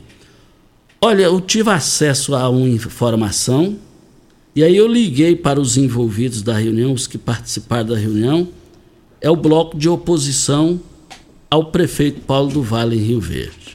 Olha, 1.01 1.23
eu 1.23 1.39
tive 1.39 1.69
acesso 1.69 2.33
a 2.35 2.49
uma 2.49 2.67
informação 2.67 3.77
e 4.55 4.63
aí 4.63 4.77
eu 4.77 4.87
liguei 4.87 5.35
para 5.35 5.59
os 5.59 5.75
envolvidos 5.75 6.41
da 6.41 6.57
reunião, 6.57 6.93
os 6.93 7.07
que 7.07 7.17
participaram 7.17 7.89
da 7.89 7.97
reunião. 7.97 8.47
É 9.19 9.29
o 9.29 9.35
bloco 9.35 9.77
de 9.77 9.89
oposição 9.89 10.79
ao 11.51 11.65
prefeito 11.65 12.21
Paulo 12.21 12.51
do 12.51 12.63
Vale 12.63 12.95
em 12.95 12.99
Rio 12.99 13.19
Verde. 13.19 13.74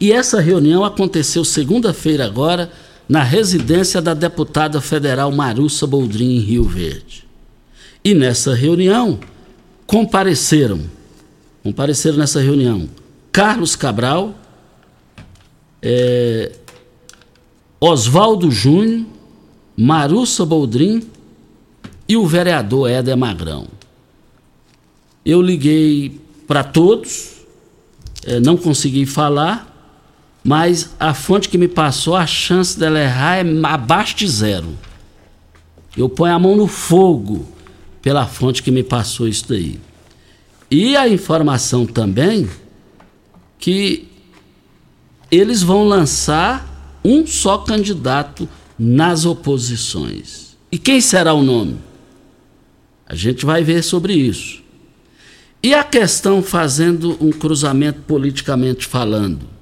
E 0.00 0.12
essa 0.12 0.40
reunião 0.40 0.84
aconteceu 0.84 1.44
segunda-feira 1.44 2.24
agora 2.24 2.70
na 3.08 3.22
residência 3.22 4.00
da 4.02 4.14
deputada 4.14 4.80
federal 4.80 5.32
Marussa 5.32 5.86
Boldrin 5.86 6.36
em 6.36 6.40
Rio 6.40 6.64
Verde. 6.64 7.26
E 8.04 8.14
nessa 8.14 8.54
reunião 8.54 9.18
compareceram, 9.86 10.80
compareceram 11.62 12.18
nessa 12.18 12.40
reunião 12.40 12.88
Carlos 13.32 13.74
Cabral, 13.74 14.34
é, 15.82 16.52
Oswaldo 17.80 18.50
Júnior, 18.50 19.06
Marussa 19.76 20.44
Boldrin 20.44 21.02
e 22.08 22.16
o 22.16 22.26
vereador 22.26 22.90
Éder 22.90 23.16
Magrão. 23.16 23.66
Eu 25.24 25.40
liguei 25.42 26.20
para 26.46 26.64
todos, 26.64 27.42
é, 28.24 28.40
não 28.40 28.56
consegui 28.56 29.06
falar, 29.06 29.67
mas 30.48 30.96
a 30.98 31.12
fonte 31.12 31.46
que 31.46 31.58
me 31.58 31.68
passou, 31.68 32.16
a 32.16 32.26
chance 32.26 32.78
dela 32.78 32.98
errar 32.98 33.36
é 33.36 33.44
abaixo 33.64 34.16
de 34.16 34.26
zero. 34.26 34.78
Eu 35.94 36.08
ponho 36.08 36.34
a 36.34 36.38
mão 36.38 36.56
no 36.56 36.66
fogo 36.66 37.46
pela 38.00 38.24
fonte 38.26 38.62
que 38.62 38.70
me 38.70 38.82
passou 38.82 39.28
isso 39.28 39.44
daí. 39.46 39.78
E 40.70 40.96
a 40.96 41.06
informação 41.06 41.84
também 41.84 42.48
que 43.58 44.08
eles 45.30 45.62
vão 45.62 45.84
lançar 45.84 46.98
um 47.04 47.26
só 47.26 47.58
candidato 47.58 48.48
nas 48.78 49.26
oposições. 49.26 50.56
E 50.72 50.78
quem 50.78 50.98
será 51.02 51.34
o 51.34 51.42
nome? 51.42 51.76
A 53.06 53.14
gente 53.14 53.44
vai 53.44 53.62
ver 53.62 53.82
sobre 53.82 54.14
isso. 54.14 54.62
E 55.62 55.74
a 55.74 55.84
questão 55.84 56.42
fazendo 56.42 57.18
um 57.20 57.30
cruzamento 57.30 58.00
politicamente 58.06 58.86
falando 58.86 59.57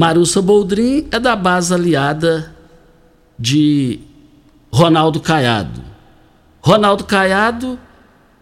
Marussa 0.00 0.40
Boldrin 0.40 1.08
é 1.10 1.20
da 1.20 1.36
base 1.36 1.74
aliada 1.74 2.56
de 3.38 4.00
Ronaldo 4.72 5.20
Caiado. 5.20 5.82
Ronaldo 6.62 7.04
Caiado 7.04 7.78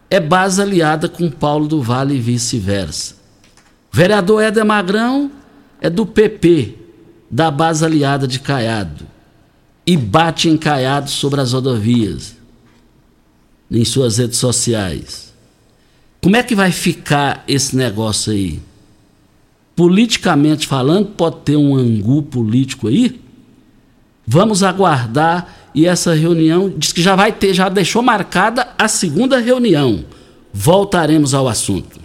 é 0.09 0.21
base 0.21 0.63
aliada 0.63 1.09
com 1.09 1.29
Paulo 1.29 1.67
do 1.67 1.83
Vale 1.83 2.15
e 2.15 2.21
vice-versa. 2.21 3.17
Vereador 3.91 4.41
Éder 4.41 4.65
Magrão 4.65 5.33
é 5.81 5.91
do 5.91 6.07
PP, 6.07 6.77
da 7.29 7.51
base 7.51 7.85
aliada 7.85 8.29
de 8.29 8.39
Caiado. 8.39 9.05
E 9.85 9.97
bate 9.97 10.49
em 10.49 10.57
Caiado 10.57 11.11
sobre 11.11 11.41
as 11.41 11.55
rodovias, 11.55 12.37
em 13.69 13.85
suas 13.85 14.19
redes 14.19 14.39
sociais. 14.39 15.35
Como 16.23 16.37
é 16.37 16.43
que 16.45 16.55
vai 16.55 16.71
ficar 16.71 17.43
esse 17.49 17.75
negócio 17.75 18.33
aí? 18.33 18.68
Politicamente 19.79 20.67
falando, 20.67 21.07
pode 21.11 21.37
ter 21.45 21.57
um 21.57 21.77
angu 21.77 22.21
político 22.21 22.89
aí. 22.89 23.21
Vamos 24.27 24.65
aguardar 24.65 25.71
e 25.73 25.87
essa 25.87 26.15
reunião 26.15 26.69
diz 26.77 26.93
que 26.93 27.01
já 27.01 27.15
vai 27.15 27.31
ter, 27.31 27.55
já 27.55 27.69
deixou 27.69 28.03
marcada 28.03 28.71
a 28.77 28.89
segunda 28.89 29.39
reunião. 29.39 30.05
Voltaremos 30.53 31.33
ao 31.33 31.47
assunto. 31.47 32.01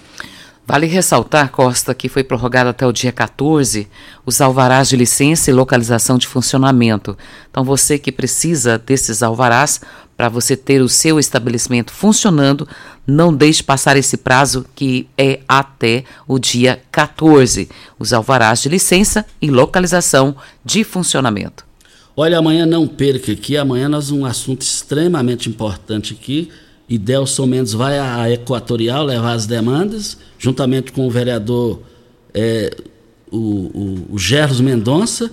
Vale 0.66 0.88
ressaltar, 0.88 1.51
Costa, 1.51 1.93
que 1.93 2.07
foi 2.07 2.24
prorrogado 2.24 2.70
até 2.70 2.88
o 2.88 2.93
dia 2.93 3.11
14 3.11 3.88
os 4.26 4.39
alvarás 4.39 4.88
de 4.88 4.95
licença 4.95 5.51
e 5.51 5.53
localização 5.53 6.18
de 6.18 6.26
funcionamento. 6.26 7.18
Então, 7.51 7.66
você 7.66 7.99
que 7.99 8.14
precisa 8.14 8.78
desses 8.78 9.22
alvarás 9.22 9.82
para 10.16 10.30
você 10.30 10.55
ter 10.55 10.82
o 10.82 10.88
seu 10.88 11.20
estabelecimento 11.20 11.91
funcionando, 11.91 12.66
não 13.05 13.34
deixe 13.34 13.61
passar 13.61 13.97
esse 13.97 14.16
prazo 14.16 14.66
que 14.74 15.05
é 15.18 15.41
até 15.49 16.05
o 16.26 16.39
dia 16.39 16.82
14. 16.89 17.68
Os 17.99 18.14
alvarás 18.14 18.61
de 18.61 18.70
licença 18.70 19.26
e 19.41 19.51
localização 19.51 20.34
de 20.64 20.86
funcionamento. 20.86 21.66
Olha, 22.16 22.38
amanhã 22.38 22.66
não 22.66 22.88
perca 22.88 23.34
aqui, 23.34 23.57
amanhã 23.57 23.89
nós 23.89 24.11
um 24.11 24.26
assunto 24.26 24.61
extremamente 24.61 25.49
importante 25.49 26.14
aqui 26.14 26.49
e 26.88 26.98
Delson 26.98 27.46
Mendes 27.46 27.74
vai 27.74 27.98
à 27.98 28.30
Equatorial 28.30 29.06
levar 29.06 29.34
as 29.34 29.46
demandas, 29.46 30.18
juntamente 30.38 30.92
com 30.92 31.08
o 31.08 31.12
vereador 31.12 31.80
é, 32.34 32.76
o, 33.32 33.38
o, 33.38 34.16
o 34.16 34.64
Mendonça, 34.64 35.32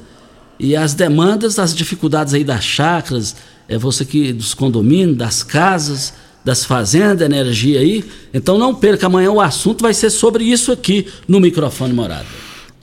e 0.58 0.76
as 0.76 0.94
demandas, 0.94 1.58
as 1.58 1.74
dificuldades 1.74 2.34
aí 2.34 2.44
das 2.44 2.62
chácaras, 2.62 3.34
é 3.68 3.78
você 3.78 4.04
que 4.04 4.32
dos 4.32 4.52
condomínios, 4.52 5.16
das 5.16 5.42
casas, 5.42 6.12
das 6.44 6.64
fazendas, 6.64 7.26
energia 7.26 7.80
aí. 7.80 8.04
Então 8.32 8.58
não 8.58 8.74
perca, 8.74 9.06
amanhã 9.06 9.30
o 9.30 9.40
assunto 9.40 9.82
vai 9.82 9.94
ser 9.94 10.10
sobre 10.10 10.44
isso 10.44 10.70
aqui 10.70 11.06
no 11.26 11.40
microfone 11.40 11.92
Morada. 11.92 12.26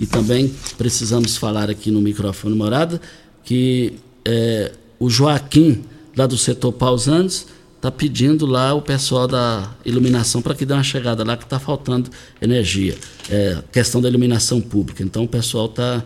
E 0.00 0.06
também 0.06 0.50
precisamos 0.78 1.36
falar 1.36 1.68
aqui 1.70 1.90
no 1.90 2.00
microfone 2.00 2.56
morada 2.56 2.98
que 3.44 3.92
é, 4.24 4.72
o 4.98 5.10
Joaquim, 5.10 5.84
lá 6.16 6.26
do 6.26 6.38
setor 6.38 6.72
Pausantes, 6.72 7.46
está 7.76 7.90
pedindo 7.90 8.46
lá 8.46 8.72
o 8.72 8.80
pessoal 8.80 9.26
da 9.26 9.74
iluminação 9.84 10.40
para 10.40 10.54
que 10.54 10.64
dê 10.64 10.72
uma 10.72 10.84
chegada 10.84 11.24
lá 11.24 11.36
que 11.36 11.42
está 11.42 11.58
faltando 11.58 12.08
energia. 12.40 12.96
É, 13.28 13.58
questão 13.72 14.00
da 14.00 14.08
iluminação 14.08 14.60
pública. 14.60 15.02
Então 15.02 15.24
o 15.24 15.28
pessoal 15.28 15.66
está 15.66 16.04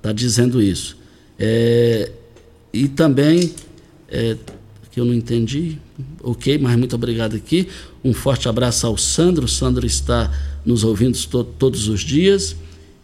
tá 0.00 0.12
dizendo 0.12 0.60
isso. 0.60 0.96
É, 1.38 2.10
e 2.72 2.88
também 2.88 3.54
é, 4.08 4.36
que 4.92 5.00
eu 5.00 5.04
não 5.04 5.14
entendi. 5.14 5.78
Ok, 6.22 6.58
mas 6.58 6.76
muito 6.76 6.94
obrigado 6.94 7.34
aqui. 7.34 7.66
Um 8.04 8.12
forte 8.12 8.48
abraço 8.48 8.86
ao 8.86 8.96
Sandro. 8.96 9.46
O 9.46 9.48
Sandro 9.48 9.86
está 9.86 10.30
nos 10.64 10.84
ouvindo 10.84 11.18
to 11.26 11.42
todos 11.42 11.88
os 11.88 12.02
dias. 12.02 12.54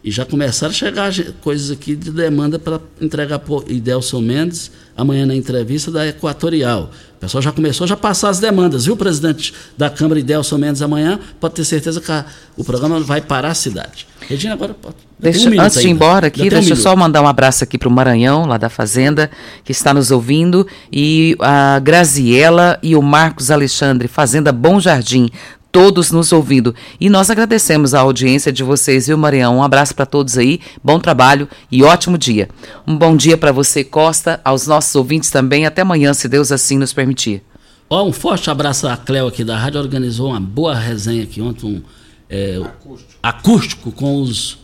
E 0.01 0.11
já 0.11 0.25
começaram 0.25 0.71
a 0.71 0.73
chegar 0.73 1.13
coisas 1.41 1.71
aqui 1.71 1.93
de 1.93 2.09
demanda 2.09 2.57
para 2.57 2.79
entregar 3.01 3.37
para 3.39 3.55
Idelson 3.67 4.21
Mendes 4.21 4.71
amanhã 4.95 5.25
na 5.25 5.35
entrevista 5.35 5.91
da 5.91 6.07
Equatorial. 6.07 6.89
O 7.17 7.19
pessoal 7.19 7.41
já 7.41 7.51
começou 7.51 7.85
já 7.85 7.97
passar 7.97 8.29
as 8.29 8.39
demandas, 8.39 8.85
viu, 8.85 8.95
presidente 8.95 9.53
da 9.77 9.89
Câmara 9.89 10.19
Idelson 10.21 10.57
Mendes 10.57 10.81
amanhã? 10.81 11.19
Pode 11.37 11.55
ter 11.55 11.65
certeza 11.65 11.99
que 11.99 12.09
a, 12.09 12.25
o 12.55 12.63
programa 12.63 13.01
vai 13.01 13.19
parar 13.19 13.49
a 13.49 13.53
cidade. 13.53 14.07
Regina, 14.21 14.53
agora 14.53 14.73
pode. 14.73 14.95
Deixa, 15.19 15.49
um 15.49 15.59
antes 15.59 15.81
de 15.81 15.87
ir 15.87 15.91
embora 15.91 16.27
aqui, 16.27 16.49
deixa 16.49 16.69
eu 16.69 16.75
só 16.77 16.95
mandar 16.95 17.21
um 17.21 17.27
abraço 17.27 17.61
aqui 17.65 17.77
para 17.77 17.89
o 17.89 17.91
Maranhão, 17.91 18.45
lá 18.45 18.57
da 18.57 18.69
Fazenda, 18.69 19.29
que 19.65 19.73
está 19.73 19.93
nos 19.93 20.11
ouvindo, 20.11 20.65
e 20.89 21.35
a 21.41 21.77
Graziela 21.79 22.79
e 22.81 22.95
o 22.95 23.01
Marcos 23.01 23.51
Alexandre, 23.51 24.07
Fazenda 24.07 24.53
Bom 24.53 24.79
Jardim, 24.79 25.29
todos 25.71 26.11
nos 26.11 26.31
ouvindo. 26.31 26.73
E 26.99 27.09
nós 27.09 27.29
agradecemos 27.29 27.93
a 27.93 28.01
audiência 28.01 28.51
de 28.51 28.63
vocês, 28.63 29.07
viu, 29.07 29.17
Marião? 29.17 29.57
Um 29.57 29.63
abraço 29.63 29.93
para 29.95 30.05
todos 30.05 30.37
aí, 30.37 30.59
bom 30.83 30.99
trabalho 30.99 31.47
e 31.71 31.83
ótimo 31.83 32.17
dia. 32.17 32.49
Um 32.87 32.97
bom 32.97 33.15
dia 33.15 33.37
para 33.37 33.51
você, 33.51 33.83
Costa, 33.83 34.39
aos 34.43 34.67
nossos 34.67 34.93
ouvintes 34.95 35.29
também. 35.29 35.65
Até 35.65 35.81
amanhã, 35.81 36.13
se 36.13 36.27
Deus 36.27 36.51
assim 36.51 36.77
nos 36.77 36.93
permitir. 36.93 37.43
Ó, 37.89 38.03
um 38.05 38.13
forte 38.13 38.49
abraço 38.49 38.87
à 38.87 38.95
Cleo 38.95 39.27
aqui 39.27 39.43
da 39.43 39.57
rádio, 39.57 39.79
organizou 39.79 40.29
uma 40.29 40.39
boa 40.39 40.75
resenha 40.75 41.23
aqui 41.23 41.41
ontem, 41.41 41.65
um 41.65 41.81
é, 42.29 42.61
acústico. 42.63 43.13
acústico 43.23 43.91
com 43.91 44.21
os 44.21 44.59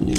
o 0.00 0.12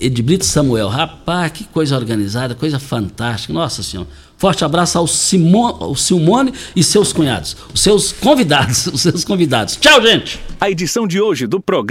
Edbrito 0.00 0.44
Samuel. 0.44 0.88
Rapaz, 0.88 1.52
que 1.52 1.64
coisa 1.64 1.96
organizada, 1.96 2.54
coisa 2.54 2.78
fantástica. 2.78 3.52
Nossa 3.52 3.82
Senhora. 3.82 4.08
Forte 4.42 4.64
abraço 4.64 4.98
ao, 4.98 5.06
Simone, 5.06 5.76
ao 5.78 5.94
Simone 5.94 6.52
e 6.74 6.82
seus 6.82 7.12
cunhados, 7.12 7.56
os 7.72 7.80
seus 7.80 8.10
convidados, 8.10 8.88
os 8.92 9.00
seus 9.00 9.24
convidados. 9.24 9.76
Tchau, 9.76 10.02
gente. 10.02 10.40
A 10.60 10.68
edição 10.68 11.06
de 11.06 11.20
hoje 11.20 11.46
do 11.46 11.60
programa 11.60 11.80